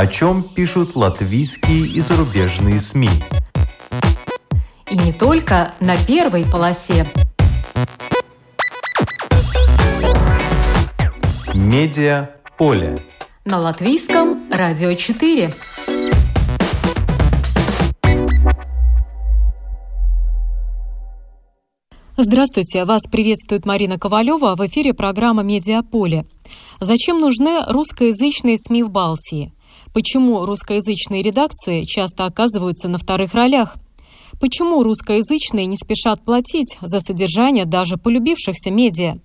О 0.00 0.06
чем 0.06 0.42
пишут 0.42 0.96
латвийские 0.96 1.86
и 1.86 2.00
зарубежные 2.00 2.80
СМИ. 2.80 3.10
И 4.90 4.96
не 4.96 5.12
только 5.12 5.74
на 5.78 5.94
первой 5.94 6.46
полосе. 6.46 7.12
Медиа 11.52 12.30
поле. 12.56 12.98
На 13.44 13.58
латвийском 13.58 14.50
радио 14.50 14.94
4. 14.94 15.52
Здравствуйте, 22.16 22.86
вас 22.86 23.02
приветствует 23.02 23.66
Марина 23.66 23.98
Ковалева 23.98 24.56
в 24.56 24.66
эфире 24.66 24.94
программа 24.94 25.42
«Медиаполе». 25.42 26.24
Зачем 26.80 27.20
нужны 27.20 27.66
русскоязычные 27.66 28.56
СМИ 28.56 28.82
в 28.84 28.90
Балтии? 28.90 29.52
Почему 29.92 30.44
русскоязычные 30.44 31.22
редакции 31.22 31.82
часто 31.82 32.24
оказываются 32.24 32.88
на 32.88 32.98
вторых 32.98 33.34
ролях? 33.34 33.76
Почему 34.40 34.82
русскоязычные 34.82 35.66
не 35.66 35.76
спешат 35.76 36.24
платить 36.24 36.78
за 36.80 37.00
содержание 37.00 37.64
даже 37.64 37.96
полюбившихся 37.96 38.70
медиа? 38.70 39.16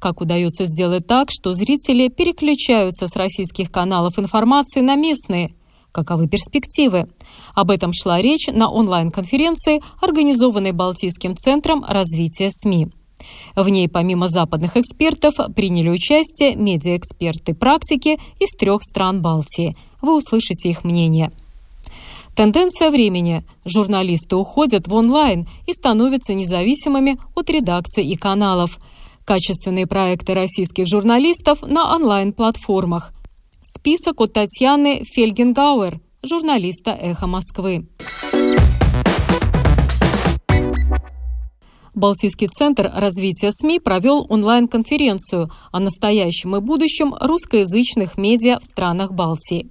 Как 0.00 0.20
удается 0.20 0.64
сделать 0.64 1.06
так, 1.06 1.28
что 1.30 1.52
зрители 1.52 2.08
переключаются 2.08 3.06
с 3.06 3.16
российских 3.16 3.70
каналов 3.70 4.18
информации 4.18 4.80
на 4.80 4.96
местные– 4.96 5.54
Каковы 5.94 6.26
перспективы? 6.26 7.06
Об 7.54 7.70
этом 7.70 7.92
шла 7.92 8.20
речь 8.20 8.48
на 8.48 8.68
онлайн-конференции, 8.68 9.80
организованной 10.02 10.72
Балтийским 10.72 11.36
центром 11.36 11.84
развития 11.84 12.50
СМИ. 12.50 12.88
В 13.54 13.68
ней 13.68 13.88
помимо 13.88 14.26
западных 14.26 14.76
экспертов 14.76 15.34
приняли 15.54 15.90
участие 15.90 16.56
медиаэксперты 16.56 17.54
практики 17.54 18.18
из 18.40 18.50
трех 18.58 18.82
стран 18.82 19.22
Балтии. 19.22 19.76
Вы 20.04 20.16
услышите 20.16 20.68
их 20.68 20.84
мнение. 20.84 21.32
Тенденция 22.36 22.90
времени. 22.90 23.44
Журналисты 23.64 24.36
уходят 24.36 24.86
в 24.86 24.94
онлайн 24.94 25.46
и 25.66 25.72
становятся 25.72 26.34
независимыми 26.34 27.18
от 27.34 27.50
редакций 27.50 28.06
и 28.06 28.16
каналов. 28.16 28.78
Качественные 29.24 29.86
проекты 29.86 30.34
российских 30.34 30.86
журналистов 30.86 31.62
на 31.62 31.94
онлайн-платформах– 31.96 33.12
Список 33.66 34.20
от 34.20 34.34
Татьяны 34.34 35.04
Фельгенгауэр, 35.04 35.98
журналиста 36.22 36.90
«Эхо 36.90 37.26
Москвы». 37.26 37.88
Балтийский 41.94 42.48
центр 42.48 42.90
развития 42.94 43.52
СМИ 43.52 43.80
провел 43.80 44.26
онлайн-конференцию 44.28 45.50
о 45.72 45.80
настоящем 45.80 46.56
и 46.56 46.60
будущем 46.60 47.14
русскоязычных 47.18 48.18
медиа 48.18 48.58
в 48.58 48.64
странах 48.64 49.12
Балтии. 49.12 49.70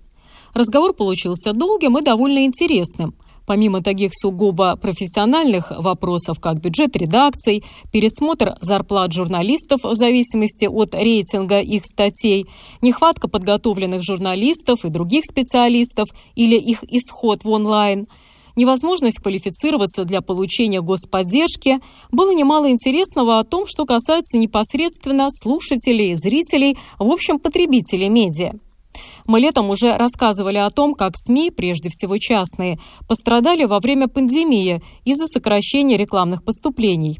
Разговор 0.53 0.93
получился 0.93 1.53
долгим 1.53 1.97
и 1.97 2.03
довольно 2.03 2.45
интересным. 2.45 3.15
Помимо 3.45 3.81
таких 3.83 4.11
сугубо 4.13 4.77
профессиональных 4.77 5.71
вопросов, 5.71 6.39
как 6.39 6.61
бюджет 6.61 6.95
редакций, 6.95 7.63
пересмотр 7.91 8.55
зарплат 8.61 9.11
журналистов 9.11 9.81
в 9.83 9.93
зависимости 9.95 10.65
от 10.65 10.95
рейтинга 10.95 11.59
их 11.59 11.83
статей, 11.85 12.45
нехватка 12.81 13.27
подготовленных 13.27 14.01
журналистов 14.01 14.85
и 14.85 14.89
других 14.89 15.25
специалистов 15.29 16.09
или 16.35 16.55
их 16.55 16.83
исход 16.83 17.43
в 17.43 17.49
онлайн– 17.49 18.07
невозможность 18.55 19.19
квалифицироваться 19.19 20.05
для 20.05 20.21
получения 20.21 20.81
господдержки, 20.81 21.79
было 22.11 22.33
немало 22.33 22.69
интересного 22.69 23.39
о 23.39 23.43
том, 23.43 23.65
что 23.65 23.85
касается 23.85 24.37
непосредственно 24.37 25.27
слушателей, 25.29 26.15
зрителей, 26.15 26.77
в 26.99 27.09
общем, 27.09 27.39
потребителей 27.39 28.09
медиа. 28.09 28.53
Мы 29.25 29.39
летом 29.39 29.69
уже 29.69 29.95
рассказывали 29.95 30.57
о 30.57 30.69
том, 30.69 30.93
как 30.93 31.13
СМИ, 31.15 31.51
прежде 31.51 31.89
всего 31.89 32.17
частные, 32.17 32.77
пострадали 33.07 33.65
во 33.65 33.79
время 33.79 34.07
пандемии 34.07 34.81
из-за 35.05 35.27
сокращения 35.27 35.97
рекламных 35.97 36.43
поступлений. 36.43 37.19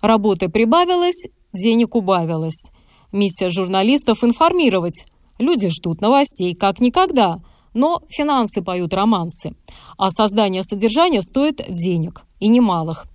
Работы 0.00 0.48
прибавилось, 0.48 1.26
денег 1.52 1.94
убавилось. 1.94 2.70
Миссия 3.12 3.50
журналистов– 3.50 4.18
информировать. 4.24 5.06
Люди 5.38 5.68
ждут 5.68 6.00
новостей 6.00 6.54
как 6.54 6.80
никогда, 6.80 7.38
но 7.74 8.00
финансы 8.08 8.62
поют 8.62 8.94
романсы. 8.94 9.54
А 9.98 10.10
создание 10.10 10.62
содержания 10.62 11.22
стоит 11.22 11.62
денег, 11.68 12.22
и 12.40 12.48
немалых. 12.48 13.06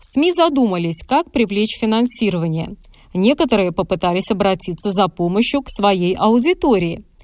СМИ 0.00 0.32
задумались, 0.32 1.02
как 1.06 1.30
привлечь 1.32 1.78
финансирование. 1.78 2.76
Некоторые 3.14 3.72
попытались 3.72 4.30
обратиться 4.30 4.92
за 4.92 5.08
помощью 5.08 5.62
к 5.62 5.68
своей 5.68 6.14
аудитории– 6.14 7.04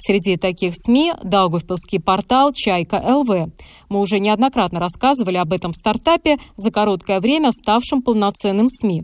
Среди 0.00 0.36
таких 0.36 0.74
СМИ– 0.76 1.12
Даугавпилский 1.24 2.00
портал 2.00 2.52
«Чайка 2.52 3.02
ЛВ». 3.04 3.50
Мы 3.88 4.00
уже 4.00 4.20
неоднократно 4.20 4.78
рассказывали 4.78 5.36
об 5.36 5.52
этом 5.52 5.72
стартапе, 5.72 6.38
за 6.56 6.70
короткое 6.70 7.20
время 7.20 7.50
ставшем 7.50 8.02
полноценным 8.02 8.68
СМИ. 8.68 9.02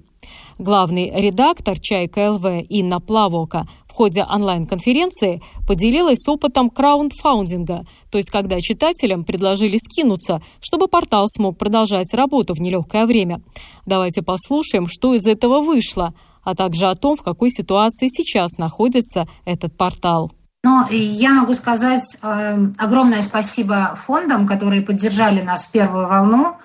Главный 0.56 1.10
редактор 1.10 1.78
«Чайка 1.80 2.30
ЛВ» 2.30 2.44
Инна 2.68 3.00
Плавока 3.00 3.66
в 3.88 3.92
ходе 3.92 4.22
онлайн-конференции 4.24 5.42
поделилась 5.66 6.26
опытом 6.28 6.70
краундфаундинга, 6.70 7.84
то 8.10 8.18
есть 8.18 8.30
когда 8.30 8.60
читателям 8.60 9.24
предложили 9.24 9.76
скинуться, 9.76 10.42
чтобы 10.60 10.86
портал 10.86 11.26
смог 11.28 11.58
продолжать 11.58 12.14
работу 12.14 12.54
в 12.54 12.60
нелегкое 12.60 13.04
время. 13.06 13.42
Давайте 13.84 14.22
послушаем, 14.22 14.86
что 14.88 15.12
из 15.14 15.26
этого 15.26 15.60
вышло, 15.60 16.14
а 16.44 16.54
также 16.54 16.86
о 16.86 16.94
том, 16.94 17.16
в 17.16 17.22
какой 17.22 17.50
ситуации 17.50 18.08
сейчас 18.08 18.58
находится 18.58 19.26
этот 19.44 19.76
портал. 19.76 20.30
Но 20.64 20.88
я 20.90 21.30
могу 21.34 21.52
сказать 21.52 22.16
э, 22.22 22.58
огромное 22.78 23.20
спасибо 23.20 23.98
фондам, 24.02 24.46
которые 24.46 24.80
поддержали 24.80 25.42
нас 25.42 25.66
в 25.66 25.70
первую 25.70 26.08
волну. 26.08 26.56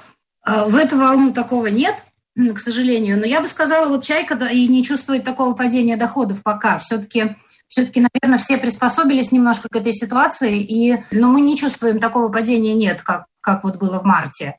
Э, 0.47 0.69
в 0.69 0.75
эту 0.77 0.97
волну 0.97 1.33
такого 1.33 1.67
нет, 1.67 1.95
к 2.33 2.59
сожалению. 2.59 3.19
Но 3.19 3.25
я 3.25 3.41
бы 3.41 3.47
сказала, 3.47 3.89
вот 3.89 4.05
«Чайка» 4.05 4.35
и 4.45 4.69
не 4.69 4.85
чувствует 4.85 5.25
такого 5.25 5.53
падения 5.53 5.97
доходов 5.97 6.43
пока. 6.43 6.77
Все-таки 6.79 7.35
все-таки, 7.67 7.99
наверное, 7.99 8.39
все 8.39 8.57
приспособились 8.57 9.33
немножко 9.33 9.67
к 9.69 9.75
этой 9.75 9.91
ситуации, 9.91 10.59
и, 10.59 11.03
но 11.11 11.29
мы 11.29 11.41
не 11.41 11.57
чувствуем 11.57 11.99
такого 11.99 12.29
падения 12.29 12.73
нет, 12.73 13.01
как, 13.03 13.25
как 13.41 13.65
вот 13.65 13.75
было 13.75 13.99
в 13.99 14.05
марте. 14.05 14.57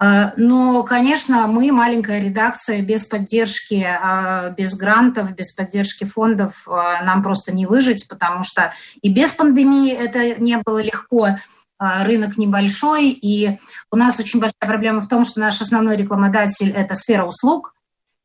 Э, 0.00 0.32
но, 0.36 0.82
конечно, 0.82 1.46
мы, 1.46 1.72
маленькая 1.72 2.20
редакция, 2.20 2.82
без 2.82 3.06
поддержки, 3.06 3.86
э, 3.86 4.54
без 4.56 4.76
грантов, 4.76 5.34
без 5.34 5.52
поддержки 5.52 6.04
фондов 6.04 6.66
э, 6.68 7.04
нам 7.04 7.22
просто 7.22 7.52
не 7.52 7.66
выжить, 7.66 8.06
потому 8.08 8.42
что 8.42 8.72
и 9.00 9.12
без 9.12 9.32
пандемии 9.32 9.92
это 9.92 10.40
не 10.40 10.58
было 10.58 10.82
легко, 10.82 11.38
рынок 11.78 12.38
небольшой, 12.38 13.10
и 13.10 13.58
у 13.90 13.96
нас 13.96 14.18
очень 14.18 14.40
большая 14.40 14.66
проблема 14.66 15.02
в 15.02 15.08
том, 15.08 15.24
что 15.24 15.40
наш 15.40 15.60
основной 15.60 15.98
рекламодатель– 15.98 16.70
это 16.74 16.94
сфера 16.94 17.26
услуг, 17.26 17.74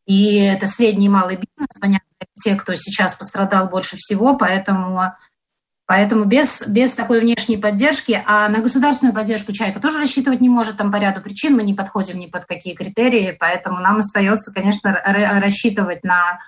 и 0.06 0.38
это 0.38 0.68
средний 0.68 1.08
и 1.08 1.10
малый 1.10 1.36
бизнес, 1.36 1.68
понятно, 1.82 2.08
те, 2.34 2.56
кто 2.56 2.76
сейчас 2.76 3.14
пострадал 3.14 3.68
больше 3.68 3.98
всего, 3.98 4.38
поэтому 4.38 5.14
Поэтому 5.92 6.24
без, 6.24 6.66
без 6.70 6.94
такой 6.94 7.20
внешней 7.20 7.58
поддержки, 7.58 8.24
а 8.26 8.48
на 8.48 8.60
государственную 8.60 9.14
поддержку 9.14 9.52
«Чайка» 9.52 9.82
тоже 9.82 10.00
рассчитывать 10.00 10.40
не 10.40 10.48
может 10.48 10.78
там 10.78 10.90
по 10.90 10.96
ряду 10.96 11.20
причин, 11.22 11.54
мы 11.54 11.64
не 11.64 11.74
подходим 11.74 12.18
ни 12.18 12.28
под 12.28 12.46
какие 12.46 12.76
критерии, 12.76 13.36
поэтому 13.38 13.82
нам 13.82 13.98
остается, 13.98 14.54
конечно, 14.54 14.98
рассчитывать 15.04 16.06
на 16.06 16.40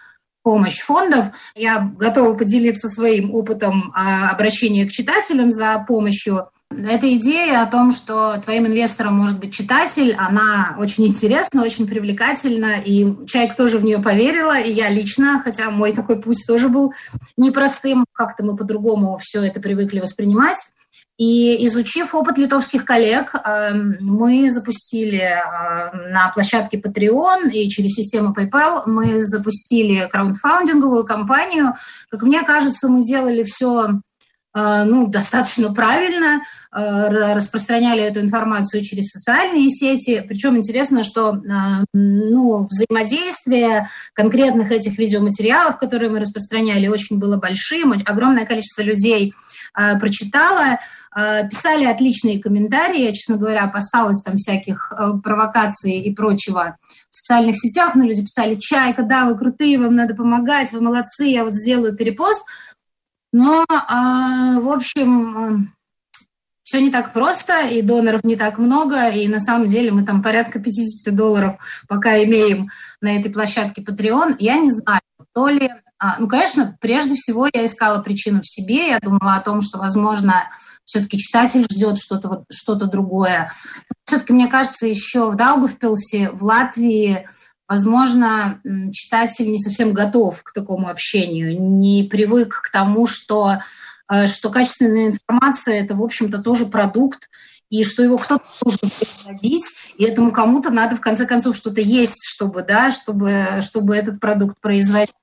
помощь 0.44 0.80
фондов. 0.80 1.26
Я 1.56 1.92
готова 1.98 2.36
поделиться 2.36 2.88
своим 2.88 3.36
опытом 3.36 3.92
а, 3.94 4.30
обращения 4.30 4.86
к 4.86 4.92
читателям 4.92 5.52
за 5.52 5.84
помощью. 5.86 6.48
Эта 6.88 7.14
идея 7.14 7.62
о 7.62 7.68
том, 7.68 7.92
что 7.92 8.38
твоим 8.38 8.68
инвестором 8.68 9.16
может 9.16 9.40
быть 9.40 9.54
читатель, 9.54 10.16
она 10.18 10.76
очень 10.80 11.08
интересна, 11.08 11.64
очень 11.64 11.88
привлекательна, 11.88 12.76
и 12.84 13.26
Чайк 13.28 13.56
тоже 13.56 13.78
в 13.78 13.84
нее 13.84 14.00
поверила, 14.00 14.60
и 14.60 14.72
я 14.72 14.90
лично, 14.90 15.42
хотя 15.44 15.70
мой 15.70 15.94
такой 15.94 16.22
путь 16.22 16.44
тоже 16.48 16.70
был 16.70 16.94
непростым, 17.38 18.06
как-то 18.14 18.44
мы 18.44 18.56
по-другому 18.56 19.18
все 19.22 19.44
это 19.44 19.60
привыкли 19.60 20.00
воспринимать. 20.00 20.58
И 21.18 21.68
изучив 21.68 22.16
опыт 22.16 22.40
литовских 22.40 22.86
коллег, 22.86 23.36
эм, 23.36 23.98
мы 24.02 24.50
запустили 24.50 25.20
э, 25.20 26.10
на 26.10 26.32
площадке 26.34 26.80
Patreon 26.80 27.52
и 27.52 27.70
через 27.70 27.92
систему 27.92 28.34
PayPal 28.34 28.84
мы 28.88 29.24
запустили 29.24 30.10
краундфаундинговую 30.12 31.06
кампанию. 31.06 31.76
Как 32.10 32.24
мне 32.24 32.42
кажется, 32.42 32.90
мы 32.90 33.04
делали 33.04 33.44
все 33.44 34.02
ну, 34.56 35.08
достаточно 35.08 35.74
правильно, 35.74 36.42
э, 36.72 37.34
распространяли 37.34 38.04
эту 38.04 38.20
информацию 38.20 38.84
через 38.84 39.08
социальные 39.10 39.70
сети. 39.70 40.24
Причем 40.28 40.58
интересно, 40.58 41.04
что 41.04 41.36
э, 41.36 41.86
ну, 41.94 42.68
взаимодействие 42.70 43.90
конкретных 44.14 44.72
этих 44.72 45.00
видеоматериалов, 45.00 45.80
которые 45.80 46.12
мы 46.12 46.20
распространяли, 46.20 46.88
очень 46.88 47.18
было 47.18 47.38
большим. 47.38 47.94
Огромное 48.06 48.46
количество 48.46 48.84
людей 48.84 49.34
прочитала, 50.00 50.78
писали 51.50 51.86
отличные 51.86 52.40
комментарии. 52.40 53.06
Я, 53.06 53.12
честно 53.12 53.38
говоря, 53.38 53.64
опасалась 53.64 54.22
там 54.22 54.36
всяких 54.36 54.92
провокаций 55.24 56.00
и 56.00 56.14
прочего 56.14 56.78
в 57.10 57.16
социальных 57.16 57.56
сетях, 57.56 57.96
но 57.96 58.04
люди 58.04 58.22
писали, 58.22 58.56
чайка, 58.56 59.02
да, 59.02 59.26
вы 59.26 59.36
крутые, 59.36 59.80
вам 59.80 59.96
надо 59.96 60.14
помогать, 60.14 60.72
вы 60.72 60.82
молодцы, 60.82 61.26
я 61.26 61.44
вот 61.44 61.56
сделаю 61.56 61.96
перепост. 61.96 62.44
Но, 63.34 63.66
а, 63.68 64.60
в 64.60 64.70
общем, 64.70 65.74
все 66.62 66.82
не 66.82 66.92
так 66.92 67.14
просто, 67.14 67.68
и 67.68 67.82
доноров 67.82 68.24
не 68.24 68.36
так 68.36 68.60
много, 68.60 69.10
и 69.10 69.28
на 69.28 69.40
самом 69.40 69.68
деле 69.68 69.92
мы 69.92 70.04
там 70.04 70.22
порядка 70.22 70.60
50 70.60 71.14
долларов 71.16 71.56
пока 71.88 72.24
имеем 72.24 72.70
на 73.02 73.18
этой 73.20 73.32
площадке 73.32 73.82
Patreon. 73.82 74.36
Я 74.40 74.58
не 74.58 74.72
знаю, 74.72 75.02
то 75.34 75.50
ли... 75.50 75.70
А, 75.98 76.18
ну, 76.20 76.28
конечно, 76.28 76.78
прежде 76.80 77.16
всего 77.16 77.48
я 77.52 77.66
искала 77.66 78.02
причину 78.02 78.42
в 78.42 78.48
себе, 78.48 78.90
я 78.90 79.00
думала 79.00 79.36
о 79.36 79.42
том, 79.42 79.62
что, 79.62 79.80
возможно, 79.80 80.50
все-таки 80.86 81.18
читатель 81.18 81.64
ждет 81.64 81.98
что-то 81.98 82.28
вот, 82.28 82.44
что 82.52 82.76
другое. 82.76 83.52
Все-таки, 84.06 84.34
мне 84.34 84.48
кажется, 84.48 84.86
еще 84.86 85.32
в 85.32 85.36
Даугавпилсе, 85.36 86.30
в 86.32 86.44
Латвии, 86.44 87.28
возможно, 87.74 88.62
читатель 88.92 89.50
не 89.50 89.60
совсем 89.60 89.94
готов 89.94 90.44
к 90.44 90.54
такому 90.54 90.90
общению, 90.90 91.60
не 91.60 92.04
привык 92.04 92.62
к 92.62 92.72
тому, 92.72 93.08
что 93.08 93.60
Э, 94.12 94.28
что 94.28 94.50
качественная 94.50 95.08
информация– 95.08 95.80
это, 95.84 95.96
в 95.96 96.02
общем-то, 96.02 96.40
тоже 96.40 96.66
продукт, 96.66 97.30
и 97.70 97.84
что 97.84 98.04
его 98.04 98.18
кто-то 98.18 98.44
должен 98.62 98.92
производить, 98.92 99.66
и 99.98 100.04
этому 100.04 100.32
кому-то 100.32 100.70
надо, 100.70 100.96
в 100.96 101.02
конце 101.02 101.26
концов, 101.26 101.56
что-то 101.56 101.82
есть, 101.82 102.24
чтобы, 102.28 102.64
да, 102.64 102.92
чтобы, 102.92 103.60
чтобы 103.62 103.96
этот 103.96 104.20
продукт 104.20 104.60
производить. 104.62 105.14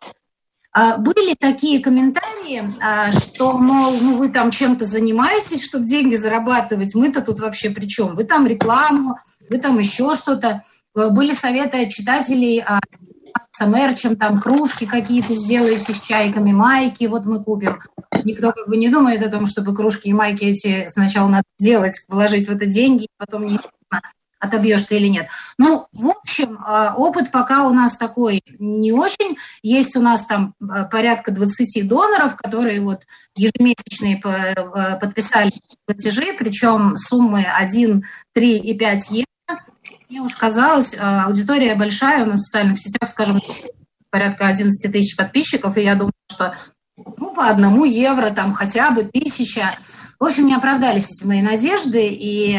А, 0.73 0.97
были 0.97 1.35
такие 1.39 1.81
комментарии, 1.81 2.65
а, 2.81 3.13
что, 3.13 3.59
мол, 3.59 3.97
ну 4.01 4.17
вы 4.17 4.31
там 4.31 4.51
чем-то 4.51 4.85
занимаетесь, 4.85 5.65
чтобы 5.65 5.85
деньги 5.85 6.17
зарабатывать, 6.17 6.95
мы-то 6.95 7.23
тут 7.23 7.41
вообще 7.41 7.71
при 7.71 7.87
чем? 7.87 8.17
Вы 8.17 8.25
там 8.25 8.47
рекламу, 8.47 9.19
вы 9.49 9.59
там 9.59 9.79
еще 9.79 10.15
что-то. 10.15 10.63
Э, 10.97 11.11
были 11.11 11.33
советы 11.33 11.85
от 11.85 11.91
читателей 11.91 12.61
а, 12.61 12.81
с 13.53 13.67
мерчем, 13.67 14.17
там 14.17 14.41
кружки 14.41 14.87
какие-то 14.87 15.33
сделаете 15.33 15.93
с 15.93 16.01
чайками, 16.01 16.53
майки 16.53 17.05
вот 17.05 17.25
мы 17.25 17.43
купим. 17.43 17.79
Никто 18.25 18.53
как 18.53 18.69
бы 18.69 18.77
не 18.77 18.89
думает 18.89 19.23
о 19.23 19.31
том, 19.31 19.47
чтобы 19.47 19.75
кружки 19.75 20.09
и 20.09 20.13
майки 20.13 20.45
эти 20.45 20.89
сначала 20.89 21.29
надо 21.29 21.45
сделать, 21.59 21.95
вложить 22.09 22.49
в 22.49 22.53
это 22.53 22.67
деньги, 22.67 23.07
потом 23.17 23.47
не 23.47 23.59
отобьешь 24.41 24.85
ты 24.85 24.97
или 24.97 25.09
нет. 25.09 25.29
Ну, 25.59 25.87
в 25.93 26.09
общем, 26.09 26.59
а, 26.65 26.95
опыт 26.97 27.31
пока 27.31 27.67
у 27.67 27.75
нас 27.75 27.97
такой 27.97 28.43
не 28.59 28.91
очень. 28.91 29.37
Есть 29.63 29.97
у 29.97 30.01
нас 30.01 30.25
там 30.25 30.55
а, 30.61 30.85
порядка 30.85 31.31
20 31.31 31.87
доноров, 31.87 32.37
которые 32.37 32.81
вот 32.81 33.03
ежемесячные 33.37 34.17
подписали 34.99 35.53
платежи, 35.87 36.35
причем 36.39 36.97
суммы 36.97 37.45
1, 37.45 38.03
3 38.33 38.59
и 38.59 38.79
5 38.79 39.11
евро. 39.11 39.30
Мне 40.11 40.23
уж 40.23 40.35
казалось, 40.35 40.97
а, 40.99 41.27
аудитория 41.27 41.77
большая 41.77 42.25
у 42.25 42.27
нас 42.27 42.41
в 42.41 42.45
социальных 42.47 42.81
сетях, 42.81 43.09
скажем, 43.09 43.41
порядка 44.11 44.49
11 44.49 44.91
тысяч 44.91 45.17
подписчиков, 45.17 45.77
и 45.77 45.83
я 45.83 45.95
думаю, 45.95 46.13
что 46.29 46.57
ну, 47.17 47.33
по 47.33 47.47
одному 47.47 47.85
евро, 47.85 48.31
там 48.31 48.53
хотя 48.53 48.91
бы 48.91 49.05
тысяча. 49.05 49.71
В 50.19 50.25
общем, 50.25 50.47
не 50.47 50.55
оправдались 50.55 51.13
эти 51.13 51.25
мои 51.25 51.41
надежды, 51.43 52.09
и 52.09 52.59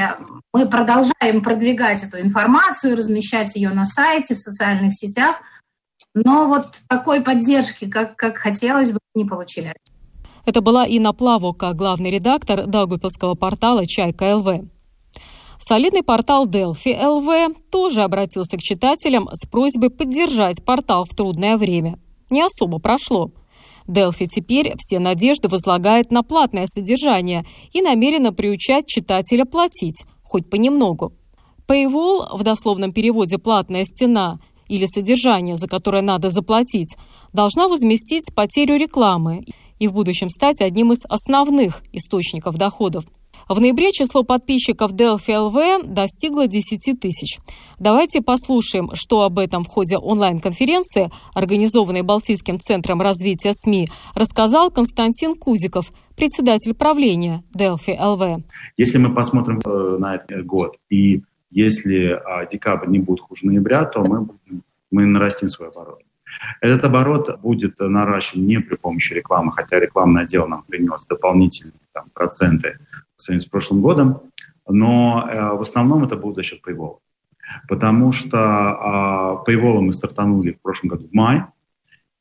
мы 0.53 0.65
продолжаем 0.69 1.43
продвигать 1.43 2.01
эту 2.05 2.21
информацию, 2.21 2.95
размещать 2.95 3.53
ее 3.57 3.71
на 3.71 3.83
сайте, 3.83 4.35
в 4.35 4.39
социальных 4.39 4.93
сетях, 4.93 5.35
но 6.13 6.47
вот 6.47 6.77
такой 6.87 7.19
поддержки, 7.19 7.89
как, 7.89 8.15
как 8.15 8.37
хотелось 8.37 8.93
бы, 8.93 8.99
не 9.13 9.25
получили. 9.25 9.73
Это 10.45 10.61
была 10.61 10.85
Инна 10.85 11.11
Плавока, 11.11 11.73
главный 11.73 12.11
редактор 12.11 12.65
Даугупилского 12.65 13.35
портала 13.35 13.85
«Чайка 13.85 14.37
ЛВ». 14.37 14.63
Солидный 15.63 16.01
портал 16.01 16.47
Delphi 16.47 16.99
LV 16.99 17.55
тоже 17.69 18.01
обратился 18.01 18.57
к 18.57 18.61
читателям 18.61 19.29
с 19.31 19.47
просьбой 19.47 19.91
поддержать 19.91 20.65
портал 20.65 21.05
в 21.05 21.15
трудное 21.15 21.55
время. 21.55 21.99
Не 22.31 22.41
особо 22.41 22.79
прошло. 22.79 23.31
Delphi 23.87 24.25
теперь 24.25 24.73
все 24.79 24.97
надежды 24.97 25.47
возлагает 25.49 26.11
на 26.11 26.23
платное 26.23 26.65
содержание 26.65 27.45
и 27.73 27.81
намерена 27.83 28.33
приучать 28.33 28.87
читателя 28.87 29.45
платить, 29.45 30.03
хоть 30.23 30.49
понемногу. 30.49 31.13
Paywall, 31.67 32.35
в 32.35 32.41
дословном 32.41 32.91
переводе 32.91 33.37
«платная 33.37 33.85
стена», 33.85 34.39
или 34.67 34.85
содержание, 34.85 35.55
за 35.57 35.67
которое 35.67 36.01
надо 36.01 36.29
заплатить, 36.29 36.95
должна 37.33 37.67
возместить 37.67 38.33
потерю 38.33 38.77
рекламы 38.77 39.45
и 39.79 39.87
в 39.87 39.93
будущем 39.93 40.29
стать 40.29 40.61
одним 40.61 40.93
из 40.93 41.05
основных 41.09 41.83
источников 41.91 42.55
доходов. 42.55 43.03
В 43.51 43.59
ноябре 43.59 43.91
число 43.91 44.23
подписчиков 44.23 44.93
Delphi 44.93 45.27
LV 45.27 45.93
достигло 45.93 46.47
10 46.47 46.97
тысяч. 47.01 47.37
Давайте 47.77 48.21
послушаем, 48.21 48.91
что 48.93 49.23
об 49.23 49.39
этом 49.39 49.65
в 49.65 49.67
ходе 49.67 49.97
онлайн-конференции, 49.97 51.11
организованной 51.33 52.01
Балтийским 52.01 52.61
центром 52.61 53.01
развития 53.01 53.51
СМИ, 53.53 53.87
рассказал 54.15 54.71
Константин 54.71 55.35
Кузиков, 55.35 55.91
председатель 56.15 56.73
правления 56.73 57.43
Delphi 57.53 57.99
LV. 57.99 58.43
Если 58.77 58.97
мы 58.99 59.13
посмотрим 59.13 59.59
э, 59.65 59.97
на 59.99 60.15
этот 60.15 60.45
год, 60.45 60.77
и 60.89 61.21
если 61.49 62.05
а, 62.05 62.45
декабрь 62.45 62.87
не 62.87 62.99
будет 62.99 63.19
хуже 63.19 63.47
ноября, 63.47 63.83
то 63.83 64.01
мы, 64.01 64.29
мы 64.91 65.05
нарастим 65.05 65.49
свой 65.49 65.67
оборот. 65.67 65.99
Этот 66.61 66.85
оборот 66.85 67.41
будет 67.41 67.77
наращен 67.79 68.45
не 68.45 68.61
при 68.61 68.77
помощи 68.77 69.11
рекламы, 69.11 69.51
хотя 69.51 69.77
рекламный 69.77 70.21
отдел 70.21 70.47
нам 70.47 70.61
принес 70.65 71.05
дополнительные 71.05 71.73
там, 71.91 72.05
проценты 72.13 72.77
в 73.21 73.23
сравнении 73.23 73.45
с 73.45 73.49
прошлым 73.49 73.81
годом, 73.81 74.21
но 74.67 75.27
э, 75.29 75.55
в 75.55 75.61
основном 75.61 76.03
это 76.03 76.15
будет 76.15 76.35
за 76.35 76.43
счет 76.43 76.61
Paywall. 76.67 76.97
Потому 77.67 78.11
что 78.11 79.43
э, 79.45 79.51
Paywall 79.51 79.81
мы 79.81 79.93
стартанули 79.93 80.51
в 80.51 80.61
прошлом 80.61 80.89
году 80.89 81.07
в 81.07 81.13
мае, 81.13 81.47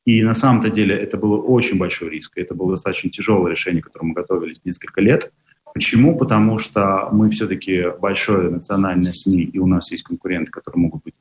и 0.05 0.23
на 0.23 0.33
самом-то 0.33 0.69
деле 0.69 0.95
это 0.95 1.17
было 1.17 1.39
очень 1.39 1.77
большой 1.77 2.09
риск, 2.09 2.37
это 2.37 2.55
было 2.55 2.71
достаточно 2.71 3.09
тяжелое 3.09 3.51
решение, 3.51 3.81
к 3.81 3.85
которому 3.85 4.09
мы 4.09 4.15
готовились 4.15 4.61
несколько 4.65 5.01
лет. 5.01 5.31
Почему? 5.73 6.17
Потому 6.17 6.57
что 6.59 7.07
мы 7.11 7.29
все-таки 7.29 7.85
большое 7.99 8.49
национальное 8.49 9.13
СМИ, 9.13 9.43
и 9.43 9.59
у 9.59 9.67
нас 9.67 9.91
есть 9.91 10.03
конкуренты, 10.03 10.51
которые 10.51 10.81
могут 10.81 11.03
быть 11.03 11.13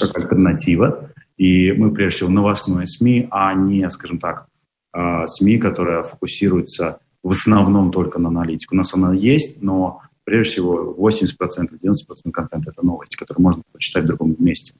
как 0.00 0.16
альтернатива. 0.16 1.10
И 1.36 1.72
мы, 1.72 1.92
прежде 1.92 2.18
всего, 2.18 2.30
новостное 2.30 2.86
СМИ, 2.86 3.28
а 3.30 3.54
не, 3.54 3.88
скажем 3.90 4.18
так, 4.18 4.46
э, 4.94 5.26
СМИ, 5.26 5.58
которая 5.58 6.02
фокусируется 6.02 7.00
в 7.26 7.32
основном 7.32 7.90
только 7.90 8.20
на 8.20 8.28
аналитику. 8.28 8.76
У 8.76 8.78
нас 8.78 8.94
она 8.94 9.12
есть, 9.12 9.60
но 9.60 10.00
прежде 10.22 10.52
всего 10.52 10.94
80%, 10.96 11.26
90% 11.72 12.30
контента– 12.30 12.70
это 12.72 12.86
новости, 12.86 13.16
которые 13.16 13.42
можно 13.42 13.62
почитать 13.72 14.04
в 14.04 14.06
другом 14.06 14.36
месте. 14.38 14.74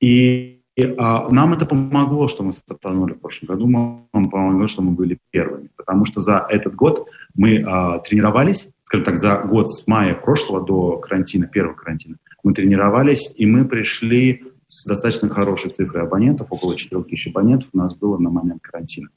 И 0.00 0.62
а, 0.98 1.28
нам 1.30 1.52
это 1.52 1.64
помогло, 1.64 2.26
что 2.26 2.42
мы 2.42 2.52
стартанули 2.52 3.12
в 3.12 3.20
прошлом 3.20 3.46
году, 3.46 3.68
нам 3.68 4.30
помогло, 4.30 4.66
что 4.66 4.82
мы 4.82 4.90
были 4.90 5.18
первыми, 5.30 5.68
потому 5.76 6.06
что 6.06 6.20
за 6.20 6.44
этот 6.50 6.74
год 6.74 7.06
мы 7.36 7.62
а, 7.64 8.00
тренировались, 8.00 8.70
скажем 8.82 9.04
так, 9.04 9.16
за 9.16 9.36
год 9.36 9.70
с 9.70 9.86
мая 9.86 10.14
прошлого 10.14 10.66
до 10.66 10.96
карантина, 10.96 11.46
первого 11.46 11.74
карантина, 11.74 12.16
мы 12.42 12.52
тренировались, 12.52 13.32
и 13.36 13.46
мы 13.46 13.64
пришли 13.64 14.42
с 14.66 14.88
достаточно 14.88 15.28
хорошей 15.28 15.70
цифрой 15.70 16.02
абонентов, 16.02 16.48
около 16.50 16.74
4000 16.74 17.28
абонентов 17.28 17.68
у 17.72 17.78
нас 17.78 17.96
было 17.96 18.18
на 18.18 18.30
момент 18.30 18.60
карантина. 18.60 19.10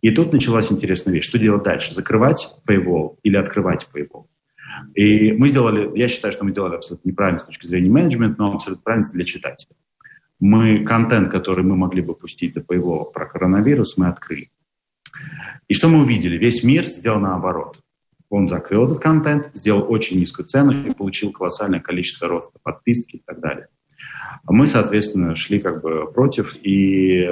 И 0.00 0.10
тут 0.10 0.32
началась 0.32 0.72
интересная 0.72 1.14
вещь. 1.14 1.24
Что 1.24 1.38
делать 1.38 1.62
дальше? 1.62 1.94
Закрывать 1.94 2.54
Paywall 2.66 3.16
или 3.22 3.36
открывать 3.36 3.88
Paywall? 3.94 4.26
И 4.94 5.32
мы 5.32 5.48
сделали, 5.48 5.90
я 5.98 6.08
считаю, 6.08 6.32
что 6.32 6.44
мы 6.44 6.50
сделали 6.50 6.76
абсолютно 6.76 7.08
неправильно 7.08 7.38
с 7.38 7.44
точки 7.44 7.66
зрения 7.66 7.90
менеджмента, 7.90 8.36
но 8.38 8.54
абсолютно 8.54 8.82
правильно 8.82 9.08
для 9.12 9.24
читателя. 9.24 9.76
Мы 10.38 10.84
контент, 10.84 11.28
который 11.28 11.64
мы 11.64 11.76
могли 11.76 12.00
бы 12.00 12.14
пустить 12.14 12.54
за 12.54 12.60
Paywall 12.60 13.12
про 13.12 13.26
коронавирус, 13.26 13.98
мы 13.98 14.08
открыли. 14.08 14.50
И 15.68 15.74
что 15.74 15.88
мы 15.88 16.00
увидели? 16.00 16.38
Весь 16.38 16.64
мир 16.64 16.86
сделал 16.86 17.20
наоборот. 17.20 17.80
Он 18.30 18.48
закрыл 18.48 18.86
этот 18.86 19.00
контент, 19.00 19.50
сделал 19.54 19.84
очень 19.90 20.18
низкую 20.18 20.46
цену 20.46 20.72
и 20.72 20.94
получил 20.94 21.32
колоссальное 21.32 21.80
количество 21.80 22.28
роста 22.28 22.58
подписки 22.62 23.16
и 23.16 23.22
так 23.24 23.40
далее. 23.40 23.68
Мы, 24.44 24.66
соответственно, 24.66 25.34
шли 25.34 25.58
как 25.58 25.82
бы 25.82 26.10
против 26.10 26.54
и 26.62 27.24
э, 27.24 27.30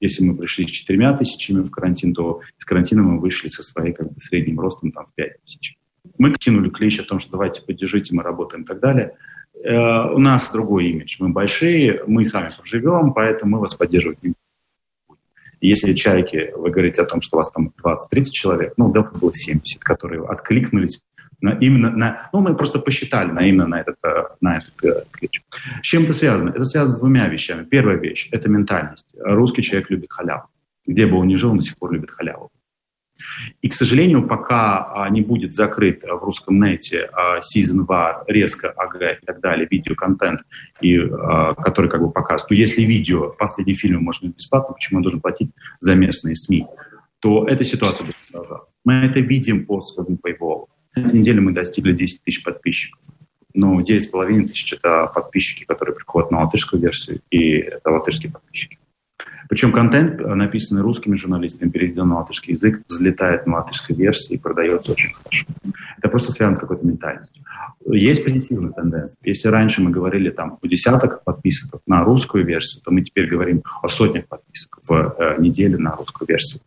если 0.00 0.24
мы 0.24 0.36
пришли 0.36 0.66
с 0.66 0.70
четырьмя 0.70 1.12
тысячами 1.12 1.62
в 1.62 1.70
карантин, 1.70 2.14
то 2.14 2.40
из 2.58 2.64
карантина 2.64 3.02
мы 3.02 3.18
вышли 3.18 3.48
со 3.48 3.62
своей 3.62 3.92
как 3.92 4.12
бы, 4.12 4.20
средним 4.20 4.60
ростом 4.60 4.92
там, 4.92 5.04
в 5.06 5.14
пять 5.14 5.42
тысяч. 5.42 5.76
Мы 6.18 6.32
кинули 6.32 6.70
клич 6.70 7.00
о 7.00 7.04
том, 7.04 7.18
что 7.18 7.32
давайте 7.32 7.62
поддержите, 7.62 8.14
мы 8.14 8.22
работаем 8.22 8.62
и 8.62 8.66
так 8.66 8.80
далее. 8.80 9.16
Э, 9.62 10.10
у 10.12 10.18
нас 10.18 10.50
другой 10.52 10.86
имидж. 10.86 11.16
Мы 11.18 11.30
большие, 11.30 12.02
мы 12.06 12.24
сами 12.24 12.52
проживем, 12.56 13.12
поэтому 13.12 13.56
мы 13.56 13.60
вас 13.60 13.74
поддерживать 13.74 14.22
не 14.22 14.28
будем. 14.30 15.18
Если 15.60 15.92
чайки, 15.92 16.52
вы 16.54 16.70
говорите 16.70 17.02
о 17.02 17.04
том, 17.04 17.20
что 17.20 17.36
у 17.36 17.38
вас 17.38 17.50
там 17.50 17.72
20-30 17.82 18.24
человек, 18.30 18.74
ну, 18.76 18.92
Delphi 18.92 19.18
было 19.18 19.32
70, 19.32 19.82
которые 19.82 20.24
откликнулись 20.24 21.02
на, 21.40 21.50
именно 21.50 21.90
на, 21.90 22.30
ну, 22.32 22.40
мы 22.40 22.56
просто 22.56 22.78
посчитали 22.78 23.30
на, 23.30 23.46
именно 23.46 23.66
на 23.66 23.80
этот, 23.80 23.96
э, 24.02 24.24
на 24.40 24.58
этот 24.58 24.84
э, 24.84 25.04
ключ. 25.12 25.42
С 25.82 25.86
чем 25.86 26.04
это 26.04 26.14
связано? 26.14 26.50
Это 26.50 26.64
связано 26.64 26.96
с 26.96 27.00
двумя 27.00 27.28
вещами. 27.28 27.64
Первая 27.64 27.96
вещь– 27.96 28.28
это 28.32 28.48
ментальность. 28.48 29.06
Русский 29.18 29.62
человек 29.62 29.90
любит 29.90 30.12
халяву. 30.12 30.48
Где 30.86 31.06
бы 31.06 31.18
он 31.18 31.28
ни 31.28 31.36
жил, 31.36 31.50
он 31.50 31.58
до 31.58 31.64
сих 31.64 31.76
пор 31.76 31.92
любит 31.92 32.10
халяву. 32.10 32.50
И, 33.60 33.68
к 33.68 33.74
сожалению, 33.74 34.26
пока 34.26 34.92
а, 34.94 35.08
не 35.10 35.22
будет 35.22 35.54
закрыт 35.54 36.02
в 36.02 36.24
русском 36.24 36.58
нете 36.58 37.10
а, 37.12 37.38
season 37.38 37.84
var, 37.86 38.22
резко 38.26 38.70
АГ 38.70 39.20
и 39.22 39.26
так 39.26 39.40
далее, 39.40 39.66
видеоконтент, 39.70 40.40
и, 40.80 40.98
а, 40.98 41.54
который 41.54 41.90
как 41.90 42.00
бы 42.00 42.10
показывает, 42.10 42.48
то 42.48 42.54
если 42.54 42.82
видео, 42.82 43.30
последний 43.30 43.74
фильм 43.74 44.02
может 44.02 44.22
быть 44.22 44.36
бесплатно, 44.36 44.74
почему 44.74 44.98
он 44.98 45.02
должен 45.02 45.20
платить 45.20 45.50
за 45.80 45.94
местные 45.94 46.34
СМИ, 46.34 46.66
то 47.20 47.46
эта 47.46 47.64
ситуация 47.64 48.04
будет 48.06 48.16
продолжаться. 48.30 48.74
Мы 48.84 48.94
это 48.94 49.20
видим 49.20 49.66
по 49.66 49.80
своему 49.80 50.18
Paywall. 50.24 50.66
Этой 51.06 51.18
неделе 51.18 51.40
мы 51.40 51.52
достигли 51.52 51.92
10 51.92 52.22
тысяч 52.22 52.42
подписчиков. 52.42 53.00
Но 53.54 53.80
9,5 53.80 54.48
тысяч– 54.48 54.72
это 54.74 55.10
подписчики, 55.12 55.64
которые 55.64 55.94
приходят 55.94 56.30
на 56.30 56.42
латышскую 56.42 56.80
версию, 56.80 57.20
и 57.30 57.54
это 57.58 57.90
латышские 57.90 58.30
подписчики. 58.30 58.78
Причем 59.48 59.72
контент, 59.72 60.20
написанный 60.20 60.82
русскими 60.82 61.14
журналистами, 61.14 61.70
переведен 61.70 62.08
на 62.08 62.18
латышский 62.18 62.52
язык, 62.52 62.82
взлетает 62.88 63.46
на 63.46 63.56
латышской 63.56 63.96
версии 63.96 64.34
и 64.34 64.38
продается 64.38 64.92
очень 64.92 65.10
хорошо. 65.12 65.46
Это 65.98 66.08
просто 66.08 66.32
связано 66.32 66.54
с 66.54 66.58
какой-то 66.58 66.86
ментальностью. 66.86 67.42
Есть 67.86 68.24
позитивная 68.24 68.72
тенденция. 68.72 69.18
Если 69.22 69.48
раньше 69.48 69.80
мы 69.80 69.90
говорили 69.90 70.30
там 70.30 70.58
о 70.60 70.66
десятках 70.66 71.24
подписок 71.24 71.80
на 71.86 72.04
русскую 72.04 72.44
версию, 72.44 72.82
то 72.82 72.90
мы 72.90 73.02
теперь 73.02 73.28
говорим 73.28 73.62
о 73.82 73.88
сотнях 73.88 74.26
подписок 74.26 74.78
в 74.86 75.14
э, 75.18 75.40
неделю 75.40 75.78
на 75.78 75.92
русскую 75.92 76.28
версию. 76.28 76.60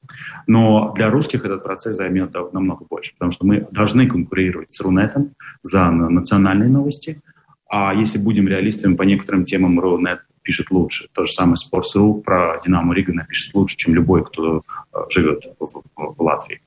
Но 0.48 0.94
для 0.96 1.10
русских 1.10 1.46
этот 1.46 1.64
процесс 1.64 1.98
займет 1.98 2.34
намного 2.34 2.86
больше, 2.90 3.14
потому 3.14 3.32
что 3.32 3.46
мы 3.46 3.68
должны 3.72 4.08
конкурировать 4.08 4.72
с 4.72 4.82
Рунетом 4.82 5.32
за 5.62 5.92
национальные 5.92 6.70
новости, 6.70 7.22
а 7.70 7.94
если 7.94 8.18
будем 8.18 8.48
реалистами 8.48 8.96
по 8.96 9.04
некоторым 9.04 9.46
темам, 9.46 9.80
Рунет 9.80 10.22
пишет 10.42 10.72
лучше. 10.72 11.08
То 11.14 11.26
же 11.26 11.32
самое 11.32 11.56
Sports.ru 11.56 12.22
про 12.22 12.60
Динамо 12.64 12.94
Рига 12.94 13.14
напишет 13.14 13.54
лучше, 13.54 13.78
чем 13.78 13.96
любой, 13.96 14.26
кто 14.26 14.64
э, 14.94 14.98
живет 15.10 15.46
в, 15.60 15.84
в 15.96 16.22
Латвии. 16.22 16.62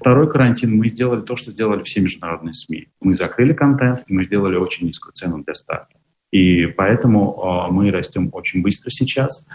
Второй 0.00 0.30
карантин 0.30 0.76
мы 0.76 0.88
сделали 0.88 1.22
то, 1.22 1.36
что 1.36 1.50
сделали 1.50 1.82
все 1.82 2.00
международные 2.00 2.52
СМИ. 2.52 2.88
Мы 3.00 3.14
закрыли 3.14 3.52
контент, 3.52 4.02
и 4.06 4.12
мы 4.12 4.24
сделали 4.24 4.56
очень 4.56 4.86
низкую 4.86 5.12
цену 5.14 5.42
для 5.42 5.54
старта. 5.54 5.96
И 6.30 6.66
поэтому 6.66 7.68
э, 7.68 7.72
мы 7.72 7.90
растем 7.90 8.30
очень 8.32 8.62
быстро 8.62 8.90
сейчас. 8.90 9.48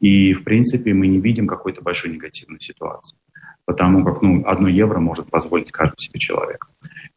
И, 0.00 0.32
в 0.32 0.44
принципе, 0.44 0.94
мы 0.94 1.06
не 1.06 1.20
видим 1.20 1.46
какой-то 1.46 1.82
большой 1.82 2.12
негативной 2.12 2.60
ситуации. 2.60 3.16
Потому 3.64 4.04
как 4.04 4.22
ну, 4.22 4.44
одно 4.46 4.68
евро 4.68 4.98
может 4.98 5.30
позволить 5.30 5.70
каждый 5.70 5.98
себе 5.98 6.18
человек. 6.18 6.68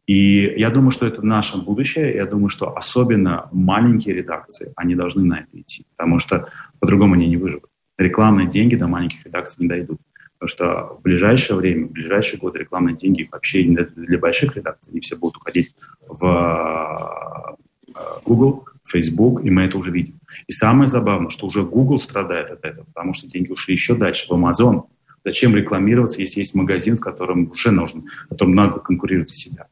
И 0.06 0.54
я 0.56 0.70
думаю, 0.70 0.92
что 0.92 1.06
это 1.06 1.24
наше 1.26 1.58
будущее. 1.58 2.14
Я 2.14 2.26
думаю, 2.26 2.48
что 2.48 2.76
особенно 2.76 3.48
маленькие 3.52 4.14
редакции, 4.14 4.72
они 4.76 4.94
должны 4.94 5.24
на 5.24 5.40
это 5.40 5.60
идти, 5.60 5.84
потому 5.96 6.20
что 6.20 6.48
по-другому 6.78 7.14
они 7.14 7.26
не 7.28 7.36
выживут. 7.36 7.70
Рекламные 7.98 8.46
деньги 8.46 8.76
до 8.76 8.86
маленьких 8.86 9.24
редакций 9.24 9.62
не 9.62 9.68
дойдут. 9.68 9.98
Потому 10.38 10.48
что 10.48 10.98
в 10.98 11.02
ближайшее 11.02 11.56
время, 11.56 11.86
в 11.86 11.92
ближайшие 11.92 12.38
годы 12.38 12.58
рекламные 12.58 12.94
деньги 12.94 13.28
вообще 13.32 13.64
не 13.64 13.76
для 13.76 14.18
больших 14.18 14.54
редакций, 14.54 14.90
они 14.92 15.00
все 15.00 15.16
будут 15.16 15.38
уходить 15.38 15.74
в 16.06 17.56
э, 17.88 18.00
Google, 18.24 18.66
Facebook, 18.84 19.44
и 19.44 19.50
мы 19.50 19.62
это 19.62 19.78
уже 19.78 19.90
видим. 19.90 20.20
И 20.46 20.52
самое 20.52 20.88
забавное, 20.88 21.30
что 21.30 21.46
уже 21.46 21.64
Google 21.64 21.98
страдает 21.98 22.50
от 22.50 22.64
этого, 22.64 22.84
потому 22.84 23.14
что 23.14 23.26
деньги 23.26 23.50
ушли 23.50 23.74
еще 23.74 23.96
дальше, 23.96 24.26
в 24.28 24.32
Amazon. 24.32 24.84
Зачем 25.24 25.56
рекламироваться, 25.56 26.20
если 26.20 26.40
есть 26.40 26.54
магазин, 26.54 26.98
в 26.98 27.00
котором 27.00 27.50
уже 27.50 27.70
нужно, 27.70 28.02
в 28.26 28.28
котором 28.28 28.54
надо 28.54 28.78
конкурировать 28.78 29.34
себя? 29.34 29.66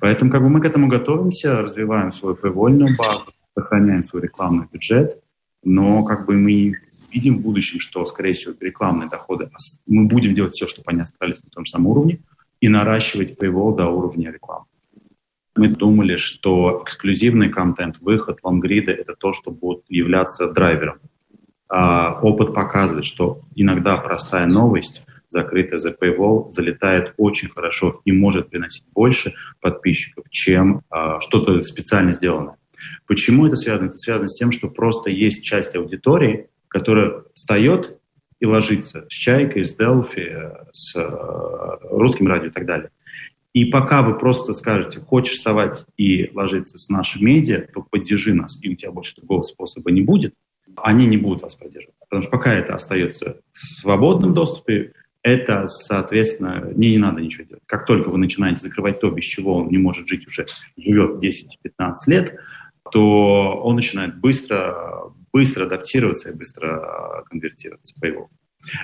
Поэтому 0.00 0.30
как 0.30 0.42
бы 0.42 0.48
мы 0.48 0.60
к 0.60 0.64
этому 0.64 0.88
готовимся, 0.88 1.62
развиваем 1.62 2.12
свою 2.12 2.36
привольную 2.36 2.96
базу, 2.96 3.32
сохраняем 3.56 4.02
свой 4.02 4.22
рекламный 4.22 4.66
бюджет, 4.70 5.22
но 5.62 6.04
как 6.04 6.26
бы 6.26 6.34
мы 6.34 6.76
видим 7.12 7.38
в 7.38 7.40
будущем, 7.40 7.80
что, 7.80 8.04
скорее 8.06 8.32
всего, 8.32 8.54
рекламные 8.60 9.08
доходы, 9.08 9.50
мы 9.86 10.06
будем 10.06 10.34
делать 10.34 10.54
все, 10.54 10.66
чтобы 10.68 10.90
они 10.90 11.00
остались 11.00 11.42
на 11.42 11.50
том 11.50 11.64
же 11.64 11.70
самом 11.72 11.88
уровне, 11.88 12.20
и 12.60 12.68
наращивать 12.68 13.38
paywall 13.38 13.76
до 13.76 13.86
уровня 13.86 14.30
рекламы. 14.30 14.66
Мы 15.56 15.68
думали, 15.68 16.16
что 16.16 16.82
эксклюзивный 16.84 17.48
контент, 17.48 17.98
выход 18.00 18.38
лонгрида– 18.42 18.92
это 18.92 19.14
то, 19.14 19.32
что 19.32 19.50
будет 19.50 19.82
являться 19.88 20.46
драйвером. 20.48 20.98
А 21.68 22.20
опыт 22.20 22.54
показывает, 22.54 23.04
что 23.04 23.42
иногда 23.54 23.96
простая 23.96 24.46
новость 24.46 25.02
закрытая 25.30 25.78
за 25.78 25.90
Paywall, 25.90 26.50
залетает 26.50 27.14
очень 27.16 27.48
хорошо 27.48 28.02
и 28.04 28.12
может 28.12 28.50
приносить 28.50 28.84
больше 28.92 29.34
подписчиков, 29.60 30.24
чем 30.30 30.82
а, 30.90 31.20
что-то 31.20 31.62
специально 31.62 32.12
сделанное. 32.12 32.56
Почему 33.06 33.46
это 33.46 33.56
связано? 33.56 33.86
Это 33.86 33.96
связано 33.96 34.28
с 34.28 34.36
тем, 34.36 34.52
что 34.52 34.68
просто 34.68 35.10
есть 35.10 35.42
часть 35.42 35.76
аудитории, 35.76 36.48
которая 36.68 37.24
встает 37.34 37.98
и 38.38 38.46
ложится 38.46 39.06
с 39.08 39.12
Чайкой, 39.12 39.64
с 39.64 39.74
Делфи, 39.74 40.34
с 40.72 40.96
э, 40.96 41.78
русским 41.90 42.26
радио 42.26 42.48
и 42.48 42.52
так 42.52 42.66
далее. 42.66 42.90
И 43.52 43.64
пока 43.66 44.02
вы 44.02 44.16
просто 44.16 44.52
скажете, 44.52 45.00
хочешь 45.00 45.34
вставать 45.34 45.84
и 45.96 46.30
ложиться 46.32 46.78
с 46.78 46.88
нашим 46.88 47.24
медиа, 47.26 47.66
то 47.72 47.82
поддержи 47.82 48.32
нас, 48.32 48.58
и 48.62 48.70
у 48.70 48.76
тебя 48.76 48.92
больше 48.92 49.16
другого 49.16 49.42
способа 49.42 49.90
не 49.90 50.02
будет, 50.02 50.34
они 50.76 51.06
не 51.06 51.16
будут 51.16 51.42
вас 51.42 51.56
поддерживать. 51.56 51.96
Потому 51.98 52.22
что 52.22 52.30
пока 52.30 52.54
это 52.54 52.74
остается 52.74 53.40
в 53.50 53.58
свободном 53.58 54.34
доступе, 54.34 54.92
это, 55.22 55.66
соответственно, 55.68 56.72
не, 56.74 56.92
не 56.92 56.98
надо 56.98 57.20
ничего 57.20 57.44
делать. 57.44 57.62
Как 57.66 57.86
только 57.86 58.08
вы 58.08 58.18
начинаете 58.18 58.62
закрывать 58.62 59.00
то, 59.00 59.10
без 59.10 59.24
чего 59.24 59.56
он 59.56 59.68
не 59.68 59.78
может 59.78 60.08
жить 60.08 60.26
уже, 60.26 60.46
живет 60.76 61.22
10-15 61.22 61.94
лет, 62.06 62.36
то 62.90 63.60
он 63.62 63.76
начинает 63.76 64.18
быстро, 64.18 65.12
быстро 65.32 65.66
адаптироваться 65.66 66.30
и 66.30 66.34
быстро 66.34 67.24
конвертироваться 67.28 67.94
по 68.00 68.06
его. 68.06 68.30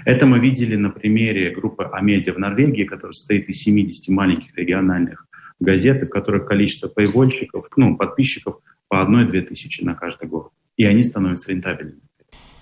Это 0.05 0.27
мы 0.27 0.39
видели 0.39 0.77
на 0.77 0.91
примере 0.91 1.51
группы 1.51 1.85
Амедиа 1.85 2.33
в 2.33 2.39
Норвегии, 2.39 2.85
которая 2.85 3.13
состоит 3.13 3.49
из 3.49 3.61
70 3.63 4.09
маленьких 4.09 4.57
региональных 4.57 5.27
газет, 5.61 6.03
в 6.03 6.09
которых 6.09 6.47
количество 6.47 6.89
поевольщиков, 6.89 7.67
ну, 7.77 7.97
подписчиков 7.97 8.61
по 8.89 9.03
одной-две 9.03 9.43
тысячи 9.43 9.83
на 9.83 9.95
каждый 9.95 10.29
год. 10.29 10.51
И 10.77 10.85
они 10.85 11.03
становятся 11.03 11.51
рентабельными. 11.51 12.01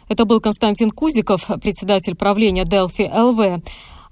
Это 0.08 0.24
был 0.24 0.40
Константин 0.40 0.90
Кузиков, 0.90 1.46
председатель 1.62 2.14
правления 2.14 2.64
Delphi 2.64 3.08
ЛВ. 3.08 3.62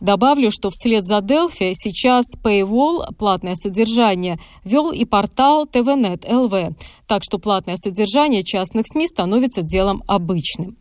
Добавлю, 0.00 0.50
что 0.50 0.70
вслед 0.70 1.06
за 1.06 1.18
Delphi 1.18 1.72
сейчас 1.74 2.24
Paywall, 2.42 3.14
платное 3.16 3.54
содержание, 3.54 4.38
вел 4.64 4.90
и 4.90 5.04
портал 5.04 5.64
TVNet 5.64 6.28
ЛВ, 6.28 6.76
так 7.06 7.22
что 7.22 7.38
платное 7.38 7.76
содержание 7.76 8.42
частных 8.42 8.86
СМИ 8.86 9.06
становится 9.06 9.62
делом 9.62 10.02
обычным. 10.08 10.76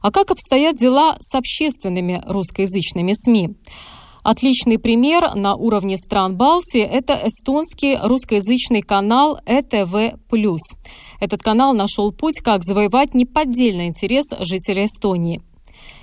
А 0.00 0.10
как 0.10 0.30
обстоят 0.30 0.76
дела 0.76 1.18
с 1.20 1.34
общественными 1.34 2.22
русскоязычными 2.26 3.12
СМИ? 3.14 3.56
Отличный 4.22 4.78
пример 4.78 5.34
на 5.34 5.54
уровне 5.54 5.96
стран 5.96 6.36
Балтии– 6.36 6.80
это 6.82 7.20
эстонский 7.24 7.98
русскоязычный 8.00 8.82
канал 8.82 9.38
ЭТВ+. 9.46 10.18
Этот 11.20 11.42
канал 11.42 11.74
нашел 11.74 12.12
путь, 12.12 12.40
как 12.40 12.62
завоевать 12.62 13.14
неподдельный 13.14 13.86
интерес 13.86 14.26
жителей 14.40 14.86
Эстонии. 14.86 15.42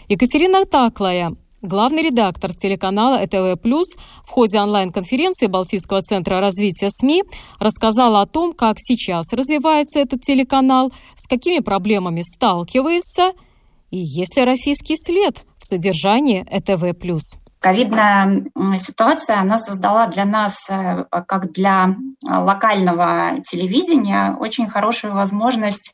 Екатерина 0.08 0.66
Таклая, 0.66 1.36
главный 1.62 2.04
редактор 2.04 2.54
телеканала 2.54 3.24
ЭТВ+, 3.24 3.60
в 3.64 4.30
ходе 4.30 4.60
онлайн-конференции 4.60 5.48
Балтийского 5.48 6.02
центра 6.02 6.40
развития 6.40 6.90
СМИ 6.92 7.24
рассказала 7.60 8.22
о 8.22 8.26
том, 8.26 8.54
как 8.54 8.76
сейчас 8.78 9.32
развивается 9.32 10.00
этот 10.00 10.22
телеканал, 10.22 10.92
с 11.16 11.28
какими 11.28 11.60
проблемами 11.60 12.22
сталкивается 12.22 13.32
и 13.92 13.98
есть 13.98 14.36
ли 14.36 14.44
российский 14.44 14.96
след 14.98 15.46
в 15.58 15.66
содержании 15.66 16.46
ЭТВ+ 16.50 17.00
ковидная 17.60 18.46
ситуация, 18.78 19.40
она 19.40 19.58
создала 19.58 20.08
для 20.08 20.26
нас, 20.26 20.70
э, 20.70 21.06
как 21.28 21.52
для 21.52 21.96
локального 22.24 23.42
телевидения, 23.44 24.36
очень 24.40 24.68
хорошую 24.68 25.14
возможность 25.14 25.94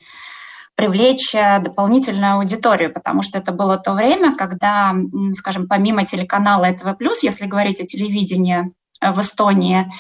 привлечь 0.76 1.34
э, 1.34 1.60
дополнительную 1.60 2.34
аудиторию, 2.36 2.94
потому 2.94 3.22
что 3.22 3.38
это 3.38 3.52
было 3.52 3.78
то 3.78 3.94
время, 3.94 4.36
когда, 4.36 4.94
скажем, 5.34 5.68
помимо 5.68 6.06
телеканала 6.06 6.72
плюс, 6.98 7.24
если 7.24 7.46
говорить 7.46 7.80
о 7.80 7.86
телевидении 7.86 8.74
э, 9.02 9.12
в 9.12 9.20
Эстонии, 9.20 9.92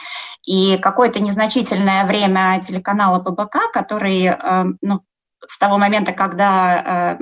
и 0.45 0.77
какое-то 0.77 1.19
незначительное 1.19 2.03
время 2.05 2.59
телеканала 2.67 3.19
ПБК, 3.19 3.71
который 3.71 4.35
ну, 4.81 5.01
с 5.45 5.57
того 5.57 5.77
момента, 5.77 6.11
когда 6.11 7.17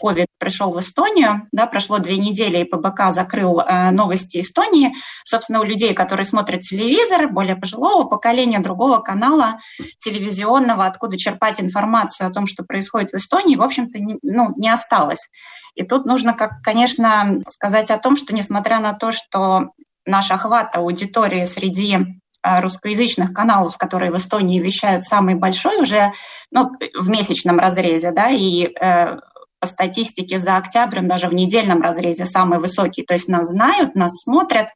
COVID 0.00 0.26
пришел 0.38 0.72
в 0.72 0.78
Эстонию, 0.78 1.48
да, 1.52 1.66
прошло 1.66 1.98
две 1.98 2.18
недели, 2.18 2.58
и 2.58 2.64
ПБК 2.64 3.10
закрыл 3.10 3.60
э, 3.60 3.90
новости 3.90 4.40
Эстонии. 4.40 4.94
Собственно, 5.24 5.60
у 5.60 5.64
людей, 5.64 5.94
которые 5.94 6.24
смотрят 6.24 6.60
телевизор, 6.60 7.28
более 7.28 7.56
пожилого 7.56 8.04
поколения, 8.04 8.58
другого 8.58 8.98
канала 8.98 9.58
телевизионного, 9.98 10.86
откуда 10.86 11.16
черпать 11.16 11.60
информацию 11.60 12.26
о 12.26 12.32
том, 12.32 12.46
что 12.46 12.64
происходит 12.64 13.10
в 13.10 13.16
Эстонии, 13.16 13.56
в 13.56 13.62
общем-то, 13.62 13.98
ну, 14.22 14.54
не 14.56 14.68
осталось. 14.68 15.28
И 15.74 15.84
тут 15.84 16.06
нужно, 16.06 16.34
как, 16.34 16.62
конечно, 16.62 17.40
сказать 17.48 17.90
о 17.90 17.98
том, 17.98 18.16
что 18.16 18.34
несмотря 18.34 18.80
на 18.80 18.92
то, 18.92 19.10
что 19.12 19.70
наш 20.04 20.30
охват 20.30 20.76
аудитории 20.76 21.44
среди 21.44 21.94
э, 21.94 22.04
русскоязычных 22.42 23.32
каналов, 23.32 23.78
которые 23.78 24.10
в 24.10 24.16
Эстонии 24.16 24.58
вещают 24.58 25.04
самый 25.04 25.34
большой 25.34 25.80
уже 25.80 26.12
ну, 26.50 26.70
в 26.98 27.08
месячном 27.08 27.58
разрезе, 27.58 28.10
да, 28.10 28.30
и 28.30 28.64
э, 28.64 29.16
по 29.60 29.66
статистике 29.66 30.38
за 30.38 30.56
октябрь, 30.56 31.02
даже 31.02 31.28
в 31.28 31.34
недельном 31.34 31.82
разрезе 31.82 32.24
самый 32.24 32.58
высокий. 32.58 33.04
То 33.04 33.14
есть 33.14 33.28
нас 33.28 33.48
знают, 33.48 33.94
нас 33.94 34.10
смотрят. 34.22 34.68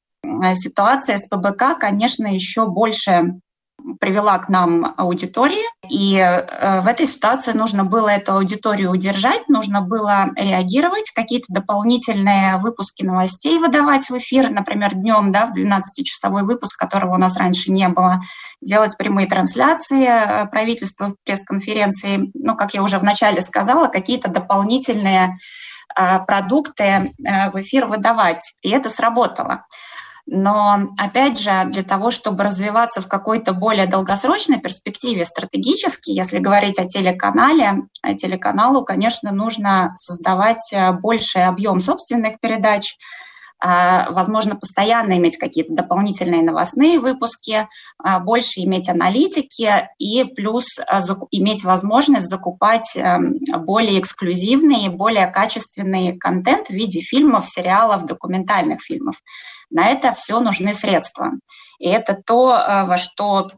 Ситуация 0.54 1.16
с 1.16 1.26
ПБК, 1.26 1.78
конечно, 1.78 2.26
еще 2.26 2.66
больше 2.66 3.40
привела 4.00 4.38
к 4.38 4.48
нам 4.48 4.94
аудитории, 4.96 5.64
и 5.88 6.16
э, 6.16 6.80
в 6.80 6.86
этой 6.86 7.06
ситуации 7.06 7.52
нужно 7.52 7.84
было 7.84 8.08
эту 8.08 8.34
аудиторию 8.34 8.90
удержать, 8.90 9.48
нужно 9.48 9.80
было 9.80 10.30
реагировать, 10.36 11.10
какие-то 11.14 11.46
дополнительные 11.48 12.56
выпуски 12.58 13.02
новостей 13.04 13.58
выдавать 13.58 14.10
в 14.10 14.16
эфир, 14.18 14.50
например, 14.50 14.94
днем, 14.94 15.32
да, 15.32 15.46
в 15.46 15.56
12-часовой 15.56 16.42
выпуск, 16.42 16.78
которого 16.78 17.14
у 17.14 17.18
нас 17.18 17.36
раньше 17.36 17.70
не 17.70 17.88
было, 17.88 18.20
делать 18.60 18.96
прямые 18.96 19.28
трансляции 19.28 20.06
э, 20.06 20.46
правительства 20.46 21.14
пресс-конференции, 21.24 22.30
ну, 22.34 22.56
как 22.56 22.74
я 22.74 22.82
уже 22.82 22.98
вначале 22.98 23.40
сказала, 23.40 23.88
какие-то 23.88 24.28
дополнительные 24.28 25.36
э, 25.96 26.18
продукты 26.26 27.12
в 27.18 27.60
эфир 27.60 27.86
выдавать. 27.86 28.42
И 28.62 28.70
это 28.70 28.88
сработало. 28.88 29.64
Но, 30.26 30.88
опять 30.98 31.38
же, 31.38 31.66
для 31.66 31.84
того, 31.84 32.10
чтобы 32.10 32.42
развиваться 32.42 33.00
в 33.00 33.06
какой-то 33.06 33.52
более 33.52 33.86
долгосрочной 33.86 34.58
перспективе 34.58 35.24
стратегически, 35.24 36.10
если 36.10 36.38
говорить 36.38 36.80
о 36.80 36.86
телеканале, 36.86 37.82
телеканалу, 38.18 38.84
конечно, 38.84 39.30
нужно 39.30 39.92
создавать 39.94 40.72
э, 40.72 40.92
больший 40.92 41.46
объем 41.46 41.78
собственных 41.78 42.40
передач, 42.40 42.96
возможно, 43.62 44.54
постоянно 44.56 45.14
иметь 45.14 45.38
какие-то 45.38 45.72
дополнительные 45.72 46.42
новостные 46.42 47.00
выпуски, 47.00 47.68
а, 47.98 48.20
больше 48.20 48.60
иметь 48.60 48.88
аналитики 48.88 49.88
и 49.98 50.24
плюс 50.24 50.78
а, 50.78 51.00
иметь 51.30 51.64
возможность 51.64 52.28
закупать 52.28 52.94
эм, 52.96 53.36
более 53.64 53.98
эксклюзивный, 54.00 54.88
более 54.88 55.26
качественный 55.28 56.16
контент 56.18 56.68
в 56.68 56.72
виде 56.72 57.00
фильмов, 57.00 57.48
сериалов, 57.48 58.04
документальных 58.04 58.82
фильмов. 58.82 59.16
На 59.70 59.88
это 59.88 60.12
все 60.12 60.38
нужны 60.40 60.74
средства. 60.74 61.32
И 61.78 61.88
это 61.88 62.14
то, 62.14 62.84
во 62.86 62.96
что 62.96 63.50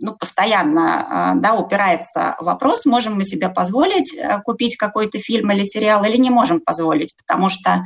ну, 0.00 0.14
постоянно 0.14 1.34
да, 1.36 1.54
упирается 1.54 2.36
вопрос, 2.40 2.84
можем 2.84 3.14
мы 3.14 3.24
себе 3.24 3.48
позволить 3.48 4.14
э, 4.14 4.40
купить 4.44 4.76
какой-то 4.76 5.18
фильм 5.18 5.50
или 5.52 5.62
сериал 5.62 6.04
или 6.04 6.16
не 6.16 6.30
можем 6.30 6.60
позволить, 6.60 7.14
потому 7.16 7.48
что 7.48 7.84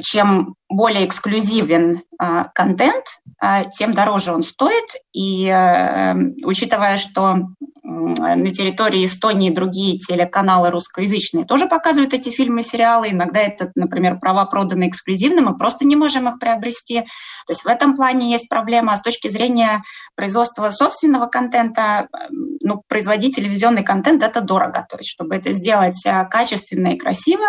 чем 0.00 0.54
более 0.68 1.06
эксклюзивен 1.06 2.02
э, 2.20 2.44
контент, 2.54 3.04
э, 3.42 3.64
тем 3.76 3.92
дороже 3.92 4.32
он 4.32 4.42
стоит. 4.42 4.88
И 5.12 5.46
э, 5.46 6.14
учитывая, 6.44 6.96
что 6.96 7.48
на 7.84 8.50
территории 8.50 9.04
Эстонии 9.04 9.50
другие 9.50 9.98
телеканалы 9.98 10.70
русскоязычные 10.70 11.44
тоже 11.44 11.66
показывают 11.66 12.14
эти 12.14 12.30
фильмы 12.30 12.60
и 12.60 12.64
сериалы. 12.64 13.10
Иногда 13.10 13.40
это, 13.40 13.70
например, 13.74 14.18
права 14.18 14.46
проданы 14.46 14.88
эксклюзивно, 14.88 15.42
мы 15.42 15.58
просто 15.58 15.84
не 15.84 15.94
можем 15.94 16.28
их 16.28 16.38
приобрести. 16.38 17.00
То 17.00 17.50
есть 17.50 17.64
в 17.64 17.66
этом 17.66 17.94
плане 17.94 18.30
есть 18.30 18.48
проблема. 18.48 18.92
А 18.92 18.96
с 18.96 19.02
точки 19.02 19.28
зрения 19.28 19.82
производства 20.14 20.70
собственного 20.70 21.26
контента, 21.26 22.08
ну, 22.30 22.82
производить 22.88 23.36
телевизионный 23.36 23.82
контент– 23.82 24.22
это 24.24 24.40
дорого. 24.40 24.86
То 24.88 24.96
есть 24.96 25.10
чтобы 25.10 25.34
это 25.34 25.52
сделать 25.52 26.02
качественно 26.30 26.94
и 26.94 26.98
красиво, 26.98 27.44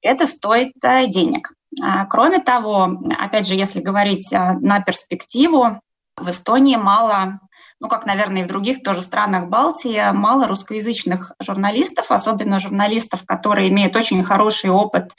это 0.00 0.26
стоит 0.26 0.72
денег. 1.08 1.55
А, 1.82 2.06
кроме 2.06 2.38
того, 2.40 2.98
опять 3.18 3.46
же, 3.46 3.54
если 3.54 3.80
говорить 3.80 4.32
а, 4.32 4.54
на 4.54 4.80
перспективу, 4.80 5.80
в 6.16 6.30
Эстонии 6.30 6.76
мало, 6.76 7.40
ну, 7.80 7.88
как, 7.88 8.06
наверное, 8.06 8.42
и 8.42 8.44
в 8.44 8.48
других 8.48 8.82
тоже 8.82 9.02
странах 9.02 9.48
Балтии, 9.48 10.12
мало 10.12 10.46
русскоязычных 10.46 11.32
журналистов, 11.40 12.10
особенно 12.10 12.58
журналистов, 12.58 13.24
которые 13.26 13.68
имеют 13.68 13.94
очень 13.96 14.24
хороший 14.24 14.70
опыт 14.70 15.12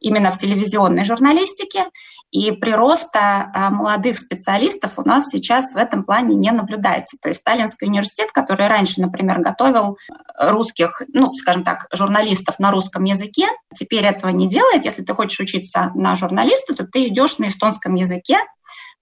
именно 0.00 0.30
в 0.30 0.38
телевизионной 0.38 1.04
журналистике. 1.04 1.84
И 2.30 2.52
прироста 2.52 3.50
а, 3.52 3.70
молодых 3.70 4.18
специалистов 4.18 4.98
у 4.98 5.02
нас 5.02 5.28
сейчас 5.28 5.72
в 5.72 5.76
этом 5.76 6.04
плане 6.04 6.36
не 6.36 6.52
наблюдается. 6.52 7.16
То 7.20 7.28
есть 7.28 7.40
Сталинский 7.40 7.88
университет, 7.88 8.30
который 8.32 8.68
раньше, 8.68 9.00
например, 9.00 9.40
готовил 9.40 9.98
русских, 10.38 11.02
ну, 11.08 11.34
скажем 11.34 11.64
так, 11.64 11.88
журналистов 11.92 12.58
на 12.60 12.70
русском 12.70 13.02
языке, 13.04 13.46
теперь 13.74 14.04
этого 14.04 14.30
не 14.30 14.48
делает. 14.48 14.84
Если 14.84 15.02
ты 15.02 15.12
хочешь 15.12 15.40
учиться 15.40 15.90
на 15.94 16.14
журналиста, 16.14 16.74
то 16.74 16.86
ты 16.86 17.08
идешь 17.08 17.38
на 17.38 17.48
эстонском 17.48 17.94
языке, 17.96 18.38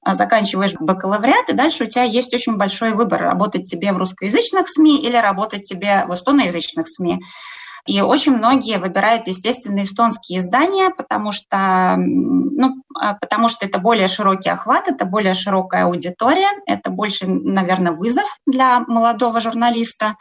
а, 0.03 0.15
заканчиваешь 0.15 0.75
бакалавриат, 0.79 1.51
и 1.51 1.53
дальше 1.53 1.85
у 1.85 1.87
тебя 1.87 2.05
есть 2.05 2.33
очень 2.33 2.57
большой 2.57 2.93
выбор, 2.93 3.21
работать 3.21 3.65
тебе 3.65 3.93
в 3.93 3.99
русскоязычных 3.99 4.69
СМИ 4.69 5.03
или 5.03 5.17
работать 5.17 5.63
тебе 5.63 6.07
в 6.07 6.15
эстоноязычных 6.15 6.89
СМИ. 6.89 7.21
И 7.89 8.03
очень 8.03 8.37
многие 8.37 8.79
выбирают, 8.79 9.27
естественно, 9.27 9.83
эстонские 9.83 10.41
издания, 10.41 10.91
потому 10.91 11.33
что, 11.33 11.97
ну, 11.97 12.83
а, 12.95 13.15
потому 13.15 13.49
что 13.49 13.65
это 13.65 13.79
более 13.79 14.09
широкий 14.09 14.51
охват, 14.51 14.89
это 14.89 15.07
более 15.07 15.33
широкая 15.33 15.85
аудитория, 15.85 16.51
это 16.67 16.91
больше, 16.91 17.27
наверное, 17.27 17.93
вызов 17.93 18.27
для 18.47 18.81
молодого 18.81 19.41
журналиста 19.41 20.17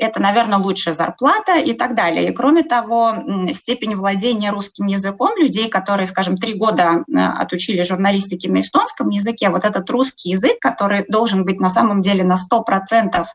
это, 0.00 0.18
наверное, 0.20 0.58
лучшая 0.58 0.94
зарплата 0.94 1.58
и 1.58 1.74
так 1.74 1.94
далее. 1.94 2.30
И 2.30 2.34
кроме 2.34 2.62
того, 2.62 3.14
степень 3.52 3.94
владения 3.94 4.50
русским 4.50 4.86
языком 4.86 5.36
людей, 5.36 5.68
которые, 5.68 6.06
скажем, 6.06 6.38
три 6.38 6.54
года 6.54 7.04
э, 7.06 7.18
отучили 7.18 7.82
журналистики 7.82 8.46
на 8.46 8.62
эстонском 8.62 9.10
языке, 9.10 9.50
вот 9.50 9.64
этот 9.64 9.88
русский 9.90 10.30
язык, 10.30 10.58
который 10.58 11.04
должен 11.06 11.44
быть 11.44 11.60
на 11.60 11.68
самом 11.68 12.00
деле 12.00 12.24
на 12.24 12.36
100% 12.36 13.26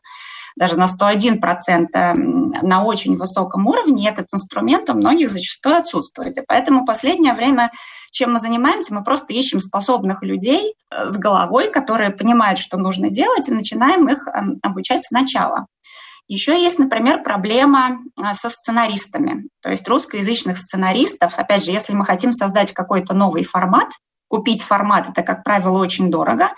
даже 0.56 0.76
на 0.76 0.86
101% 0.86 1.86
эм, 1.92 2.50
на 2.62 2.82
очень 2.82 3.14
высоком 3.14 3.66
уровне, 3.66 4.08
этот 4.08 4.26
инструмент 4.32 4.88
у 4.88 4.94
многих 4.94 5.30
зачастую 5.30 5.76
отсутствует. 5.76 6.38
И 6.38 6.42
поэтому 6.46 6.86
последнее 6.86 7.34
время, 7.34 7.70
чем 8.10 8.32
мы 8.32 8.38
занимаемся, 8.38 8.94
мы 8.94 9.04
просто 9.04 9.34
ищем 9.34 9.60
способных 9.60 10.22
людей 10.22 10.74
э, 10.90 11.08
с 11.08 11.16
головой, 11.18 11.70
которые 11.70 12.10
понимают, 12.10 12.58
что 12.58 12.78
нужно 12.78 13.10
делать, 13.10 13.48
и 13.48 13.54
начинаем 13.54 14.08
их 14.08 14.26
эм, 14.28 14.58
обучать 14.62 15.04
сначала. 15.04 15.66
Еще 16.28 16.60
есть, 16.60 16.78
например, 16.78 17.22
проблема 17.22 17.98
э, 18.16 18.32
со 18.32 18.48
сценаристами. 18.48 19.48
То 19.62 19.70
есть 19.70 19.86
русскоязычных 19.86 20.58
сценаристов, 20.58 21.38
опять 21.38 21.64
же, 21.64 21.70
если 21.70 21.92
мы 21.92 22.04
хотим 22.04 22.32
создать 22.32 22.72
какой-то 22.72 23.14
новый 23.14 23.44
формат, 23.44 23.90
Купить 24.28 24.62
формат– 24.62 25.08
это, 25.10 25.22
как 25.22 25.44
правило, 25.44 25.78
очень 25.78 26.10
дорого, 26.10 26.48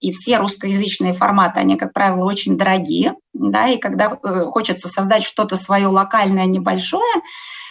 и 0.00 0.12
все 0.12 0.38
русскоязычные 0.38 1.12
форматы, 1.12 1.60
они, 1.60 1.76
как 1.76 1.92
правило, 1.92 2.24
очень 2.24 2.56
дорогие, 2.56 3.14
да, 3.34 3.68
и 3.68 3.78
когда 3.78 4.18
э, 4.22 4.44
хочется 4.46 4.88
создать 4.88 5.24
что-то 5.24 5.56
свое 5.56 5.88
локальное, 5.88 6.46
небольшое, 6.46 7.22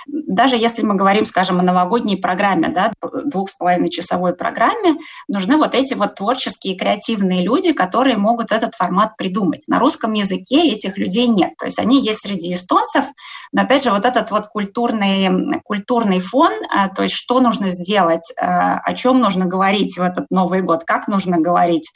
даже 0.08 0.56
если 0.56 0.84
мы 0.84 0.96
говорим, 0.96 1.26
скажем, 1.26 1.60
о 1.60 1.64
новогодней 1.64 2.18
программе, 2.18 2.70
да, 2.70 2.92
двух 3.26 3.50
с 3.50 3.56
половиной 3.56 3.90
часовой 3.90 4.36
программе, 4.36 4.96
нужны 5.28 5.58
вот 5.58 5.74
эти 5.74 5.94
вот 5.94 6.16
творческие, 6.16 6.78
креативные 6.78 7.44
люди, 7.44 7.74
которые 7.74 8.18
могут 8.18 8.52
этот 8.52 8.76
формат 8.76 9.18
придумать. 9.18 9.66
На 9.68 9.80
русском 9.80 10.14
языке 10.14 10.72
этих 10.72 10.98
людей 10.98 11.28
нет. 11.28 11.56
То 11.58 11.66
есть 11.66 11.80
они 11.80 12.02
есть 12.02 12.22
среди 12.22 12.54
эстонцев, 12.54 13.06
но, 13.52 13.64
опять 13.64 13.84
же, 13.84 13.92
вот 13.92 14.06
этот 14.06 14.32
вот 14.32 14.48
культурный, 14.48 15.62
культурный 15.64 16.20
фон, 16.20 16.52
а, 16.70 16.90
то 16.90 17.04
есть 17.04 17.16
что 17.16 17.40
нужно 17.40 17.70
сделать, 17.70 18.34
а, 18.40 18.80
о 18.80 18.94
чем 18.94 19.20
нужно 19.20 19.46
говорить 19.46 19.98
в 19.98 20.02
этот 20.02 20.26
Новый 20.30 20.62
год, 20.62 20.84
как 20.84 21.08
нужно 21.08 21.40
говорить, 21.40 21.92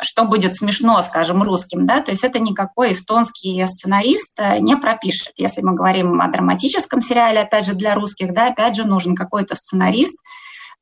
что 0.00 0.24
будет 0.24 0.54
смешно, 0.54 1.00
скажем, 1.02 1.42
русским, 1.42 1.86
да, 1.86 2.00
то 2.00 2.10
есть 2.10 2.24
это 2.24 2.38
никакой 2.38 2.92
эстонский 2.92 3.64
сценарист 3.66 4.38
э, 4.38 4.58
не 4.58 4.76
пропишет. 4.76 5.32
Если 5.36 5.62
мы 5.62 5.74
говорим 5.74 6.20
о 6.20 6.28
драматическом 6.28 7.00
сериале, 7.00 7.40
опять 7.40 7.66
же, 7.66 7.74
для 7.74 7.94
русских, 7.94 8.32
да, 8.32 8.48
опять 8.48 8.76
же, 8.76 8.86
нужен 8.86 9.14
какой-то 9.14 9.54
сценарист, 9.54 10.16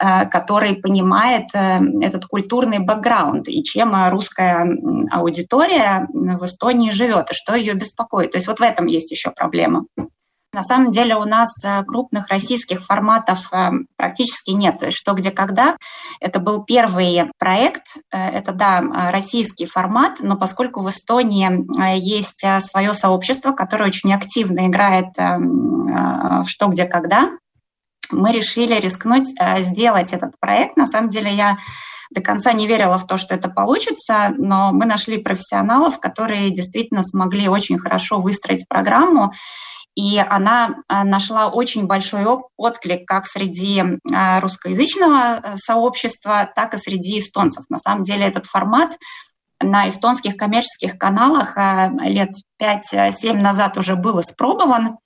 э, 0.03 0.27
который 0.27 0.75
понимает 0.75 1.47
э, 1.55 1.81
этот 2.03 2.27
культурный 2.27 2.79
бэкграунд 2.79 3.49
и 3.49 3.62
чем 3.64 3.94
русская 4.11 4.66
аудитория 5.11 6.07
в 6.12 6.44
Эстонии 6.44 6.90
живет 6.90 7.31
и 7.31 7.35
что 7.35 7.55
ее 7.55 7.75
беспокоит. 7.75 8.33
То 8.33 8.37
есть 8.37 8.47
вот 8.47 8.59
в 8.59 8.62
этом 8.62 8.87
есть 8.87 9.11
еще 9.11 9.31
проблема. 9.31 9.85
На 10.52 10.62
самом 10.62 10.90
деле 10.90 11.14
у 11.14 11.24
нас 11.24 11.50
э, 11.62 11.84
крупных 11.84 12.28
российских 12.28 12.84
форматов 12.84 13.52
э, 13.52 13.70
практически 13.96 14.52
нет. 14.52 14.78
То 14.78 14.87
есть 14.87 14.96
что, 14.96 15.12
где, 15.12 15.30
когда. 15.30 15.76
Это 16.20 16.40
был 16.40 16.64
первый 16.64 17.30
проект. 17.38 17.82
Э, 18.11 18.30
это, 18.30 18.52
да, 18.52 18.80
российский 19.12 19.66
формат, 19.66 20.20
но 20.20 20.37
поскольку 20.37 20.80
в 20.80 20.88
Эстонии 20.88 21.48
есть 21.98 22.44
свое 22.61 22.94
сообщество, 22.94 23.52
которое 23.52 23.84
очень 23.84 24.12
активно 24.14 24.66
играет 24.66 25.08
в 25.16 26.44
что, 26.46 26.68
где, 26.68 26.87
когда, 26.87 27.30
мы 28.11 28.32
решили 28.32 28.74
рискнуть 28.74 29.28
сделать 29.58 30.12
этот 30.12 30.38
проект. 30.40 30.76
На 30.76 30.87
самом 30.87 31.11
деле 31.11 31.32
я 31.32 31.58
до 32.11 32.22
конца 32.22 32.52
не 32.52 32.66
верила 32.66 32.96
в 32.96 33.06
то, 33.06 33.16
что 33.16 33.34
это 33.34 33.50
получится, 33.50 34.32
но 34.37 34.72
мы 34.72 34.87
нашли 34.87 35.18
профессионалов, 35.18 36.00
которые 36.00 36.50
действительно 36.50 37.02
смогли 37.02 37.48
очень 37.48 37.78
хорошо 37.78 38.18
выстроить 38.18 38.66
программу 38.68 39.32
и 39.98 40.16
она 40.16 40.76
а, 40.87 41.02
нашла 41.02 41.48
очень 41.48 41.87
большой 41.87 42.24
отклик 42.56 43.04
как 43.04 43.26
среди 43.26 43.82
а, 44.14 44.38
русскоязычного 44.38 45.40
э, 45.42 45.56
сообщества, 45.56 46.48
так 46.54 46.74
и 46.74 46.78
среди 46.78 47.18
эстонцев. 47.18 47.64
На 47.68 47.80
самом 47.80 48.04
деле 48.04 48.24
этот 48.24 48.46
формат 48.46 48.96
на 49.61 49.88
эстонских 49.88 50.37
коммерческих 50.37 50.98
каналах 50.98 51.56
лет 52.04 52.30
5-7 52.62 53.32
назад 53.32 53.76
уже 53.76 53.96
был 53.96 54.20
испробован. 54.20 54.98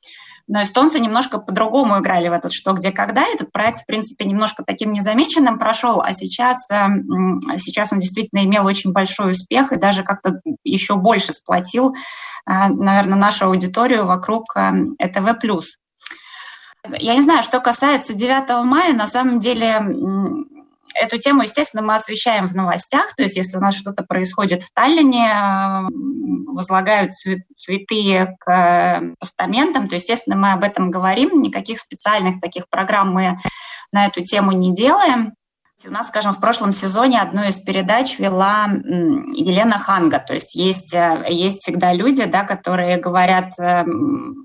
Но 0.48 0.62
эстонцы 0.62 1.00
немножко 1.00 1.38
по-другому 1.38 1.98
играли 1.98 2.28
в 2.28 2.32
этот 2.32 2.52
«Что, 2.52 2.72
где, 2.72 2.90
когда». 2.90 3.22
Этот 3.22 3.52
проект, 3.52 3.80
в 3.80 3.86
принципе, 3.86 4.24
немножко 4.24 4.64
таким 4.66 4.92
незамеченным 4.92 5.58
прошел, 5.58 6.00
а 6.00 6.12
сейчас, 6.12 6.70
эм, 6.70 7.40
сейчас 7.56 7.92
он 7.92 8.00
действительно 8.00 8.44
имел 8.44 8.66
очень 8.66 8.92
большой 8.92 9.32
успех 9.32 9.72
и 9.72 9.76
даже 9.76 10.02
как-то 10.02 10.40
еще 10.64 10.96
больше 10.96 11.32
сплотил, 11.32 11.94
э, 12.46 12.68
наверное, 12.68 13.18
нашу 13.18 13.46
аудиторию 13.46 14.06
вокруг 14.06 14.44
ЭТВ+. 14.98 15.78
Я 16.98 17.14
не 17.14 17.22
знаю, 17.22 17.42
что 17.42 17.60
касается 17.60 18.12
9 18.12 18.64
мая, 18.64 18.92
на 18.92 19.06
самом 19.06 19.38
деле 19.38 19.80
Эту 20.94 21.18
тему, 21.18 21.42
естественно, 21.42 21.82
мы 21.82 21.94
освещаем 21.94 22.46
в 22.46 22.54
новостях, 22.54 23.14
то 23.16 23.22
есть 23.22 23.36
если 23.36 23.56
у 23.56 23.60
нас 23.60 23.74
что-то 23.74 24.02
происходит 24.02 24.62
в 24.62 24.72
Таллине, 24.72 25.26
э, 25.26 26.52
возлагают 26.52 27.12
цветы 27.12 28.36
к 28.40 28.50
э, 28.50 29.14
постаментам, 29.18 29.88
то, 29.88 29.96
естественно, 29.96 30.36
мы 30.36 30.52
об 30.52 30.64
этом 30.64 30.90
говорим, 30.90 31.42
никаких 31.42 31.80
специальных 31.80 32.40
таких 32.40 32.68
программ 32.68 33.12
мы 33.12 33.38
на 33.92 34.06
эту 34.06 34.22
тему 34.22 34.52
не 34.52 34.74
делаем. 34.74 35.34
У 35.84 35.90
нас, 35.90 36.08
скажем, 36.08 36.32
в 36.32 36.40
прошлом 36.40 36.70
сезоне 36.70 37.20
одну 37.20 37.42
из 37.42 37.56
передач 37.56 38.16
вела 38.18 38.66
Елена 38.66 39.80
Ханга. 39.80 40.20
То 40.20 40.34
есть 40.34 40.54
есть, 40.54 40.94
э, 40.94 41.26
есть 41.28 41.62
всегда 41.62 41.92
люди, 41.92 42.24
да, 42.24 42.44
которые 42.44 42.98
говорят, 42.98 43.54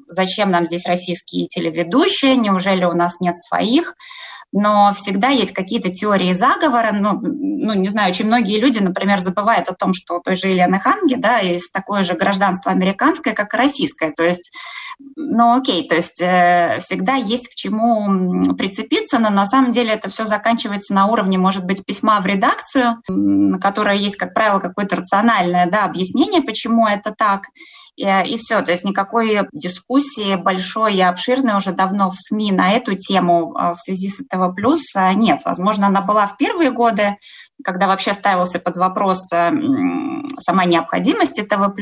зачем 0.07 0.49
нам 0.49 0.65
здесь 0.65 0.87
российские 0.87 1.47
телеведущие, 1.47 2.37
неужели 2.37 2.85
у 2.85 2.93
нас 2.93 3.19
нет 3.19 3.37
своих 3.37 3.95
но 4.51 4.93
всегда 4.95 5.29
есть 5.29 5.53
какие-то 5.53 5.89
теории 5.89 6.33
заговора. 6.33 6.91
Ну, 6.93 7.19
ну, 7.21 7.73
не 7.73 7.89
знаю, 7.89 8.11
очень 8.11 8.25
многие 8.25 8.59
люди, 8.59 8.79
например, 8.79 9.19
забывают 9.19 9.67
о 9.67 9.75
том, 9.75 9.93
что 9.93 10.17
у 10.17 10.21
той 10.21 10.35
же 10.35 10.47
Елены 10.47 10.79
Ханги, 10.79 11.15
да, 11.15 11.39
есть 11.39 11.73
такое 11.73 12.03
же 12.03 12.13
гражданство 12.13 12.71
американское, 12.71 13.33
как 13.33 13.53
и 13.53 13.57
российское. 13.57 14.11
То 14.11 14.23
есть, 14.23 14.51
ну, 15.15 15.57
окей, 15.57 15.87
то 15.87 15.95
есть 15.95 16.21
э, 16.21 16.79
всегда 16.81 17.15
есть 17.15 17.49
к 17.49 17.55
чему 17.55 18.55
прицепиться, 18.55 19.19
но 19.19 19.29
на 19.29 19.45
самом 19.45 19.71
деле 19.71 19.93
это 19.93 20.09
все 20.09 20.25
заканчивается 20.25 20.93
на 20.93 21.07
уровне, 21.07 21.37
может 21.37 21.65
быть, 21.65 21.85
письма 21.85 22.19
в 22.21 22.25
редакцию, 22.25 23.01
на 23.09 23.59
которое 23.59 23.97
есть, 23.97 24.15
как 24.15 24.33
правило, 24.33 24.59
какое-то 24.59 24.95
рациональное, 24.95 25.69
да, 25.69 25.83
объяснение, 25.83 26.41
почему 26.41 26.87
это 26.87 27.13
так 27.15 27.43
и, 27.97 28.05
и 28.05 28.37
все. 28.37 28.61
То 28.61 28.71
есть 28.71 28.85
никакой 28.85 29.39
дискуссии 29.51 30.35
большой 30.35 30.95
и 30.95 31.01
обширной 31.01 31.57
уже 31.57 31.71
давно 31.71 32.09
в 32.09 32.15
СМИ 32.15 32.51
на 32.51 32.71
эту 32.71 32.95
тему 32.95 33.53
а, 33.57 33.73
в 33.73 33.81
связи 33.81 34.09
с 34.09 34.23
ТВ+, 34.25 34.55
а, 34.95 35.13
нет. 35.13 35.41
Возможно, 35.43 35.87
она 35.87 36.01
была 36.01 36.27
в 36.27 36.37
первые 36.37 36.71
годы, 36.71 37.17
когда 37.63 37.87
вообще 37.87 38.13
ставился 38.13 38.59
под 38.59 38.77
вопрос 38.77 39.27
сама 39.27 40.65
необходимость 40.65 41.41
ТВ+, 41.49 41.73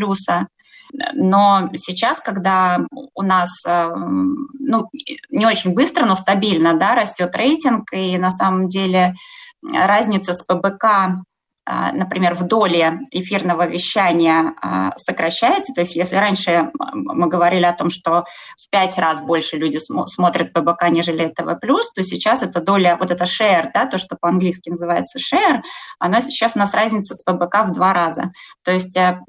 но 1.14 1.70
сейчас, 1.74 2.22
когда 2.22 2.80
у 3.14 3.22
нас 3.22 3.50
ну, 3.66 4.90
не 5.30 5.46
очень 5.46 5.74
быстро, 5.74 6.06
но 6.06 6.16
стабильно 6.16 6.76
да, 6.76 6.96
растет 6.96 7.36
рейтинг, 7.36 7.92
и 7.92 8.18
на 8.18 8.32
самом 8.32 8.70
деле 8.70 9.16
разница 9.74 10.32
с 10.32 10.44
ПБК 10.44 11.26
например, 11.66 12.36
в 12.36 12.44
доле 12.44 13.00
эфирного 13.12 13.66
вещания 13.66 14.54
а, 14.62 14.92
сокращается. 14.98 15.74
То 15.74 15.82
есть 15.82 15.96
если 15.96 16.16
раньше 16.16 16.72
мы 16.94 17.28
говорили 17.28 17.66
о 17.66 17.74
том, 17.74 17.90
что 17.90 18.26
в 18.58 18.70
пять 18.70 18.98
раз 18.98 19.22
больше 19.22 19.58
люди 19.58 19.80
смотрят 20.08 20.54
ПБК, 20.54 20.90
нежели 20.90 21.28
ТВ+, 21.28 21.58
то 21.60 22.04
сейчас 22.04 22.44
эта 22.44 22.62
доля, 22.62 22.98
вот 23.00 23.10
это 23.10 23.24
share, 23.24 23.72
да, 23.74 23.88
то, 23.88 23.98
что 23.98 24.16
по-английски 24.16 24.70
называется 24.70 25.18
share, 25.20 25.62
она 26.00 26.22
сейчас 26.22 26.56
у 26.56 26.60
нас 26.60 26.74
разница 26.74 27.16
с 27.16 27.24
ПБК 27.24 27.64
в 27.66 27.72
два 27.72 27.94
раза. 27.94 28.32
То 28.64 28.72
есть 28.72 28.96
э, 28.98 29.20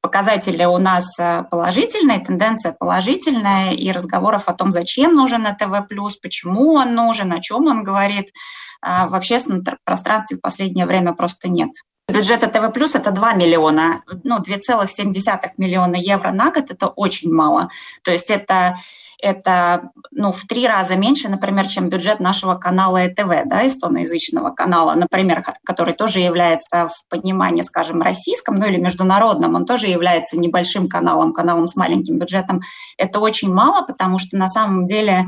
показатели 0.00 0.64
у 0.64 0.78
нас 0.78 1.18
э, 1.18 1.44
положительные, 1.50 2.20
тенденция 2.20 2.72
положительная, 2.72 3.72
и 3.72 3.90
разговоров 3.92 4.44
о 4.46 4.54
том, 4.54 4.72
зачем 4.72 5.14
нужен 5.14 5.46
ТВ+, 5.54 5.86
почему 6.22 6.74
он 6.74 6.94
нужен, 6.94 7.32
о 7.32 7.40
чем 7.40 7.66
он 7.66 7.82
говорит– 7.82 8.30
а 8.82 9.08
в 9.08 9.14
общественном 9.14 9.62
пространстве 9.84 10.36
в 10.36 10.40
последнее 10.40 10.86
время 10.86 11.12
просто 11.12 11.48
нет. 11.48 11.70
Бюджет 12.08 12.40
ТВ 12.40 12.94
это 12.96 13.10
2 13.12 13.34
миллиона, 13.34 14.02
ну, 14.24 14.38
2,7 14.38 15.50
миллиона 15.58 15.94
евро 15.94 16.32
на 16.32 16.50
год, 16.50 16.70
это 16.70 16.88
очень 16.88 17.32
мало. 17.32 17.70
То 18.02 18.10
есть 18.10 18.30
это, 18.30 18.78
это 19.22 19.90
ну, 20.10 20.32
в 20.32 20.44
три 20.46 20.66
раза 20.66 20.96
меньше, 20.96 21.28
например, 21.28 21.66
чем 21.66 21.88
бюджет 21.88 22.20
нашего 22.20 22.54
канала 22.54 23.06
ЭТВ, 23.06 23.46
да, 23.46 23.66
эстоноязычного 23.66 24.50
канала, 24.50 24.94
например, 24.94 25.42
который 25.64 25.94
тоже 25.94 26.20
является 26.20 26.88
в 26.88 27.08
понимании, 27.08 27.62
скажем, 27.62 28.02
российском, 28.02 28.56
ну 28.56 28.66
или 28.66 28.76
международном, 28.76 29.54
он 29.54 29.66
тоже 29.66 29.86
является 29.86 30.38
небольшим 30.38 30.88
каналом, 30.88 31.32
каналом 31.32 31.66
с 31.66 31.76
маленьким 31.76 32.18
бюджетом. 32.18 32.60
Это 32.96 33.20
очень 33.20 33.52
мало, 33.52 33.86
потому 33.86 34.18
что 34.18 34.36
на 34.36 34.48
самом 34.48 34.86
деле 34.86 35.26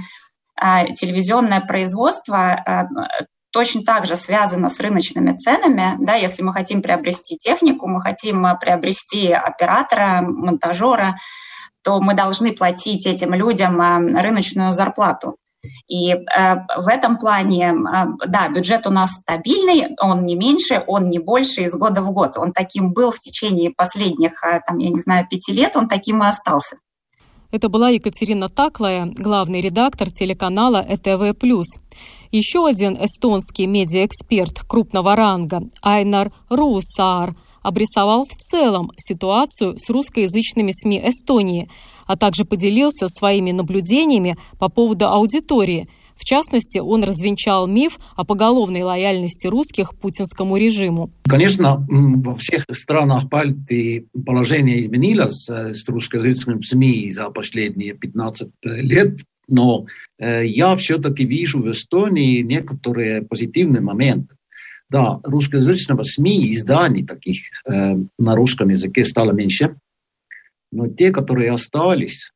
а, 0.56 0.86
телевизионное 0.86 1.60
производство 1.60 2.52
а, 2.52 2.88
точно 3.52 3.82
так 3.82 4.06
же 4.06 4.16
связано 4.16 4.68
с 4.68 4.80
рыночными 4.80 5.34
ценами. 5.34 5.96
Да, 5.98 6.14
если 6.14 6.42
мы 6.42 6.52
хотим 6.52 6.82
приобрести 6.82 7.36
технику, 7.36 7.86
мы 7.86 8.00
хотим 8.00 8.44
а, 8.46 8.54
приобрести 8.54 9.30
оператора, 9.30 10.22
монтажера, 10.22 11.16
то 11.82 12.00
мы 12.00 12.14
должны 12.14 12.52
платить 12.52 13.06
этим 13.06 13.34
людям 13.34 13.80
а, 13.80 13.98
рыночную 13.98 14.72
зарплату. 14.72 15.36
И 15.86 16.10
э, 16.10 16.16
в 16.76 16.88
этом 16.88 17.18
плане, 17.18 17.72
э, 17.72 18.26
да, 18.26 18.48
бюджет 18.48 18.84
у 18.86 18.90
нас 18.90 19.12
стабильный, 19.12 19.94
он 20.00 20.24
не 20.24 20.34
меньше, 20.34 20.82
он 20.88 21.08
не 21.08 21.20
больше 21.20 21.62
из 21.62 21.74
года 21.76 22.02
в 22.02 22.10
год. 22.10 22.36
Он 22.36 22.52
таким 22.52 22.92
был 22.92 23.12
в 23.12 23.20
течение 23.20 23.70
последних, 23.70 24.42
э, 24.42 24.60
там, 24.66 24.78
я 24.78 24.90
не 24.90 24.98
знаю, 24.98 25.26
пяти 25.30 25.52
лет, 25.52 25.76
он 25.76 25.86
таким 25.86 26.22
и 26.22 26.26
остался. 26.26 26.78
Это 27.52 27.68
была 27.68 27.90
Екатерина 27.90 28.48
Таклая, 28.48 29.06
главный 29.14 29.60
редактор 29.60 30.10
телеканала 30.10 30.84
ЭТВ+. 30.88 31.36
Еще 32.32 32.66
один 32.66 32.94
эстонский 32.94 33.66
медиаэксперт 33.66 34.60
крупного 34.66 35.14
ранга 35.14 35.60
Айнар 35.82 36.32
Русаар 36.48 37.36
обрисовал 37.62 38.24
в 38.24 38.32
целом 38.32 38.90
ситуацию 38.96 39.78
с 39.78 39.88
русскоязычными 39.90 40.72
СМИ 40.72 41.02
Эстонии, 41.08 41.70
а 42.06 42.16
также 42.16 42.44
поделился 42.44 43.08
своими 43.08 43.52
наблюдениями 43.52 44.36
по 44.58 44.68
поводу 44.68 45.06
аудитории– 45.06 45.88
в 46.22 46.24
частности, 46.24 46.78
он 46.78 47.02
развенчал 47.02 47.66
миф 47.66 47.98
о 48.14 48.24
поголовной 48.24 48.82
лояльности 48.82 49.48
русских 49.48 49.90
путинскому 49.96 50.56
режиму. 50.56 51.10
Конечно, 51.24 51.84
во 51.88 52.36
всех 52.36 52.64
странах 52.74 53.24
Балтии 53.28 54.06
положение 54.24 54.82
изменилось 54.82 55.48
э, 55.50 55.72
с 55.72 55.88
русскоязычным 55.88 56.62
СМИ 56.62 57.10
за 57.10 57.28
последние 57.30 57.94
15 57.94 58.50
лет, 58.62 59.18
но 59.48 59.86
э, 60.20 60.46
я 60.46 60.76
все-таки 60.76 61.24
вижу 61.24 61.60
в 61.60 61.72
Эстонии 61.72 62.40
некоторые 62.42 63.22
позитивные 63.22 63.80
моменты. 63.80 64.36
Да, 64.92 65.20
русскоязычного 65.22 66.02
СМИ, 66.02 66.52
изданий 66.52 67.06
таких 67.06 67.40
э, 67.66 67.94
на 68.18 68.36
русском 68.36 68.68
языке 68.68 69.06
стало 69.06 69.32
меньше, 69.32 69.76
но 70.70 70.86
те, 70.86 71.10
которые 71.10 71.50
остались, 71.50 72.30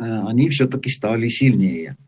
э, 0.00 0.04
они 0.04 0.48
все-таки 0.48 0.88
стали 0.88 1.28
сильнее. 1.28 1.98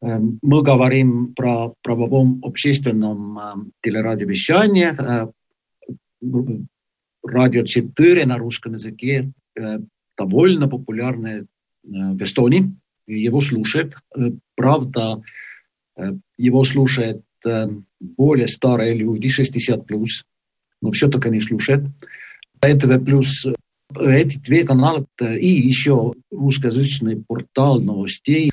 Эм, 0.00 0.38
мы 0.40 0.62
говорим 0.62 1.34
про 1.34 1.74
правовом 1.82 2.40
общественном 2.42 3.38
эм, 3.38 3.72
телерадиовещании. 3.82 4.94
Э, 4.98 5.28
радио 7.22 7.62
4 7.62 8.24
на 8.24 8.38
русском 8.38 8.72
языке 8.72 9.32
э, 9.54 9.80
довольно 10.16 10.66
популярное 10.66 11.42
э, 11.42 11.46
в 11.82 12.22
Эстонии. 12.22 12.74
Его 13.06 13.42
слушают. 13.42 13.94
Правда, 14.56 15.22
его 16.36 16.64
слушают 16.64 17.22
более 18.00 18.48
старые 18.48 18.94
люди, 18.94 19.28
60 19.28 19.86
плюс, 19.86 20.24
но 20.82 20.90
все-таки 20.90 21.30
не 21.30 21.40
слушают. 21.40 21.86
ЭТВ 22.62 23.04
плюс 23.04 23.46
эти 23.94 24.38
две 24.38 24.64
канала 24.64 25.06
и 25.20 25.48
еще 25.48 26.14
русскоязычный 26.30 27.22
портал 27.26 27.80
новостей 27.80 28.50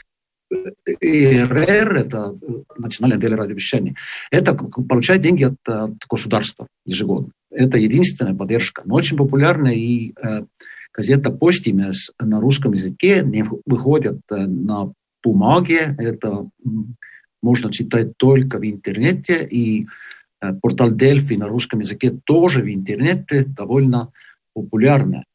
ИРР, 1.02 1.96
это 1.96 2.36
национальное 2.78 3.20
телерадиовещание, 3.20 3.96
это 4.32 4.54
получает 4.54 5.22
деньги 5.22 5.44
от, 5.44 5.56
от 5.66 5.96
государства 6.10 6.68
ежегодно. 6.86 7.32
Это 7.50 7.78
единственная 7.78 8.36
поддержка. 8.36 8.84
Но 8.86 8.96
очень 8.96 9.18
популярная 9.18 9.74
и 9.74 10.14
э, 10.22 10.46
газета 10.94 11.32
«Постимес» 11.32 12.12
на 12.20 12.40
русском 12.40 12.74
языке 12.74 13.24
не 13.24 13.44
выходит 13.66 14.20
э, 14.32 14.46
на 14.46 14.92
бумаге. 15.24 15.96
Это 15.98 16.48
можно 17.44 17.72
читать 17.72 18.18
только 18.18 18.58
в 18.58 18.66
интернете. 18.66 19.46
И 19.46 19.86
э, 20.42 20.54
портал 20.54 20.92
«Дельфи» 20.92 21.34
на 21.36 21.48
русском 21.48 21.82
языке 21.82 22.12
тоже 22.24 22.64
в 22.64 22.74
интернете 22.74 23.44
довольно 23.44 24.12
популярный. 24.54 25.26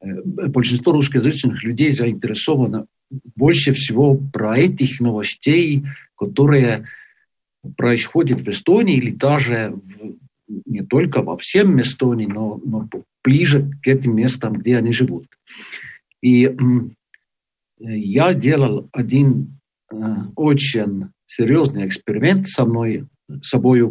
Э, 0.00 0.22
большинство 0.24 0.92
русскоязычных 0.92 1.64
людей 1.64 1.90
заинтересовано 1.90 2.86
больше 3.34 3.72
всего 3.72 4.14
про 4.14 4.58
этих 4.58 5.00
новостей, 5.00 5.84
которые 6.16 6.86
происходят 7.76 8.40
в 8.40 8.48
Эстонии 8.48 8.96
или 8.96 9.10
даже 9.10 9.72
в, 9.72 10.16
не 10.66 10.82
только 10.82 11.22
во 11.22 11.36
всем 11.38 11.80
Эстонии, 11.80 12.26
но, 12.26 12.60
но 12.64 12.88
ближе 13.24 13.70
к 13.82 13.88
этим 13.88 14.16
местам, 14.16 14.52
где 14.52 14.76
они 14.76 14.92
живут. 14.92 15.26
И 16.20 16.54
я 17.78 18.34
делал 18.34 18.88
один 18.92 19.58
очень 20.36 21.10
серьезный 21.28 21.86
эксперимент 21.86 22.48
со 22.48 22.64
мной, 22.64 23.06
с 23.28 23.48
собой. 23.48 23.82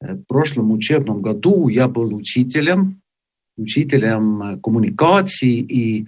В 0.00 0.22
прошлом 0.26 0.70
учебном 0.70 1.20
году 1.20 1.68
я 1.68 1.86
был 1.88 2.14
учителем, 2.14 3.02
учителем 3.58 4.58
коммуникации 4.62 5.58
и 5.58 6.06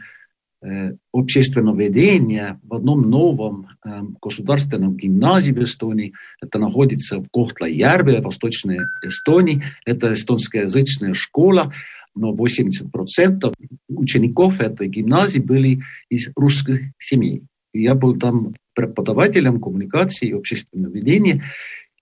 Э, 0.65 0.93
общественного 1.13 1.77
ведения 1.77 2.61
в 2.63 2.75
одном 2.75 3.11
новом 3.11 3.67
э, 3.85 4.01
государственном 4.21 4.97
гимназии 4.97 5.51
в 5.51 5.61
Эстонии. 5.65 6.13
Это 6.41 6.61
находится 6.61 7.19
в 7.19 7.27
Кохтла-Järve, 7.33 8.21
Восточной 8.21 8.87
Эстонии. 9.03 9.65
Это 9.85 10.15
эстонскоязычная 10.15 11.15
школа, 11.15 11.73
но 12.15 12.33
80% 12.33 13.53
учеников 13.89 14.61
этой 14.61 14.87
гимназии 14.87 15.41
были 15.41 15.83
из 16.09 16.31
русских 16.37 16.93
семей. 17.01 17.43
Я 17.73 17.95
был 17.95 18.19
там 18.19 18.55
преподавателем 18.75 19.61
коммуникации 19.61 20.29
и 20.29 20.33
общественного 20.33 20.93
ведения. 20.93 21.45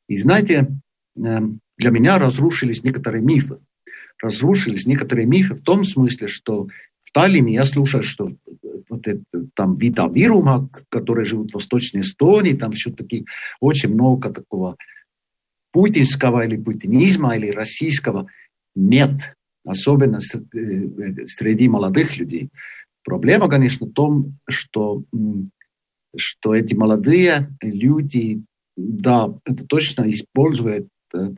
И 0.09 0.17
знаете, 0.17 0.69
э, 1.17 1.39
для 1.77 1.91
меня 1.91 2.19
разрушились 2.19 2.85
некоторые 2.85 3.23
мифы. 3.23 3.59
Разрушились 4.23 4.87
некоторые 4.87 5.27
мифы 5.27 5.55
в 5.55 5.63
том 5.63 5.85
смысле, 5.85 6.29
что 6.29 6.69
в 7.03 7.13
Таллине 7.13 7.55
я 7.55 7.65
слушал, 7.65 8.03
что 8.03 8.31
вот 8.89 9.07
это, 9.07 9.23
там 9.55 9.77
Вита 9.79 10.09
Вирума, 10.09 10.69
которые 10.89 11.25
живут 11.25 11.51
в 11.51 11.55
Восточной 11.55 12.01
Эстонии, 12.01 12.53
там 12.53 12.73
все-таки 12.73 13.25
очень 13.61 13.93
много 13.95 14.31
такого 14.31 14.77
путинского 15.73 16.45
или 16.45 16.57
путинизма, 16.57 17.37
или 17.37 17.51
российского 17.51 18.29
нет, 18.75 19.35
особенно 19.65 20.19
э, 20.19 21.27
среди 21.27 21.69
молодых 21.69 22.17
людей. 22.17 22.51
Проблема, 23.05 23.49
конечно, 23.49 23.87
в 23.87 23.93
том, 23.93 24.33
что, 24.49 25.05
что 26.17 26.55
эти 26.55 26.75
молодые 26.75 27.51
люди, 27.61 28.43
да, 28.77 29.33
это 29.45 29.67
точно 29.67 30.09
используют 30.11 30.89
э, 31.15 31.33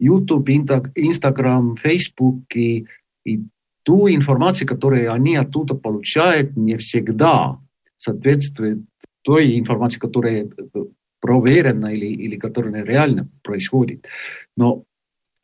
YouTube, 0.00 0.48
Instagram, 0.48 1.76
Facebook 1.76 2.44
и, 2.54 2.86
и 3.24 3.42
ту 3.82 4.08
информацию, 4.08 4.68
которую 4.68 5.12
они 5.12 5.36
оттуда 5.36 5.74
получают, 5.74 6.56
не 6.56 6.76
всегда 6.76 7.58
соответствует 7.96 8.80
той 9.22 9.58
информации, 9.58 9.98
которая 9.98 10.48
проверена 11.20 11.86
или, 11.94 12.06
или 12.06 12.36
которая 12.36 12.84
реально 12.84 13.28
происходит. 13.42 14.06
Но 14.56 14.84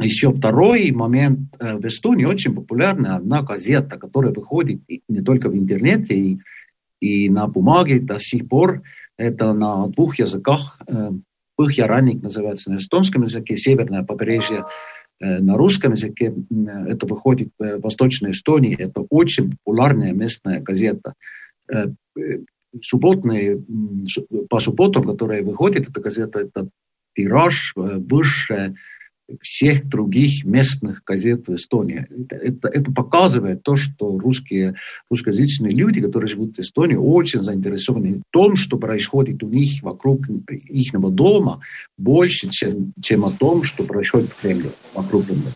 еще 0.00 0.32
второй 0.32 0.90
момент. 0.90 1.54
Э, 1.60 1.76
в 1.76 1.86
Эстонии 1.86 2.24
очень 2.24 2.54
популярна 2.54 3.16
одна 3.16 3.42
газета, 3.42 3.96
которая 3.96 4.32
выходит 4.32 4.80
не 5.08 5.20
только 5.20 5.48
в 5.48 5.54
интернете 5.54 6.14
и, 6.16 6.38
и 7.00 7.28
на 7.28 7.46
бумаге 7.46 8.00
до 8.00 8.18
сих 8.18 8.48
пор. 8.48 8.82
Это 9.16 9.52
на 9.52 9.86
двух 9.88 10.18
языках. 10.18 10.80
Э, 10.86 11.10
Пыхья-Ранник 11.56 12.22
называется 12.22 12.72
на 12.72 12.78
эстонском 12.78 13.22
языке, 13.22 13.56
Северное 13.56 14.02
побережье 14.02 14.64
Э, 15.20 15.38
на 15.38 15.56
русском 15.56 15.92
языке 15.92 16.34
это 16.86 17.06
выходит 17.06 17.48
в 17.58 17.80
Восточной 17.80 18.32
Эстонии. 18.32 18.76
Это 18.78 19.02
очень 19.10 19.56
популярная 19.56 20.12
местная 20.12 20.60
газета. 20.60 21.14
Э, 21.72 21.86
субботные, 22.82 23.62
по 24.50 24.58
субботам, 24.58 25.04
которые 25.04 25.42
выходит 25.42 25.88
эта 25.88 26.00
газета, 26.00 26.40
это 26.40 26.68
тираж 27.14 27.72
э, 27.76 27.80
выше 27.80 28.74
всех 29.40 29.86
других 29.86 30.44
местных 30.44 31.02
газет 31.04 31.48
в 31.48 31.54
Эстонии. 31.54 32.06
Это, 32.10 32.36
это, 32.36 32.68
это 32.68 32.92
показывает 32.92 33.62
то, 33.62 33.76
что 33.76 34.18
русские, 34.18 34.74
русскоязычные 35.10 35.72
люди, 35.72 36.00
которые 36.00 36.28
живут 36.28 36.56
в 36.56 36.60
Эстонии, 36.60 36.96
очень 36.96 37.40
заинтересованы 37.40 38.18
в 38.18 38.22
том, 38.30 38.56
что 38.56 38.76
происходит 38.76 39.42
у 39.42 39.48
них 39.48 39.82
вокруг 39.82 40.28
их 40.28 40.92
дома, 40.92 41.60
больше, 41.96 42.48
чем, 42.50 42.92
чем 43.02 43.24
о 43.24 43.30
том, 43.30 43.64
что 43.64 43.84
происходит 43.84 44.30
в 44.30 44.40
Кремле, 44.40 44.70
вокруг 44.94 45.26
Кремля. 45.26 45.52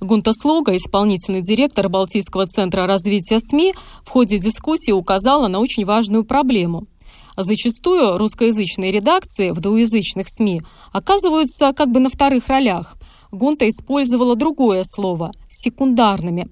Гунта 0.00 0.32
Слога, 0.34 0.76
исполнительный 0.76 1.40
директор 1.40 1.88
Балтийского 1.88 2.46
центра 2.46 2.86
развития 2.86 3.38
СМИ, 3.40 3.74
в 4.04 4.10
ходе 4.10 4.38
дискуссии 4.38 4.92
указала 4.92 5.48
на 5.48 5.60
очень 5.60 5.84
важную 5.84 6.24
проблему– 6.24 6.84
Зачастую 7.36 8.16
русскоязычные 8.16 8.90
редакции 8.90 9.50
в 9.50 9.60
двуязычных 9.60 10.26
СМИ 10.28 10.62
оказываются 10.92 11.72
как 11.72 11.90
бы 11.90 12.00
на 12.00 12.08
вторых 12.08 12.48
ролях. 12.48 12.96
Гонта 13.32 13.68
использовала 13.68 14.36
другое 14.36 14.84
слово– 14.84 15.32
секундарными. 15.48 16.48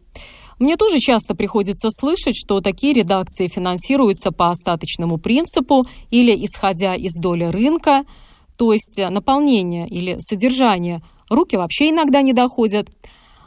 Мне 0.59 0.77
тоже 0.77 0.99
часто 0.99 1.35
приходится 1.35 1.88
слышать, 1.90 2.37
что 2.37 2.61
такие 2.61 2.92
редакции 2.92 3.47
финансируются 3.47 4.33
по 4.33 4.51
остаточному 4.51 5.18
принципу 5.18 5.87
или 6.11 6.33
исходя 6.45 6.95
из 6.95 7.14
доли 7.14 7.45
рынка, 7.45 8.05
то 8.57 8.73
есть 8.73 9.01
наполнение 9.11 9.88
или 9.88 10.18
содержание. 10.18 11.03
Руки 11.29 11.57
вообще 11.57 11.90
иногда 11.90 12.23
не 12.23 12.33
доходят. 12.33 12.88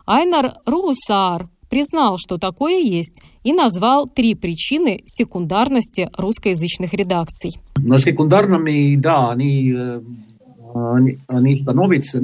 Айнар 0.06 0.56
Русар 0.66 1.50
признал, 1.70 2.18
что 2.18 2.38
такое 2.38 2.80
есть, 2.80 3.22
и 3.44 3.54
назвал 3.54 4.08
три 4.08 4.36
причины 4.36 5.02
секундарности 5.06 6.10
русскоязычных 6.18 6.94
редакций. 6.94 7.52
На 7.78 8.00
секундарными, 8.00 8.96
да, 8.96 9.32
они, 9.32 9.74
э, 9.76 10.02
они, 10.74 11.18
они 11.28 11.60
становятся... 11.60 12.22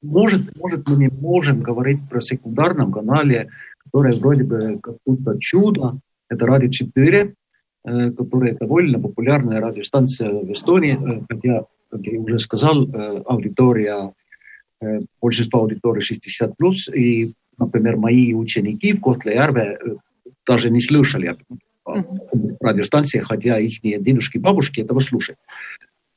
Может, 0.00 0.56
может, 0.56 0.88
мы 0.88 0.96
не 0.96 1.08
можем 1.08 1.60
говорить 1.60 2.08
про 2.08 2.20
секундарном 2.20 2.92
канале, 2.92 3.50
который 3.84 4.16
вроде 4.16 4.46
бы 4.46 4.78
как 4.80 4.94
будто 5.04 5.36
чудо. 5.40 5.98
Это 6.28 6.46
Радио 6.46 6.68
4, 6.68 7.34
э, 7.84 8.10
которая 8.12 8.54
довольно 8.54 9.00
популярная 9.00 9.60
радиостанция 9.60 10.30
в 10.30 10.52
Эстонии, 10.52 10.96
э, 11.00 11.22
хотя, 11.28 11.64
как 11.90 12.00
я 12.02 12.20
уже 12.20 12.38
сказал, 12.38 12.86
аудитория, 13.26 14.12
большинство 15.20 15.60
аудитории 15.60 16.00
60+, 16.00 16.94
и 16.94 17.32
например, 17.58 17.96
мои 17.96 18.32
ученики 18.32 18.92
в 18.92 19.00
Котле-Ярве 19.00 19.78
э, 19.80 19.96
даже 20.46 20.70
не 20.70 20.80
слышали 20.80 21.36
о 21.84 22.04
радиостанции, 22.60 23.18
хотя 23.20 23.58
их 23.58 23.80
дедушки 23.82 24.36
и 24.36 24.40
бабушки 24.40 24.80
этого 24.80 25.00
слушают. 25.00 25.38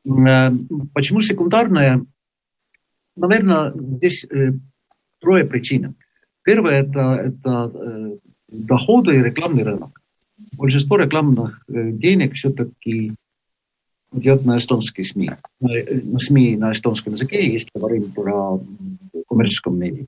Э, 0.06 0.52
почему 0.94 1.22
секундарная? 1.22 2.06
Наверное, 3.16 3.74
здесь 3.76 4.26
э, 4.26 4.54
трое 5.20 5.46
причин. 5.46 5.96
Первое 6.44 6.82
это, 6.82 7.02
это 7.26 8.18
доходы 8.48 9.16
и 9.16 9.24
рекламный 9.24 9.64
рынок. 9.64 10.02
Большинство 10.58 10.98
рекламных 10.98 11.64
денег 11.68 12.34
все-таки 12.34 13.14
идет 14.12 14.44
на 14.44 14.58
эстонские 14.58 15.06
СМИ. 15.06 15.32
На 15.60 16.20
СМИ 16.20 16.58
на 16.58 16.72
эстонском 16.72 17.14
языке, 17.14 17.54
если 17.54 17.70
говорим 17.76 18.12
про 18.12 18.60
коммерческом 19.28 19.78
медиа. 19.78 20.06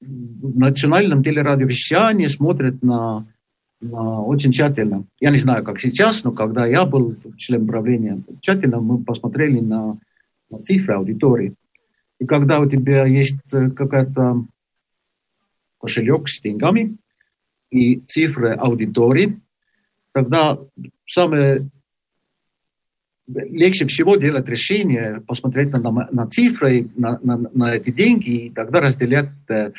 В 0.00 0.58
национальном 0.58 1.22
телерадиовещании 1.22 2.26
смотрят 2.26 2.82
на, 2.82 3.26
на 3.80 4.20
очень 4.22 4.52
тщательно. 4.52 5.04
Я 5.20 5.30
не 5.30 5.38
знаю, 5.38 5.64
как 5.64 5.80
сейчас, 5.80 6.24
но 6.24 6.32
когда 6.32 6.66
я 6.66 6.84
был 6.84 7.16
членом 7.36 7.68
правления, 7.68 8.18
тщательно 8.40 8.80
мы 8.80 9.02
посмотрели 9.02 9.60
на, 9.60 9.98
на 10.50 10.58
цифры 10.62 10.94
аудитории. 10.94 11.54
И 12.18 12.26
когда 12.26 12.60
у 12.60 12.68
тебя 12.68 13.06
есть 13.06 13.38
э, 13.52 13.70
какая-то 13.70 14.44
кошелек 15.80 16.28
с 16.28 16.40
деньгами 16.40 16.96
и 17.70 17.96
цифры 18.06 18.52
аудитории, 18.54 19.40
тогда 20.12 20.58
самое 21.06 21.68
легче 23.28 23.86
всего 23.86 24.16
делать 24.16 24.48
решение, 24.48 25.22
посмотреть 25.26 25.70
на, 25.70 25.78
на 25.80 26.26
цифры, 26.26 26.88
на, 26.96 27.18
на, 27.22 27.36
на 27.36 27.74
эти 27.74 27.90
деньги, 27.90 28.46
и 28.46 28.50
тогда 28.50 28.80
разделять 28.80 29.30
э, 29.48 29.72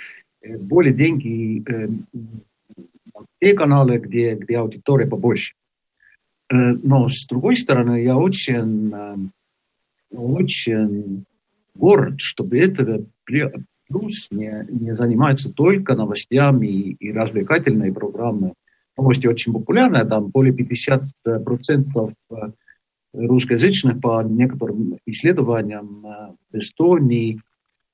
более 0.60 0.94
деньги 0.94 1.64
э, 1.68 1.88
на 1.88 3.26
те 3.40 3.54
каналы, 3.54 3.98
где, 3.98 4.36
где 4.36 4.58
аудитория 4.58 5.08
побольше. 5.08 5.54
Э, 6.50 6.56
но 6.56 7.10
с 7.10 7.26
другой 7.28 7.58
стороны, 7.58 8.04
я 8.04 8.18
очень, 8.18 8.92
э, 8.94 9.16
очень 10.12 11.26
горд, 11.76 12.16
чтобы 12.20 12.60
это 12.60 13.04
плюс 13.26 14.28
не, 14.32 14.66
не 14.70 14.96
занимается 14.96 15.52
только 15.52 15.96
новостями 15.96 16.68
и, 16.68 16.94
и 16.94 17.12
развлекательной 17.12 17.94
программой. 17.94 18.54
Новости 18.96 19.28
очень 19.28 19.54
популярны, 19.54 20.06
там 20.06 20.28
более 20.28 20.56
50% 20.56 22.54
русскоязычных 23.14 24.02
по 24.02 24.24
некоторым 24.24 24.98
исследованиям 25.06 26.06
э, 26.06 26.34
в 26.52 26.60
Эстонии 26.60 27.40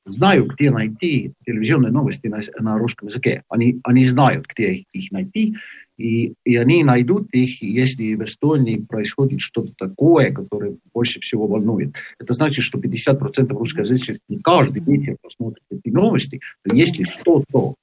знают, 0.06 0.54
где 0.54 0.72
найти 0.72 1.34
телевизионные 1.46 1.92
новости 1.92 2.28
на, 2.28 2.40
на 2.60 2.78
русском 2.78 3.10
языке. 3.10 3.44
Они, 3.50 3.80
они 3.84 4.04
знают, 4.04 4.48
где 4.48 4.86
их 4.92 5.12
найти, 5.12 5.56
и, 5.98 6.34
и 6.46 6.56
они 6.56 6.84
найдут 6.84 7.28
их, 7.34 7.62
если 7.62 8.16
в 8.16 8.24
Эстонии 8.24 8.78
происходит 8.78 9.42
что-то 9.42 9.74
такое, 9.78 10.32
которое 10.32 10.78
больше 10.94 11.20
всего 11.20 11.46
волнует. 11.46 11.96
Это 12.20 12.34
значит, 12.34 12.64
что 12.64 12.80
50% 12.80 13.50
русскоязычных 13.50 14.20
не 14.30 14.40
каждый 14.40 14.82
вечер 14.82 15.18
посмотрят 15.22 15.64
эти 15.70 15.94
новости, 15.94 16.40
но 16.66 16.76
если 16.76 17.04
что-то 17.04 17.76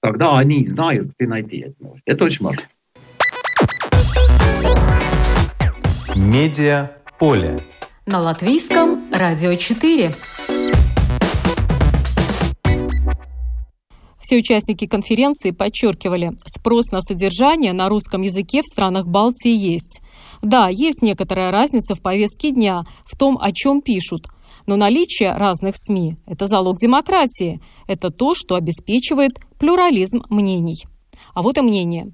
когда 0.00 0.38
они 0.38 0.64
знают, 0.64 1.12
где 1.18 1.28
найти 1.28 1.58
эту 1.58 1.74
новость. 1.82 2.02
Это 2.06 2.24
очень 2.24 2.44
важно. 2.44 2.62
Медиа 6.20 6.90
поле. 7.20 7.60
На 8.04 8.18
латвийском 8.18 9.08
радио 9.12 9.54
4. 9.54 10.12
Все 14.18 14.36
участники 14.36 14.88
конференции 14.88 15.52
подчеркивали, 15.52 16.32
спрос 16.44 16.90
на 16.90 17.02
содержание 17.02 17.72
на 17.72 17.88
русском 17.88 18.22
языке 18.22 18.62
в 18.62 18.66
странах 18.66 19.06
Балтии 19.06 19.54
есть. 19.54 20.00
Да, 20.42 20.68
есть 20.68 21.02
некоторая 21.02 21.52
разница 21.52 21.94
в 21.94 22.02
повестке 22.02 22.50
дня, 22.50 22.82
в 23.04 23.16
том, 23.16 23.38
о 23.40 23.52
чем 23.52 23.80
пишут. 23.80 24.26
Но 24.66 24.74
наличие 24.74 25.34
разных 25.34 25.76
СМИ– 25.76 26.16
это 26.26 26.46
залог 26.46 26.78
демократии. 26.78 27.60
Это 27.86 28.10
то, 28.10 28.34
что 28.34 28.56
обеспечивает 28.56 29.38
плюрализм 29.60 30.24
мнений. 30.30 30.84
А 31.32 31.42
вот 31.42 31.58
и 31.58 31.60
мнение. 31.60 32.12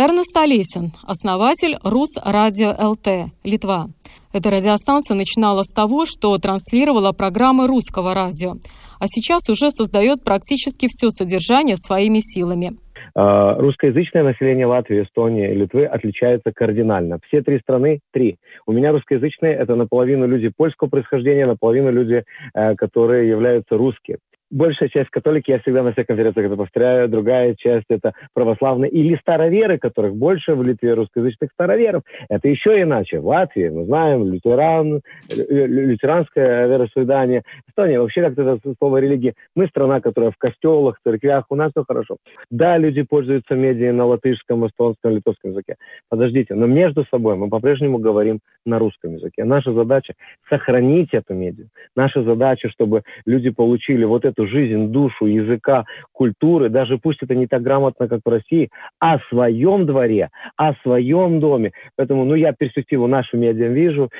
Эрнест 0.00 0.36
Олесин, 0.36 0.92
основатель 1.02 1.76
Рус 1.82 2.10
Радио 2.24 2.68
ЛТ, 2.68 3.32
Литва. 3.42 3.88
Эта 4.32 4.48
радиостанция 4.48 5.16
начинала 5.16 5.64
с 5.64 5.74
того, 5.74 6.06
что 6.06 6.38
транслировала 6.38 7.10
программы 7.10 7.66
русского 7.66 8.14
радио, 8.14 8.52
а 9.00 9.06
сейчас 9.08 9.48
уже 9.50 9.70
создает 9.70 10.22
практически 10.22 10.86
все 10.86 11.10
содержание 11.10 11.74
своими 11.76 12.20
силами. 12.20 12.76
А, 13.16 13.56
русскоязычное 13.56 14.22
население 14.22 14.66
Латвии, 14.66 15.02
Эстонии 15.02 15.52
Литвы 15.52 15.84
отличается 15.84 16.52
кардинально. 16.54 17.18
Все 17.26 17.42
три 17.42 17.58
страны– 17.58 17.98
три. 18.12 18.36
У 18.66 18.72
меня 18.72 18.92
русскоязычные– 18.92 19.54
это 19.58 19.74
наполовину 19.74 20.28
люди 20.28 20.48
польского 20.56 20.86
происхождения, 20.86 21.44
наполовину 21.44 21.90
люди, 21.90 22.22
э, 22.54 22.76
которые 22.76 23.28
являются 23.28 23.76
русские 23.76 24.18
большая 24.50 24.88
часть 24.88 25.10
католики, 25.10 25.50
я 25.50 25.60
всегда 25.60 25.82
на 25.82 25.92
всех 25.92 26.06
конференциях 26.06 26.46
это 26.46 26.56
повторяю, 26.56 27.08
другая 27.08 27.54
часть 27.54 27.86
это 27.88 28.12
православные 28.34 28.90
или 28.90 29.16
староверы, 29.16 29.78
которых 29.78 30.14
больше 30.16 30.54
в 30.54 30.62
Литве 30.62 30.94
русскоязычных 30.94 31.50
староверов. 31.52 32.02
Это 32.28 32.48
еще 32.48 32.80
иначе. 32.80 33.20
В 33.20 33.26
Латвии 33.26 33.68
мы 33.68 33.84
знаем 33.84 34.30
лютеран, 34.30 35.00
лютеранское 35.28 36.66
вероисповедание. 36.66 37.42
Эстония 37.68 38.00
вообще 38.00 38.22
как-то 38.22 38.42
это 38.42 38.74
слово 38.78 38.98
религии. 38.98 39.34
Мы 39.54 39.66
страна, 39.66 40.00
которая 40.00 40.30
в 40.30 40.36
костелах, 40.36 40.98
церквях, 41.04 41.44
у 41.50 41.56
нас 41.56 41.72
все 41.72 41.84
хорошо. 41.86 42.16
Да, 42.50 42.78
люди 42.78 43.02
пользуются 43.02 43.54
медиа 43.54 43.92
на 43.92 44.06
латышском, 44.06 44.66
эстонском, 44.66 45.12
литовском 45.12 45.50
языке. 45.50 45.76
Подождите, 46.08 46.54
но 46.54 46.66
между 46.66 47.04
собой 47.10 47.36
мы 47.36 47.48
по-прежнему 47.48 47.98
говорим 47.98 48.40
на 48.64 48.78
русском 48.78 49.14
языке. 49.14 49.44
Наша 49.44 49.72
задача 49.72 50.14
сохранить 50.48 51.12
эту 51.12 51.34
медиа. 51.34 51.66
Наша 51.96 52.22
задача, 52.22 52.68
чтобы 52.68 53.02
люди 53.26 53.50
получили 53.50 54.04
вот 54.04 54.24
эту 54.24 54.37
эту 54.38 54.46
жизнь, 54.46 54.88
душу, 54.88 55.26
языка, 55.26 55.84
культуры, 56.12 56.68
даже 56.68 56.98
пусть 56.98 57.22
это 57.22 57.34
не 57.34 57.46
так 57.46 57.62
грамотно, 57.62 58.08
как 58.08 58.20
в 58.24 58.28
России, 58.28 58.70
о 58.98 59.18
своем 59.28 59.86
дворе, 59.86 60.30
о 60.56 60.74
своем 60.82 61.40
доме. 61.40 61.72
Поэтому, 61.96 62.24
ну, 62.24 62.34
я 62.34 62.52
перспективу 62.52 63.06
нашу 63.06 63.36
медиа 63.36 63.68
вижу, 63.68 64.10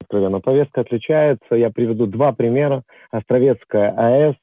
откровенно. 0.00 0.40
Повестка 0.40 0.82
отличается. 0.82 1.54
Я 1.54 1.70
приведу 1.70 2.06
два 2.06 2.32
примера. 2.32 2.82
Островецкая 3.10 3.92
АЭС, 3.96 4.36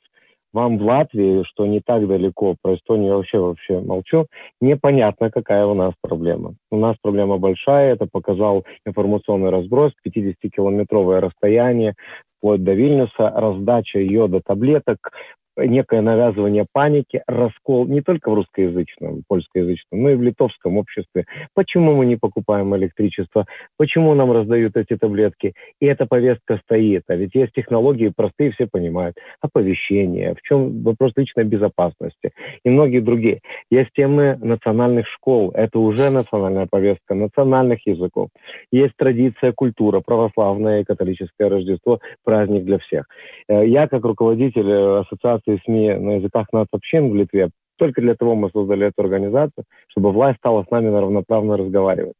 вам 0.55 0.77
в 0.77 0.83
Латвии, 0.83 1.43
что 1.43 1.67
не 1.67 1.81
так 1.81 2.07
далеко, 2.07 2.55
про 2.61 2.75
Эстонию 2.75 3.09
я 3.09 3.15
вообще 3.17 3.39
вообще 3.39 3.79
молчу, 3.81 4.27
непонятно, 4.61 5.29
какая 5.29 5.65
у 5.65 5.73
нас 5.73 5.93
проблема. 6.01 6.55
У 6.71 6.77
нас 6.77 6.95
проблема 7.01 7.37
большая, 7.37 7.93
это 7.93 8.07
показал 8.09 8.65
информационный 8.85 9.49
разброс, 9.49 9.91
50-километровое 10.07 11.19
расстояние, 11.19 11.93
вплоть 12.37 12.63
до 12.63 12.73
Вильнюса, 12.73 13.31
раздача 13.35 13.99
йода 13.99 14.39
таблеток, 14.43 15.11
некое 15.57 16.01
навязывание 16.01 16.65
паники, 16.71 17.23
раскол 17.27 17.87
не 17.87 18.01
только 18.01 18.29
в 18.29 18.33
русскоязычном, 18.33 19.23
польскоязычном, 19.27 20.01
но 20.01 20.09
и 20.09 20.15
в 20.15 20.21
литовском 20.21 20.77
обществе. 20.77 21.25
Почему 21.53 21.95
мы 21.95 22.05
не 22.05 22.15
покупаем 22.15 22.75
электричество? 22.75 23.45
Почему 23.77 24.13
нам 24.13 24.31
раздают 24.31 24.75
эти 24.75 24.97
таблетки? 24.97 25.53
И 25.79 25.85
эта 25.85 26.05
повестка 26.05 26.59
стоит. 26.63 27.03
А 27.07 27.15
ведь 27.15 27.35
есть 27.35 27.53
технологии 27.53 28.11
простые, 28.15 28.51
все 28.51 28.67
понимают. 28.67 29.15
Оповещение, 29.41 30.35
в 30.35 30.41
чем 30.41 30.83
вопрос 30.83 31.13
личной 31.15 31.43
безопасности 31.43 32.31
и 32.63 32.69
многие 32.69 32.99
другие. 32.99 33.41
Есть 33.69 33.91
темы 33.95 34.37
национальных 34.41 35.07
школ. 35.07 35.51
Это 35.53 35.79
уже 35.79 36.09
национальная 36.09 36.67
повестка, 36.69 37.15
национальных 37.15 37.85
языков. 37.85 38.29
Есть 38.71 38.93
традиция, 38.97 39.51
культура, 39.53 40.01
православное 40.01 40.81
и 40.81 40.83
католическое 40.83 41.49
Рождество, 41.49 41.99
праздник 42.23 42.65
для 42.65 42.79
всех. 42.79 43.05
Э, 43.47 43.65
я, 43.65 43.87
как 43.87 44.03
руководитель 44.03 44.69
э, 44.69 44.99
ассоциации 44.99 45.44
организации 45.45 45.61
СМИ 45.65 45.93
на 45.95 46.15
языках 46.15 46.47
нацобщин 46.51 47.09
в 47.09 47.15
Литве. 47.15 47.49
Только 47.77 48.01
для 48.01 48.15
того 48.15 48.35
мы 48.35 48.49
создали 48.51 48.87
эту 48.87 49.01
организацию, 49.01 49.65
чтобы 49.89 50.11
власть 50.11 50.37
стала 50.37 50.63
с 50.63 50.71
нами 50.71 50.87
равноправно 50.87 51.57
разговаривать. 51.57 52.15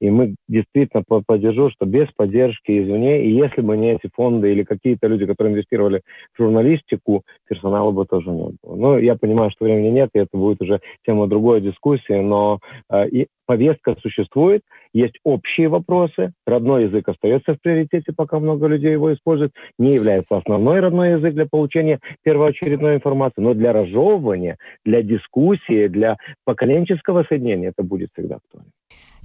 И 0.00 0.10
мы 0.10 0.34
действительно 0.48 1.02
поддержу, 1.26 1.70
что 1.70 1.86
без 1.86 2.08
поддержки 2.16 2.78
извне, 2.78 3.24
и 3.24 3.30
если 3.30 3.60
бы 3.60 3.76
не 3.76 3.92
эти 3.92 4.10
фонды 4.14 4.52
или 4.52 4.62
какие-то 4.62 5.06
люди, 5.06 5.26
которые 5.26 5.54
инвестировали 5.54 6.02
в 6.34 6.42
журналистику, 6.42 7.22
персонала 7.48 7.90
бы 7.90 8.06
тоже 8.06 8.30
не 8.30 8.56
было. 8.62 8.76
Но 8.76 8.98
я 8.98 9.16
понимаю, 9.16 9.50
что 9.50 9.64
времени 9.64 9.88
нет, 9.88 10.10
и 10.14 10.18
это 10.18 10.36
будет 10.36 10.60
уже 10.62 10.80
тема 11.04 11.26
другой 11.26 11.60
дискуссии, 11.60 12.20
но 12.20 12.60
э, 12.90 13.08
и 13.08 13.26
повестка 13.48 13.96
существует, 14.02 14.62
есть 14.92 15.18
общие 15.24 15.68
вопросы, 15.68 16.32
родной 16.46 16.84
язык 16.84 17.08
остается 17.08 17.54
в 17.54 17.60
приоритете, 17.60 18.12
пока 18.14 18.38
много 18.38 18.66
людей 18.66 18.92
его 18.92 19.12
используют, 19.12 19.52
не 19.78 19.94
является 19.94 20.36
основной 20.36 20.80
родной 20.80 21.12
язык 21.12 21.34
для 21.34 21.46
получения 21.46 21.98
первоочередной 22.22 22.96
информации, 22.96 23.40
но 23.40 23.54
для 23.54 23.72
разжевывания, 23.72 24.58
для 24.84 25.02
дискуссии, 25.02 25.88
для 25.88 26.16
поколенческого 26.44 27.24
соединения 27.28 27.70
это 27.70 27.82
будет 27.82 28.10
всегда 28.12 28.36
актуально. 28.36 28.70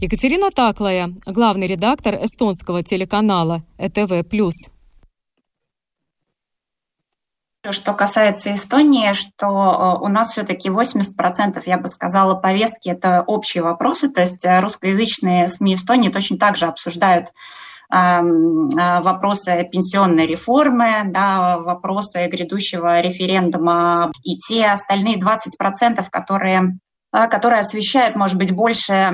Екатерина 0.03 0.51
Таклая, 0.51 1.13
главный 1.25 1.65
редактор 1.65 2.15
эстонского 2.15 2.83
телеканала 2.83 3.63
ЭТВ+. 3.77 4.21
Что 7.69 7.93
касается 7.93 8.53
Эстонии, 8.53 9.13
что 9.13 9.45
э, 9.47 10.03
у 10.03 10.09
нас 10.09 10.31
все-таки 10.31 10.67
80%, 10.67 11.63
я 11.65 11.77
бы 11.77 11.87
сказала, 11.87 12.35
повестки– 12.35 12.89
это 12.91 13.23
общие 13.25 13.63
вопросы, 13.63 14.09
то 14.09 14.19
есть 14.19 14.43
э, 14.43 14.59
русскоязычные 14.59 15.47
СМИ 15.47 15.75
Эстонии 15.75 16.09
точно 16.09 16.37
так 16.37 16.57
же 16.57 16.65
обсуждают 16.65 17.31
эм, 17.89 18.67
э, 18.67 19.01
вопросы 19.03 19.65
пенсионной 19.71 20.27
реформы, 20.27 21.03
да, 21.05 21.59
вопросы 21.59 22.27
грядущего 22.27 22.99
референдума 22.99 24.11
и 24.21 24.35
те 24.35 24.65
остальные 24.65 25.15
20%, 25.15 26.05
которые 26.11 26.77
а, 27.15 27.27
которые 27.27 27.59
освещают, 27.59 28.15
может 28.15 28.39
быть, 28.39 28.51
больше 28.51 29.11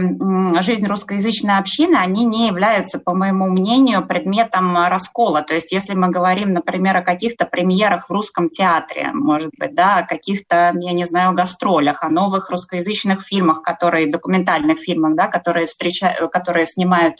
жизнь 0.61 0.87
русскоязычной 0.87 1.57
общины, 1.57 1.97
они 1.97 2.23
не 2.23 2.47
являются, 2.47 2.97
по 2.97 3.13
моему 3.13 3.49
мнению, 3.49 4.07
предметом 4.07 4.77
раскола. 4.87 5.41
То 5.41 5.53
есть 5.53 5.73
если 5.73 5.95
мы 5.95 6.07
говорим, 6.07 6.53
например, 6.53 6.95
о 6.95 7.01
каких-то 7.01 7.45
премьерах 7.45 8.07
в 8.07 8.13
русском 8.13 8.47
театре, 8.47 9.09
может 9.13 9.51
быть, 9.57 9.75
да, 9.75 9.97
о 9.97 10.07
каких-то, 10.07 10.73
я 10.79 10.93
не 10.93 11.03
знаю, 11.03 11.33
гастролях, 11.33 12.01
о 12.01 12.09
новых 12.09 12.49
русскоязычных 12.49 13.21
фильмах, 13.21 13.61
которые, 13.61 14.09
документальных 14.09 14.79
фильмах, 14.79 15.17
да, 15.17 15.27
которые, 15.27 15.65
встречают, 15.65 16.31
которые 16.31 16.65
снимают 16.65 17.15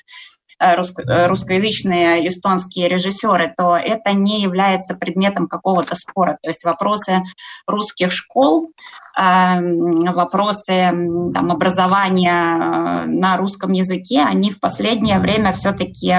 русскоязычные 0.60 2.28
эстонские 2.28 2.90
режиссеры, 2.90 3.54
то 3.56 3.78
это 3.78 4.14
не 4.14 4.42
является 4.42 4.96
предметом 4.96 5.48
какого-то 5.48 5.96
спора. 5.96 6.38
То 6.44 6.50
есть 6.50 6.64
вопросы 6.64 7.22
русских 7.66 8.12
школ, 8.12 8.72
эм, 9.18 10.02
вопросы 10.14 10.92
там, 11.34 11.52
образования 11.52 12.32
э, 12.32 13.06
на 13.06 13.38
русском 13.38 13.72
языке, 13.72 14.22
они 14.22 14.52
в 14.52 14.60
последнее 14.60 15.20
время 15.20 15.54
все-таки 15.54 16.16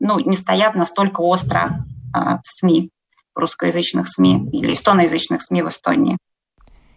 ну, 0.00 0.18
не 0.20 0.36
стоят 0.36 0.74
настолько 0.74 1.20
остро 1.22 1.84
в 2.12 2.40
СМИ, 2.44 2.90
в 3.34 3.38
русскоязычных 3.38 4.08
СМИ 4.08 4.50
или 4.52 4.72
эстоноязычных 4.72 5.42
СМИ 5.42 5.62
в 5.62 5.68
Эстонии. 5.68 6.18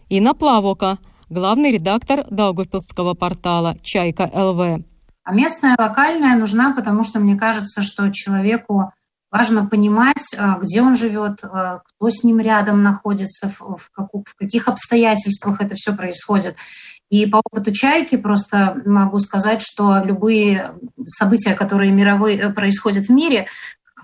Инна 0.10 0.34
Плавока, 0.34 0.98
главный 1.30 1.72
редактор 1.72 2.26
Даугавпилского 2.30 3.14
портала 3.14 3.78
«Чайка 3.82 4.30
ЛВ». 4.34 4.84
А 5.24 5.34
местная, 5.34 5.76
локальная 5.78 6.36
нужна, 6.36 6.74
потому 6.74 7.04
что 7.04 7.20
мне 7.20 7.36
кажется, 7.36 7.82
что 7.82 8.12
человеку 8.12 8.92
важно 9.32 9.66
понимать, 9.66 10.36
а, 10.38 10.58
где 10.58 10.82
он 10.82 10.96
живет, 10.96 11.44
а, 11.44 11.80
кто 11.80 12.10
с 12.10 12.24
ним 12.24 12.40
рядом 12.40 12.82
находится, 12.82 13.50
в, 13.50 13.90
каких 14.38 14.68
обстоятельствах 14.68 15.62
это 15.62 15.76
все 15.76 15.94
происходит. 15.96 16.56
И 17.10 17.26
по 17.26 17.42
опыту 17.44 17.72
«Чайки» 17.72 18.16
просто 18.16 18.82
могу 18.86 19.20
сказать, 19.20 19.62
что 19.62 20.02
любые 20.04 20.72
события, 21.06 21.54
которые 21.56 21.92
мировые, 21.92 22.38
э, 22.38 22.50
происходят 22.50 23.08
в 23.08 23.10
мире, 23.10 23.48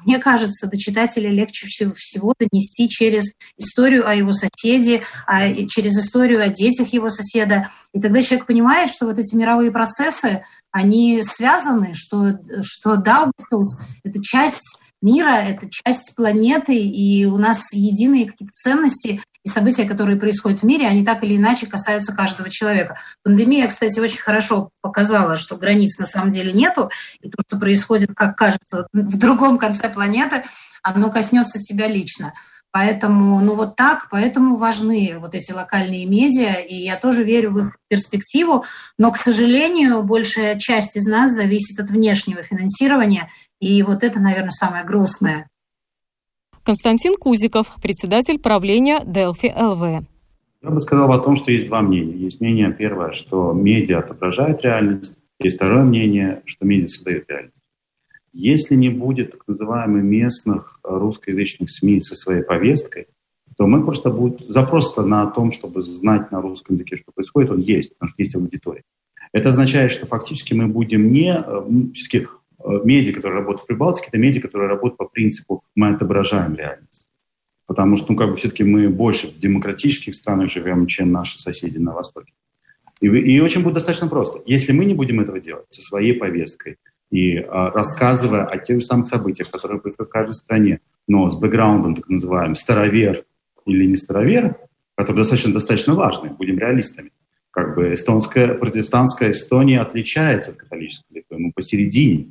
мне 0.06 0.20
кажется, 0.20 0.68
до 0.68 0.78
читателя 0.78 1.30
легче 1.30 1.68
всего 1.68 2.34
донести 2.40 2.90
через 2.90 3.34
историю 3.58 4.08
о 4.08 4.16
его 4.16 4.32
соседе, 4.32 5.02
а 5.26 5.54
через 5.68 5.98
историю 5.98 6.44
о 6.44 6.50
детях 6.50 6.94
его 6.94 7.10
соседа. 7.10 7.70
И 7.94 8.02
тогда 8.02 8.22
человек 8.22 8.48
понимает, 8.48 8.90
что 8.90 9.06
вот 9.06 9.20
эти 9.20 9.36
мировые 9.36 9.72
процессы, 9.72 10.44
они 10.72 11.24
связаны, 11.24 11.94
что, 11.94 12.40
что 12.62 12.96
Даугавпилс— 12.96 13.80
это 14.04 14.22
часть 14.22 14.80
мира, 15.02 15.36
это 15.36 15.68
часть 15.70 16.16
планеты, 16.16 16.76
и 16.78 17.26
у 17.26 17.38
нас 17.38 17.72
единые 17.72 18.26
какие-то 18.26 18.52
ценности. 18.52 19.22
И 19.48 19.50
события, 19.50 19.86
которые 19.86 20.18
происходят 20.18 20.60
в 20.60 20.64
мире, 20.64 20.88
они 20.88 21.06
так 21.06 21.24
или 21.24 21.38
иначе 21.38 21.68
касаются 21.68 22.14
каждого 22.14 22.50
человека. 22.50 23.00
Пандемия, 23.24 23.70
кстати, 23.70 23.98
очень 23.98 24.20
хорошо 24.20 24.72
показала, 24.82 25.38
что 25.38 25.56
границ 25.56 25.98
на 26.00 26.06
самом 26.06 26.32
деле 26.32 26.52
нету, 26.52 26.92
и 27.22 27.30
то, 27.30 27.38
что 27.48 27.58
происходит, 27.58 28.14
как 28.14 28.36
кажется, 28.36 28.90
в 28.92 29.18
другом 29.18 29.58
конце 29.58 29.88
планеты, 29.88 30.44
оно 30.84 31.10
коснется 31.10 31.62
тебя 31.62 31.88
лично. 31.88 32.34
Поэтому, 32.72 33.40
ну 33.40 33.56
вот 33.56 33.78
так, 33.78 34.10
поэтому 34.12 34.58
важны 34.58 35.16
вот 35.18 35.34
эти 35.34 35.54
локальные 35.54 36.06
медиа, 36.06 36.56
и 36.56 36.76
я 36.76 36.98
тоже 36.98 37.24
верю 37.24 37.52
в 37.52 37.60
их 37.60 37.78
перспективу, 37.88 38.66
но, 38.98 39.14
к 39.14 39.18
сожалению, 39.18 40.04
большая 40.04 40.60
часть 40.60 40.98
из 40.98 41.06
нас 41.06 41.32
зависит 41.32 41.80
от 41.80 41.90
внешнего 41.90 42.44
финансирования, 42.44 43.32
и 43.62 43.82
вот 43.82 44.04
это, 44.04 44.20
наверное, 44.20 44.50
самое 44.50 44.84
грустное. 44.84 45.48
Константин 46.68 47.16
Кузиков, 47.16 47.74
председатель 47.82 48.40
правления 48.40 49.00
Delphi 49.00 49.54
ЛВ. 49.56 50.06
Я 50.62 50.70
бы 50.70 50.82
сказал 50.82 51.10
о 51.14 51.20
том, 51.20 51.38
что 51.38 51.50
есть 51.50 51.68
два 51.68 51.82
мнения. 51.82 52.14
Есть 52.14 52.42
мнение 52.42 52.74
первое, 52.74 53.14
что 53.14 53.54
медиа 53.54 54.00
отображает 54.00 54.62
реальность, 54.64 55.18
есть 55.40 55.56
второе 55.56 55.86
мнение, 55.86 56.42
что 56.44 56.66
медиа 56.66 56.90
создает 56.90 57.30
реальность. 57.30 57.64
Если 58.34 58.76
не 58.76 58.90
будет 58.90 59.32
так 59.32 59.48
называемых 59.48 60.04
местных 60.04 60.82
русскоязычных 60.84 61.70
СМИ 61.70 62.02
со 62.02 62.16
своей 62.16 62.44
повесткой, 62.44 63.08
то 63.56 63.66
мы 63.66 63.82
просто 63.86 64.10
будет 64.10 64.42
запрос 64.50 64.94
на 64.98 65.26
том, 65.28 65.54
чтобы 65.54 65.82
знать 65.82 66.34
на 66.34 66.42
русском 66.42 66.76
языке, 66.76 66.98
что 66.98 67.14
происходит, 67.14 67.50
он 67.50 67.62
есть, 67.62 67.94
потому 67.94 68.10
что 68.10 68.22
есть 68.22 68.36
аудитория. 68.36 68.84
Это 69.32 69.50
означает, 69.50 69.94
что 69.94 70.06
фактически 70.06 70.54
мы 70.54 70.68
будем 70.68 71.14
не... 71.14 71.34
Все-таки 71.94 72.26
э, 72.26 72.28
медиа, 72.84 73.14
которые 73.14 73.40
работают 73.40 73.64
в 73.64 73.68
Прибалтике, 73.68 74.08
это 74.10 74.18
медиа, 74.18 74.42
которые 74.42 74.70
работают 74.70 74.98
по 74.98 75.06
принципу 75.06 75.64
«мы 75.76 75.90
отображаем 75.90 76.56
реальность». 76.56 77.08
Потому 77.66 77.98
что, 77.98 78.14
ну, 78.14 78.18
как 78.18 78.30
бы 78.30 78.36
все-таки 78.38 78.64
мы 78.64 78.90
больше 78.90 79.28
в 79.28 79.40
демократических 79.40 80.16
странах 80.16 80.50
живем, 80.50 80.88
чем 80.88 81.12
наши 81.12 81.40
соседи 81.40 81.78
на 81.78 81.94
Востоке. 81.94 82.34
И, 83.02 83.08
и 83.08 83.40
очень 83.40 83.62
будет 83.62 83.76
достаточно 83.76 84.08
просто. 84.08 84.42
Если 84.46 84.72
мы 84.72 84.86
не 84.86 84.94
будем 84.94 85.20
этого 85.20 85.40
делать 85.40 85.66
со 85.70 85.82
своей 85.82 86.14
повесткой, 86.14 86.78
и 87.12 87.38
а, 87.38 87.72
рассказывая 87.72 88.46
о 88.46 88.58
тех 88.58 88.82
же 88.82 88.86
самых 88.86 89.08
событиях, 89.08 89.50
которые 89.50 89.80
происходят 89.80 90.10
в 90.10 90.14
каждой 90.14 90.34
стране, 90.34 90.80
но 91.08 91.30
с 91.30 91.36
бэкграундом, 91.36 91.96
так 91.96 92.10
называемым, 92.10 92.56
старовер 92.56 93.26
или 93.66 93.86
не 93.86 93.98
старовер, 93.98 94.56
который 94.96 95.18
достаточно, 95.18 95.54
достаточно 95.54 95.94
важный, 95.94 96.32
будем 96.32 96.58
реалистами. 96.58 97.12
Как 97.52 97.76
бы 97.76 97.94
эстонская, 97.94 98.54
протестантская 98.54 99.32
Эстония 99.32 99.82
отличается 99.82 100.52
от 100.52 100.58
католической 100.58 101.14
Литвы, 101.14 101.40
мы 101.40 101.52
посередине 101.54 102.16
и 102.16 102.30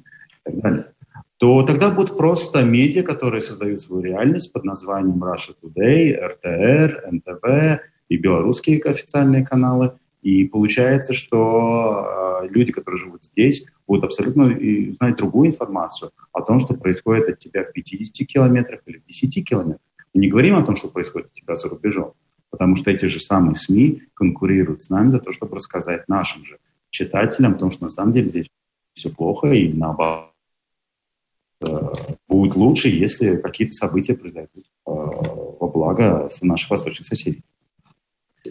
так 0.51 0.61
далее 0.61 0.85
то 1.39 1.63
тогда 1.65 1.91
будут 1.91 2.17
просто 2.17 2.63
медиа, 2.63 3.03
которые 3.03 3.43
создают 3.43 3.83
свою 3.83 4.01
реальность 4.01 4.55
под 4.55 4.65
названием 4.65 5.23
Russia 5.23 5.55
Today, 5.63 6.17
РТР, 6.19 7.11
НТВ 7.13 7.83
и 8.09 8.17
белорусские 8.17 8.81
официальные 8.81 9.45
каналы– 9.45 9.93
и 10.27 10.45
получается, 10.45 11.15
что 11.15 12.43
э, 12.43 12.49
люди, 12.49 12.73
которые 12.73 12.99
живут 12.99 13.23
здесь, 13.23 13.65
будут 13.87 14.03
абсолютно 14.03 14.47
знать 14.99 15.17
другую 15.17 15.51
информацию 15.51 16.11
о 16.33 16.43
том, 16.43 16.59
что 16.59 16.75
происходит 16.75 17.29
от 17.29 17.39
тебя 17.39 17.63
в 17.63 17.71
50 17.73 18.27
километрах 18.27 18.81
или 18.87 18.99
в 18.99 19.07
10 19.07 19.49
километрах. 19.49 19.81
Мы 20.13 20.23
не 20.23 20.29
говорим 20.29 20.57
о 20.57 20.65
том, 20.65 20.75
что 20.75 20.89
происходит 20.89 21.29
от 21.29 21.35
тебя 21.35 21.55
за 21.55 21.69
рубежом, 21.69 22.15
потому 22.51 22.75
что 22.75 22.91
эти 22.91 23.05
же 23.05 23.21
самые 23.21 23.55
СМИ 23.55 24.03
конкурируют 24.15 24.83
с 24.83 24.91
нами 24.91 25.13
за 25.13 25.21
то, 25.21 25.31
чтобы 25.31 25.55
рассказать 25.55 26.09
нашим 26.09 26.45
же 26.45 26.59
читателям 26.91 27.53
о 27.53 27.59
том, 27.59 27.71
что 27.71 27.85
на 27.85 27.91
самом 27.91 28.13
деле 28.13 28.29
здесь 28.29 28.49
все 28.95 29.11
плохо 29.11 29.47
и 29.53 29.73
наоборот 29.73 30.33
будет 32.29 32.57
лучше, 32.57 32.89
если 32.89 33.37
какие-то 33.37 33.73
события 33.73 34.15
произойдут 34.15 34.65
э, 34.65 34.91
во 34.91 35.69
благо 35.69 36.29
наших 36.43 36.71
восточных 36.71 37.07
соседей. 37.07 37.43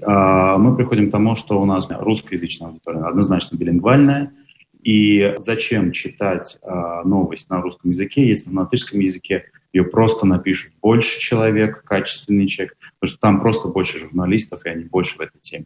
А, 0.03 0.57
мы 0.57 0.75
приходим 0.75 1.09
к 1.09 1.11
тому, 1.11 1.35
что 1.35 1.61
у 1.61 1.65
нас 1.65 1.87
русскоязычная 1.89 2.69
аудитория 2.69 3.01
однозначно 3.01 3.57
билингвальная, 3.57 4.33
и 4.81 5.35
зачем 5.39 5.91
читать 5.91 6.57
а, 6.61 7.03
новость 7.03 7.49
на 7.49 7.61
русском 7.61 7.91
языке, 7.91 8.27
если 8.27 8.51
на 8.51 8.61
латышском 8.61 8.99
языке 8.99 9.45
ее 9.73 9.83
просто 9.83 10.25
напишут 10.25 10.73
больше 10.81 11.19
человек, 11.19 11.83
качественный 11.83 12.47
человек, 12.47 12.77
потому 12.99 13.09
что 13.09 13.19
там 13.19 13.41
просто 13.41 13.67
больше 13.67 13.97
журналистов, 13.97 14.65
и 14.65 14.69
они 14.69 14.83
больше 14.83 15.17
в 15.17 15.21
этой 15.21 15.39
теме. 15.41 15.65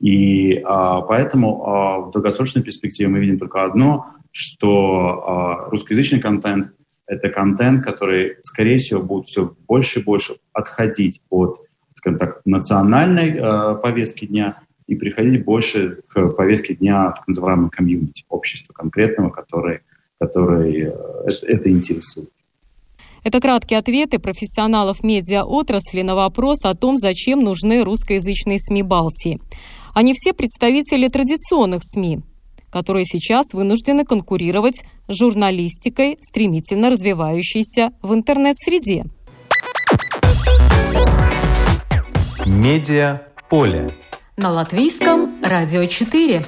И 0.00 0.60
а, 0.64 1.00
поэтому 1.02 1.64
а, 1.64 1.98
в 2.00 2.10
долгосрочной 2.10 2.62
перспективе 2.62 3.08
мы 3.08 3.18
видим 3.18 3.38
только 3.38 3.64
одно, 3.64 4.06
что 4.30 5.24
а, 5.26 5.70
русскоязычный 5.70 6.20
контент– 6.20 6.72
это 7.06 7.28
контент, 7.28 7.84
который, 7.84 8.36
скорее 8.42 8.78
всего, 8.78 9.02
будет 9.02 9.26
все 9.26 9.50
больше 9.66 10.00
и 10.00 10.04
больше 10.04 10.36
отходить 10.52 11.20
от 11.30 11.60
скажем 11.96 12.18
так, 12.18 12.42
национальной 12.44 13.30
э, 13.30 13.74
повестки 13.76 14.26
дня 14.26 14.60
и 14.86 14.94
приходить 14.94 15.44
больше 15.44 16.02
к 16.08 16.28
повестке 16.30 16.74
дня 16.74 17.10
так 17.10 17.26
называемого 17.26 17.70
комьюнити, 17.70 18.24
общества 18.28 18.72
конкретного, 18.74 19.30
который, 19.30 19.80
который 20.20 20.82
это, 20.82 21.46
это 21.46 21.70
интересует. 21.70 22.30
Это 23.26 23.40
краткие 23.40 23.80
ответы 23.80 24.20
профессионалов 24.20 25.02
медиаотрасли 25.02 26.02
на 26.02 26.14
вопрос 26.14 26.58
о 26.62 26.76
том, 26.76 26.96
зачем 26.96 27.40
нужны 27.40 27.82
русскоязычные 27.82 28.60
СМИ 28.60 28.84
Балтии. 28.84 29.40
Они 29.94 30.14
все 30.14 30.32
представители 30.32 31.08
традиционных 31.08 31.80
СМИ, 31.82 32.20
которые 32.70 33.04
сейчас 33.04 33.46
вынуждены 33.52 34.04
конкурировать 34.04 34.84
с 35.08 35.16
журналистикой, 35.18 36.18
стремительно 36.20 36.88
развивающейся 36.88 37.90
в 38.00 38.14
интернет-среде. 38.14 39.06
Медиа 42.46 43.22
поле. 43.50 43.90
На 44.36 44.52
латвийском 44.52 45.42
радио 45.42 45.84
4. 45.84 46.44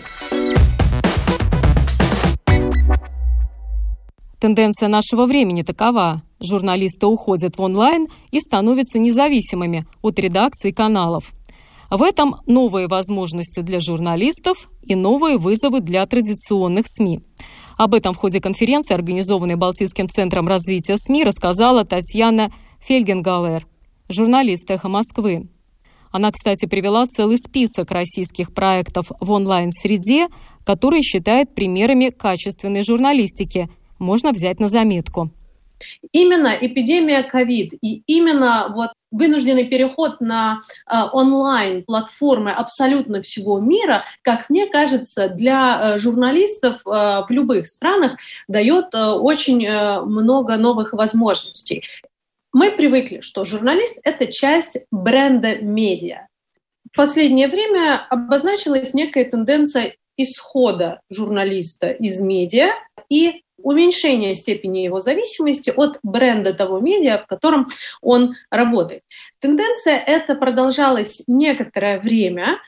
Тенденция 4.39 4.89
нашего 4.89 5.27
времени 5.27 5.63
такова. 5.63 6.23
Журналисты 6.41 7.07
уходят 7.07 7.59
в 7.59 7.63
онлайн 7.63 8.07
и 8.31 8.41
становятся 8.41 8.99
независимыми 8.99 9.87
от 10.03 10.19
редакций 10.19 10.73
каналов. 10.73 11.33
В 11.91 12.03
этом 12.03 12.37
новые 12.47 12.87
возможности 12.87 13.61
для 13.61 13.81
журналистов 13.81 14.71
и 14.83 14.95
новые 14.95 15.39
вызовы 15.39 15.81
для 15.81 16.05
традиционных 16.07 16.87
СМИ. 16.87 17.21
Об 17.79 17.95
этом 17.95 18.13
в 18.13 18.19
ходе 18.19 18.41
конференции, 18.41 18.95
организованной 18.95 19.57
Балтийским 19.57 20.09
центром 20.09 20.49
развития 20.49 20.97
СМИ, 20.99 21.25
рассказала 21.25 21.85
Татьяна 21.85 22.53
Фельгенгауэр, 22.81 23.67
журналист 24.09 24.71
«Эхо 24.71 24.89
Москвы». 24.89 25.49
Она, 26.11 26.31
кстати, 26.31 26.67
привела 26.67 27.07
целый 27.07 27.39
список 27.39 27.91
российских 27.91 28.53
проектов 28.55 29.11
в 29.21 29.31
онлайн-среде, 29.31 30.29
которые 30.65 31.03
считает 31.03 31.55
примерами 31.55 32.11
качественной 32.11 32.83
журналистики. 32.83 33.69
Можно 33.99 34.33
взять 34.33 34.61
на 34.61 34.69
заметку. 34.69 35.31
Именно 36.13 36.57
эпидемия 36.61 37.23
ковид 37.23 37.75
и 37.81 38.03
именно 38.07 38.73
вот 38.75 38.91
вынужденный 39.11 39.65
переход 39.65 40.21
на 40.21 40.61
э, 40.87 40.95
онлайн-платформы 41.13 42.51
абсолютно 42.51 43.23
всего 43.23 43.59
мира, 43.59 44.05
как 44.23 44.51
мне 44.51 44.67
кажется, 44.67 45.29
для 45.29 45.95
э, 45.95 45.99
журналистов 45.99 46.83
э, 46.87 46.91
в 46.91 47.27
любых 47.31 47.67
странах 47.67 48.19
дает 48.49 48.95
э, 48.95 49.13
очень 49.13 49.65
э, 49.65 50.03
много 50.03 50.57
новых 50.57 50.93
возможностей. 50.93 51.85
Мы 52.53 52.71
привыкли, 52.71 53.21
что 53.21 53.45
журналист– 53.45 53.99
это 54.05 54.27
часть 54.27 54.79
бренда 54.91 55.57
медиа. 55.57 56.27
В 56.91 56.97
последнее 56.97 57.49
время 57.49 58.07
обозначилась 58.09 58.95
некая 58.95 59.25
тенденция 59.25 59.95
исхода 60.17 61.01
журналиста 61.11 61.91
из 61.91 62.21
медиа 62.21 62.71
и 63.09 63.43
уменьшения 63.63 64.35
степени 64.35 64.81
его 64.81 65.01
зависимости 65.01 65.71
от 65.75 65.99
бренда 66.03 66.55
того 66.55 66.81
медиа, 66.81 67.19
в 67.19 67.27
котором 67.27 67.69
он 68.01 68.35
работает. 68.51 69.03
Тенденция 69.41 69.97
эта 69.99 70.35
продолжалась 70.35 71.23
некоторое 71.27 71.99
время, 71.99 72.59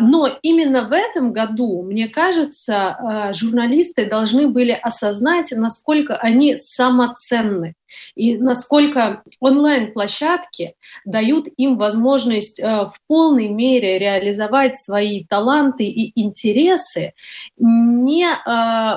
но 0.00 0.38
именно 0.42 0.86
в 0.86 0.92
этом 0.92 1.32
году, 1.32 1.82
мне 1.82 2.06
кажется, 2.06 2.88
а, 2.88 3.32
журналисты 3.32 4.04
должны 4.04 4.48
были 4.48 4.72
осознать, 4.72 5.50
насколько 5.56 6.14
они 6.16 6.58
самоценны 6.58 7.74
и 8.14 8.36
насколько 8.36 9.22
онлайн-площадки 9.40 10.74
дают 11.06 11.48
им 11.56 11.78
возможность 11.78 12.60
а, 12.60 12.84
в 12.84 12.96
полной 13.06 13.48
мере 13.48 13.98
реализовать 13.98 14.76
свои 14.76 15.24
таланты 15.24 15.84
и 15.84 16.20
интересы, 16.20 17.14
не 17.56 18.28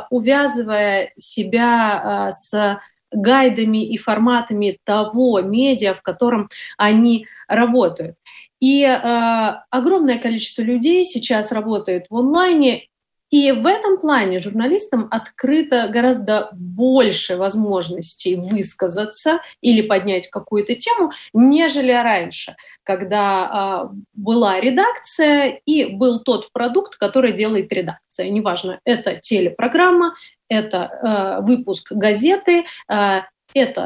увязывая 0.10 1.14
себя 1.16 2.32
с 2.34 2.80
гайдами 3.12 3.86
и 3.88 3.98
форматами 3.98 4.78
того 4.84 5.40
медиа, 5.42 5.94
в 5.94 6.02
котором 6.02 6.50
они 6.78 7.28
работают. 7.48 8.18
И 8.66 8.82
э, 8.82 8.98
огромное 9.70 10.18
количество 10.18 10.64
людей 10.64 11.06
сейчас 11.06 11.52
работает 11.52 12.08
в 12.10 12.16
онлайне 12.18 12.88
И 13.30 13.52
в 13.52 13.68
этом 13.68 14.00
плане 14.00 14.40
журналистам 14.40 15.08
открыто 15.12 15.88
гораздо 15.88 16.50
больше 16.52 17.38
возможностей 17.38 18.36
высказаться 18.38 19.40
или 19.62 19.82
поднять 19.82 20.30
какую-то 20.32 20.74
тему, 20.74 21.12
нежели 21.32 21.92
раньше, 21.92 22.56
когда 22.82 23.92
э, 23.94 23.96
была 24.14 24.60
редакция 24.60 25.62
и 25.68 25.86
был 25.96 26.22
тот 26.22 26.52
продукт, 26.52 26.96
который 26.96 27.34
делает 27.34 27.72
редакция. 27.72 28.30
Неважно, 28.30 28.80
это 28.84 29.18
телепрограмма, 29.18 30.16
это 30.50 30.78
э, 30.80 31.46
выпуск 31.46 31.92
газеты, 31.92 32.66
э, 32.90 33.22
это 33.54 33.82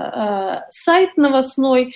э, 0.65 0.69
сайт 0.69 1.17
новостной 1.17 1.95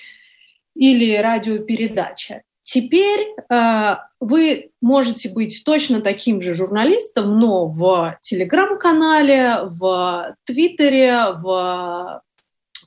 или 0.75 1.15
радиопередача. 1.15 2.41
Теперь 2.64 3.36
э, 3.49 3.95
вы 4.20 4.72
можете 4.82 5.30
быть 5.30 5.64
точно 5.66 6.01
таким 6.01 6.41
же 6.41 6.55
журналистом, 6.55 7.39
но 7.39 7.68
в 7.68 8.18
телеграм-канале, 8.22 9.66
в 9.66 10.36
Твиттере, 10.45 11.34
в 11.41 12.22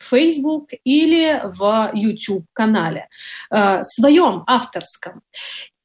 Facebook 0.00 0.70
или 0.84 1.42
в 1.44 1.90
YouTube-канале, 1.94 3.08
э, 3.50 3.82
своем 3.82 4.44
авторском. 4.46 5.20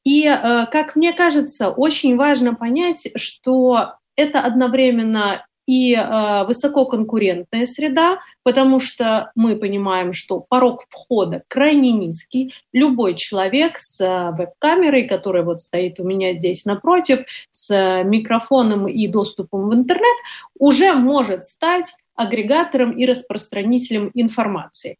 И, 0.04 0.24
э, 0.26 0.66
как 0.72 0.96
мне 0.96 1.12
кажется, 1.12 1.70
очень 1.70 2.16
важно 2.16 2.54
понять, 2.54 3.10
что 3.16 3.94
это 4.16 4.40
одновременно 4.40 5.46
и 5.66 5.94
э, 5.94 6.44
высококонкурентная 6.44 7.66
среда, 7.66 8.18
потому 8.42 8.80
что 8.80 9.30
мы 9.34 9.56
понимаем, 9.56 10.12
что 10.12 10.40
порог 10.40 10.84
входа 10.88 11.42
крайне 11.48 11.92
низкий. 11.92 12.54
Любой 12.72 13.14
человек 13.14 13.78
с 13.78 14.00
э, 14.00 14.32
веб-камерой, 14.36 15.04
которая 15.04 15.44
вот 15.44 15.60
стоит 15.60 16.00
у 16.00 16.04
меня 16.04 16.34
здесь 16.34 16.64
напротив, 16.64 17.24
с 17.50 18.02
микрофоном 18.04 18.88
и 18.88 19.06
доступом 19.06 19.68
в 19.68 19.74
интернет, 19.74 20.16
уже 20.58 20.94
может 20.94 21.44
стать 21.44 21.94
агрегатором 22.14 22.92
и 22.92 23.06
распространителем 23.06 24.10
информации. 24.14 24.98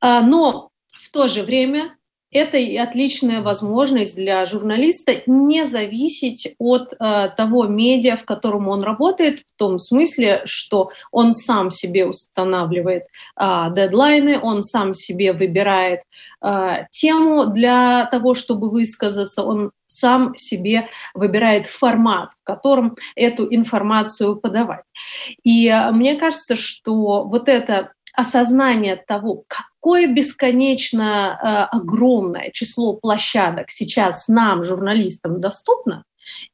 Э, 0.00 0.20
но 0.20 0.70
в 0.92 1.10
то 1.10 1.28
же 1.28 1.42
время 1.42 1.97
это 2.30 2.56
и 2.58 2.76
отличная 2.76 3.42
возможность 3.42 4.16
для 4.16 4.44
журналиста 4.46 5.22
не 5.26 5.66
зависеть 5.66 6.54
от 6.58 6.92
э, 6.92 7.28
того 7.36 7.66
медиа, 7.66 8.16
в 8.16 8.24
котором 8.24 8.68
он 8.68 8.82
работает, 8.82 9.40
в 9.40 9.56
том 9.56 9.78
смысле, 9.78 10.42
что 10.44 10.90
он 11.10 11.34
сам 11.34 11.70
себе 11.70 12.06
устанавливает 12.06 13.04
э, 13.40 13.66
дедлайны, 13.74 14.38
он 14.38 14.62
сам 14.62 14.92
себе 14.94 15.32
выбирает 15.32 16.00
э, 16.42 16.86
тему 16.90 17.46
для 17.46 18.06
того, 18.06 18.34
чтобы 18.34 18.70
высказаться, 18.70 19.42
он 19.42 19.70
сам 19.86 20.36
себе 20.36 20.88
выбирает 21.14 21.66
формат, 21.66 22.32
в 22.32 22.44
котором 22.44 22.96
эту 23.16 23.52
информацию 23.52 24.36
подавать. 24.36 24.84
И 25.42 25.66
э, 25.66 25.90
мне 25.92 26.16
кажется, 26.16 26.56
что 26.56 27.24
вот 27.24 27.48
это 27.48 27.92
осознание 28.18 28.96
того, 28.96 29.44
какое 29.46 30.08
бесконечно 30.08 31.38
э, 31.72 31.76
огромное 31.76 32.50
число 32.50 32.94
площадок 32.94 33.70
сейчас 33.70 34.26
нам, 34.26 34.64
журналистам, 34.64 35.40
доступно, 35.40 36.02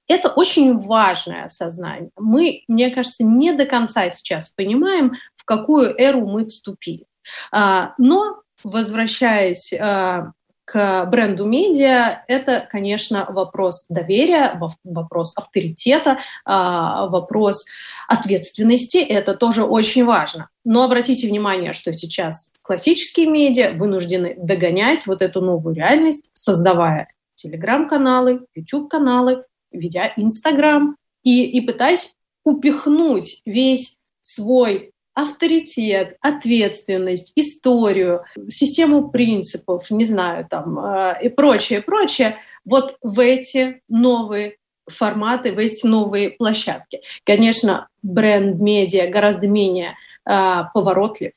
это 0.07 0.29
очень 0.29 0.77
важное 0.77 1.45
осознание. 1.45 2.11
Мы, 2.19 2.65
мне 2.69 2.91
кажется, 2.91 3.25
не 3.25 3.53
до 3.55 3.65
конца 3.65 4.11
сейчас 4.11 4.51
понимаем, 4.51 5.15
в 5.37 5.45
какую 5.47 5.99
эру 5.99 6.27
мы 6.27 6.47
вступили. 6.47 7.07
А, 7.51 7.95
но, 7.97 8.43
возвращаясь 8.63 9.73
э, 9.73 10.27
к 10.65 11.05
бренду 11.07 11.45
медиа, 11.47 12.25
это, 12.27 12.67
конечно, 12.71 13.27
вопрос 13.29 13.87
доверия, 13.89 14.59
вопрос 14.83 15.33
авторитета, 15.37 16.19
а, 16.45 17.07
вопрос 17.09 17.67
ответственности. 18.09 18.99
Это 18.99 19.35
тоже 19.35 19.65
очень 19.65 20.05
важно. 20.05 20.49
Но 20.65 20.83
обратите 20.85 21.29
внимание, 21.29 21.75
что 21.75 21.93
сейчас 21.93 22.53
классические 22.63 23.27
медиа 23.27 23.73
вынуждены 23.73 24.35
догонять 24.39 25.07
вот 25.07 25.21
эту 25.21 25.43
новую 25.43 25.75
реальность, 25.75 26.31
создавая 26.33 27.09
телеграм-каналы, 27.35 28.47
YouTube-каналы, 28.55 29.45
ведя 29.71 30.13
Инстаграм 30.17 30.97
и, 31.23 31.45
и 31.45 31.61
пытаясь 31.61 32.15
упихнуть 32.45 33.43
весь 33.45 33.99
свой 34.21 34.94
авторитет, 35.15 36.17
ответственность, 36.21 37.33
историю, 37.37 38.25
систему 38.49 39.11
принципов, 39.11 39.91
не 39.91 40.05
знаю, 40.05 40.47
там 40.49 40.79
э, 40.79 41.19
и 41.23 41.29
прочее, 41.29 41.81
прочее, 41.83 42.39
вот 42.65 42.97
в 43.01 43.21
эти 43.21 43.81
новые 43.89 44.57
форматы, 44.87 45.53
в 45.53 45.59
эти 45.59 45.87
новые 45.87 46.31
площадки. 46.31 47.01
Конечно, 47.25 47.89
бренд-медиа 48.03 49.09
гораздо 49.09 49.47
менее 49.47 49.97
э, 50.29 50.63
поворотлив, 50.75 51.33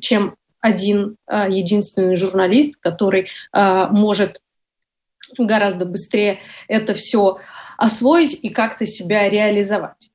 чем 0.00 0.36
один 0.60 1.16
э, 1.26 1.46
единственный 1.50 2.16
журналист, 2.16 2.76
который 2.80 3.28
э, 3.52 3.86
может 3.90 4.40
гораздо 5.36 5.84
быстрее 5.84 6.40
это 6.68 6.94
все 6.94 7.38
освоить 7.76 8.38
и 8.42 8.48
как-то 8.48 8.86
себя 8.86 9.28
реализовать. 9.28 10.10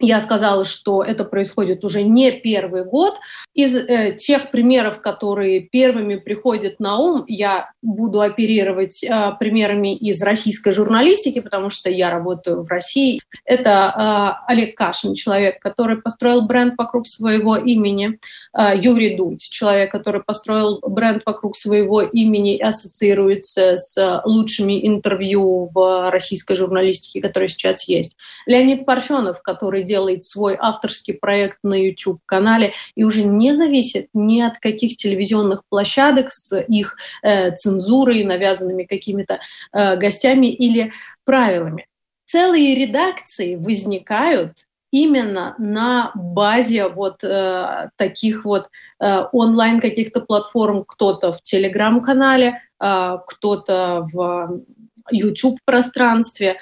Я 0.00 0.20
сказала, 0.20 0.64
что 0.64 1.02
это 1.02 1.24
происходит 1.24 1.84
уже 1.84 2.02
не 2.02 2.30
первый 2.30 2.84
год. 2.84 3.14
Из 3.54 3.74
э, 3.74 4.14
тех 4.16 4.52
примеров, 4.52 5.00
которые 5.00 5.60
первыми 5.60 6.14
приходят 6.14 6.78
на 6.78 6.98
ум, 6.98 7.24
я 7.26 7.72
буду 7.82 8.20
оперировать 8.20 9.02
э, 9.02 9.32
примерами 9.40 9.96
из 9.96 10.22
российской 10.22 10.72
журналистики, 10.72 11.40
потому 11.40 11.68
что 11.68 11.90
я 11.90 12.10
работаю 12.10 12.62
в 12.62 12.68
России. 12.68 13.20
Это 13.44 14.38
э, 14.46 14.52
Олег 14.52 14.76
Кашин, 14.76 15.14
человек, 15.14 15.58
который 15.60 16.00
построил 16.00 16.42
бренд 16.42 16.74
вокруг 16.78 17.08
своего 17.08 17.56
имени. 17.56 18.20
Э, 18.56 18.78
Юрий 18.80 19.16
Дудь, 19.16 19.40
человек, 19.50 19.90
который 19.90 20.22
построил 20.22 20.78
бренд 20.80 21.24
вокруг 21.26 21.56
своего 21.56 22.02
имени 22.02 22.54
и 22.54 22.62
ассоциируется 22.62 23.76
с 23.76 24.22
лучшими 24.24 24.86
интервью 24.86 25.68
в 25.74 26.10
российской 26.12 26.54
журналистике, 26.54 27.20
которые 27.20 27.48
сейчас 27.48 27.88
есть. 27.88 28.16
Леонид 28.46 28.86
Парфенов, 28.86 29.42
который 29.42 29.87
делает 29.88 30.22
свой 30.22 30.56
авторский 30.60 31.14
проект 31.14 31.58
на 31.64 31.74
YouTube-канале 31.74 32.74
и 32.94 33.02
уже 33.02 33.24
не 33.24 33.54
зависит 33.54 34.06
ни 34.14 34.40
от 34.40 34.58
каких 34.58 34.96
телевизионных 34.96 35.62
площадок 35.68 36.30
с 36.30 36.60
их 36.60 36.96
э, 37.22 37.50
цензурой, 37.52 38.22
навязанными 38.24 38.84
какими-то 38.84 39.40
э, 39.72 39.96
гостями 39.96 40.46
или 40.46 40.92
правилами. 41.24 41.86
Целые 42.26 42.74
редакции 42.74 43.56
возникают 43.56 44.68
именно 44.90 45.54
на 45.58 46.12
базе 46.14 46.88
вот 46.88 47.22
э, 47.22 47.90
таких 47.96 48.44
вот 48.44 48.68
э, 49.00 49.24
онлайн 49.32 49.80
каких-то 49.80 50.20
платформ, 50.20 50.84
кто-то 50.86 51.32
в 51.32 51.42
телеграм-канале, 51.42 52.62
э, 52.80 53.18
кто-то 53.26 54.08
в 54.12 54.62
YouTube 55.10 55.58
пространстве, 55.64 56.56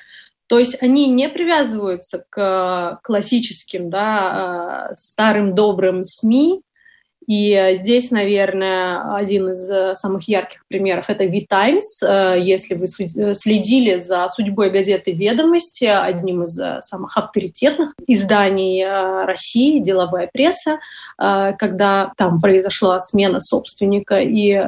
то 0.48 0.58
есть 0.58 0.80
они 0.82 1.08
не 1.08 1.28
привязываются 1.28 2.24
к 2.30 3.00
классическим, 3.02 3.90
да, 3.90 4.90
э, 4.90 4.94
старым 4.96 5.54
добрым 5.54 6.02
СМИ. 6.02 6.62
И 7.26 7.72
здесь, 7.74 8.12
наверное, 8.12 9.16
один 9.16 9.50
из 9.50 9.68
э, 9.68 9.96
самых 9.96 10.28
ярких 10.28 10.64
примеров– 10.68 11.06
это 11.08 11.24
V-Times. 11.24 12.02
Э, 12.04 12.36
если 12.40 12.74
вы 12.74 12.86
следили 12.86 13.96
за 13.96 14.28
судьбой 14.28 14.70
газеты 14.70 15.10
«Ведомости», 15.10 15.86
одним 15.86 16.44
из 16.44 16.56
самых 16.84 17.16
авторитетных 17.16 17.94
изданий 18.06 18.86
России, 19.26 19.80
деловая 19.80 20.30
пресса, 20.32 20.78
когда 21.18 22.12
там 22.16 22.40
произошла 22.40 23.00
смена 23.00 23.40
собственника 23.40 24.20
и 24.20 24.62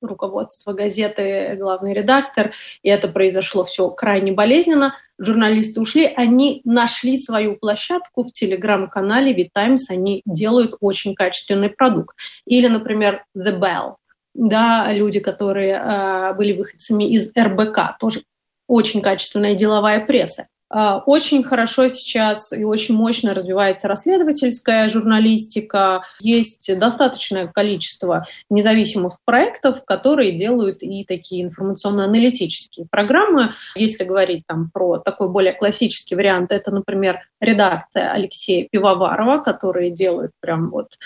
руководство 0.00 0.72
газеты, 0.72 1.56
главный 1.58 1.94
редактор, 1.94 2.52
и 2.82 2.88
это 2.88 3.08
произошло 3.08 3.64
все 3.64 3.88
крайне 3.90 4.32
болезненно. 4.32 4.94
Журналисты 5.18 5.80
ушли, 5.80 6.06
они 6.06 6.62
нашли 6.64 7.16
свою 7.18 7.56
площадку 7.56 8.24
в 8.24 8.32
телеграм-канале 8.32 9.34
V-Times, 9.34 9.90
они 9.90 10.22
делают 10.24 10.76
очень 10.80 11.14
качественный 11.14 11.70
продукт. 11.70 12.16
Или, 12.46 12.68
например, 12.68 13.24
The 13.36 13.58
Bell, 13.60 13.96
да, 14.34 14.92
люди, 14.92 15.20
которые 15.20 15.74
э, 15.74 16.34
были 16.34 16.52
выходцами 16.52 17.04
из 17.04 17.32
РБК, 17.36 17.98
тоже 17.98 18.22
очень 18.66 19.02
качественная 19.02 19.54
деловая 19.54 20.04
пресса. 20.06 20.46
А, 20.72 20.98
очень 21.04 21.42
хорошо 21.42 21.88
сейчас 21.88 22.52
и 22.52 22.62
очень 22.62 22.94
мощно 22.94 23.34
развивается 23.34 23.88
расследовательская 23.88 24.88
журналистика. 24.88 26.04
Есть 26.20 26.78
достаточное 26.78 27.48
количество 27.48 28.24
независимых 28.48 29.16
проектов, 29.24 29.84
которые 29.84 30.32
делают 30.32 30.82
и 30.82 31.04
такие 31.04 31.42
информационно-аналитические 31.42 32.86
программы. 32.88 33.54
Если 33.74 34.04
говорить 34.04 34.44
там 34.46 34.70
про 34.72 34.98
такой 34.98 35.28
более 35.28 35.54
классический 35.54 36.14
вариант, 36.14 36.52
это, 36.52 36.70
например, 36.70 37.20
редакция 37.40 38.12
Алексея 38.12 38.68
Пивоварова, 38.70 39.38
которые 39.38 39.90
делают 39.90 40.30
прям 40.40 40.70
вот 40.70 40.98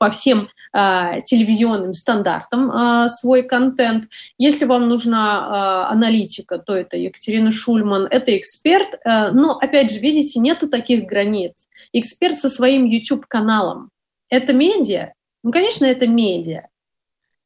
по 0.00 0.10
всем 0.10 0.48
э, 0.72 1.20
телевизионным 1.26 1.92
стандартам 1.92 2.70
э, 2.70 3.08
свой 3.08 3.42
контент. 3.42 4.06
Если 4.38 4.64
вам 4.64 4.88
нужна 4.88 5.88
э, 5.88 5.92
аналитика, 5.92 6.58
то 6.58 6.74
это 6.74 6.96
Екатерина 6.96 7.50
Шульман, 7.50 8.06
это 8.10 8.34
эксперт. 8.36 8.94
Э, 9.04 9.30
но, 9.30 9.58
опять 9.58 9.92
же, 9.92 9.98
видите, 9.98 10.40
нету 10.40 10.70
таких 10.70 11.04
границ. 11.04 11.68
Эксперт 11.92 12.34
со 12.34 12.48
своим 12.48 12.86
YouTube-каналом. 12.86 13.90
Это 14.30 14.54
медиа? 14.54 15.12
Ну, 15.44 15.52
конечно, 15.52 15.84
это 15.84 16.06
медиа. 16.06 16.68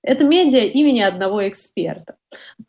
Это 0.03 0.23
медиа 0.23 0.61
имени 0.61 1.01
одного 1.01 1.49
эксперта. 1.49 2.15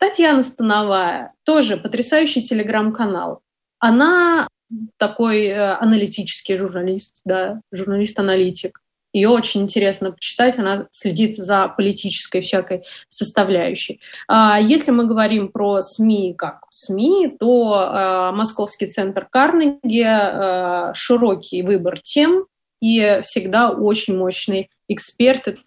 Татьяна 0.00 0.42
Становая, 0.42 1.32
тоже 1.44 1.76
потрясающий 1.76 2.42
телеграм-канал. 2.42 3.40
Она 3.78 4.48
такой 4.96 5.44
э, 5.44 5.74
аналитический 5.74 6.56
журналист, 6.56 7.20
да, 7.24 7.60
журналист-аналитик. 7.70 8.80
Ее 9.16 9.30
очень 9.30 9.62
интересно 9.62 10.12
почитать, 10.12 10.58
она 10.58 10.88
следит 10.90 11.36
за 11.36 11.68
политической 11.68 12.42
всякой 12.42 12.82
составляющей. 13.08 13.98
А 14.28 14.60
если 14.60 14.90
мы 14.90 15.06
говорим 15.06 15.48
про 15.48 15.80
СМИ 15.80 16.34
как 16.36 16.66
СМИ, 16.68 17.36
то 17.40 17.80
э, 17.80 18.36
Московский 18.36 18.88
центр 18.88 19.24
Карнеги, 19.24 20.04
э, 20.04 20.92
широкий 20.92 21.62
выбор 21.62 21.98
тем 21.98 22.44
и 22.82 23.20
всегда 23.22 23.70
очень 23.70 24.18
мощный 24.18 24.68
эксперт. 24.86 25.60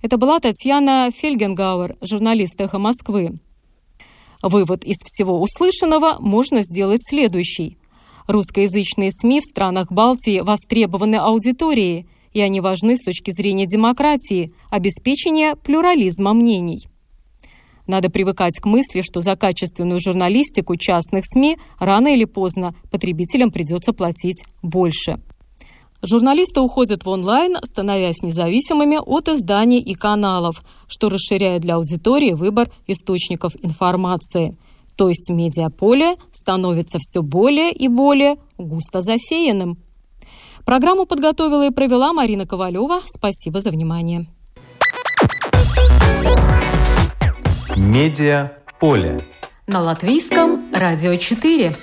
Это 0.00 0.16
была 0.16 0.38
Татьяна 0.38 1.10
Фельгенгауэр, 1.12 1.96
журналист 2.02 2.60
«Эхо 2.60 2.78
Москвы». 2.78 3.40
Вывод 4.44 4.84
из 4.84 4.98
всего 5.04 5.42
услышанного 5.42 6.18
можно 6.20 6.62
сделать 6.62 7.00
следующий. 7.02 7.78
Русскоязычные 8.28 9.10
СМИ 9.10 9.40
в 9.40 9.44
странах 9.44 9.90
Балтии 9.90 10.38
востребованы 10.38 11.16
аудиторией, 11.16 12.06
и 12.32 12.40
они 12.40 12.60
важны 12.60 12.96
с 12.96 13.02
точки 13.02 13.30
зрения 13.30 13.66
демократии, 13.66 14.52
обеспечения 14.70 15.56
плюрализма 15.56 16.32
мнений. 16.32 16.86
Надо 17.86 18.10
привыкать 18.10 18.58
к 18.60 18.66
мысли, 18.66 19.00
что 19.00 19.20
за 19.20 19.36
качественную 19.36 20.00
журналистику 20.00 20.76
частных 20.76 21.24
СМИ 21.26 21.58
рано 21.78 22.08
или 22.08 22.24
поздно 22.24 22.74
потребителям 22.90 23.50
придется 23.50 23.92
платить 23.92 24.44
больше. 24.62 25.20
Журналисты 26.04 26.60
уходят 26.60 27.04
в 27.04 27.08
онлайн, 27.08 27.56
становясь 27.62 28.22
независимыми 28.22 28.98
от 29.00 29.28
изданий 29.28 29.80
и 29.80 29.94
каналов, 29.94 30.62
что 30.88 31.08
расширяет 31.08 31.62
для 31.62 31.76
аудитории 31.76 32.32
выбор 32.32 32.72
источников 32.88 33.52
информации. 33.62 34.56
То 34.96 35.08
есть 35.08 35.30
медиаполе 35.30 36.16
становится 36.32 36.98
все 37.00 37.22
более 37.22 37.72
и 37.72 37.86
более 37.86 38.36
густо 38.58 39.00
засеянным. 39.00 39.78
Программу 40.64 41.06
подготовила 41.06 41.66
и 41.66 41.70
провела 41.70 42.12
Марина 42.12 42.46
Ковалева. 42.46 43.00
Спасибо 43.06 43.60
за 43.60 43.70
внимание. 43.70 44.26
Медиа 47.76 48.52
поле. 48.78 49.20
На 49.66 49.80
латвийском 49.80 50.72
радио 50.72 51.16
4. 51.16 51.74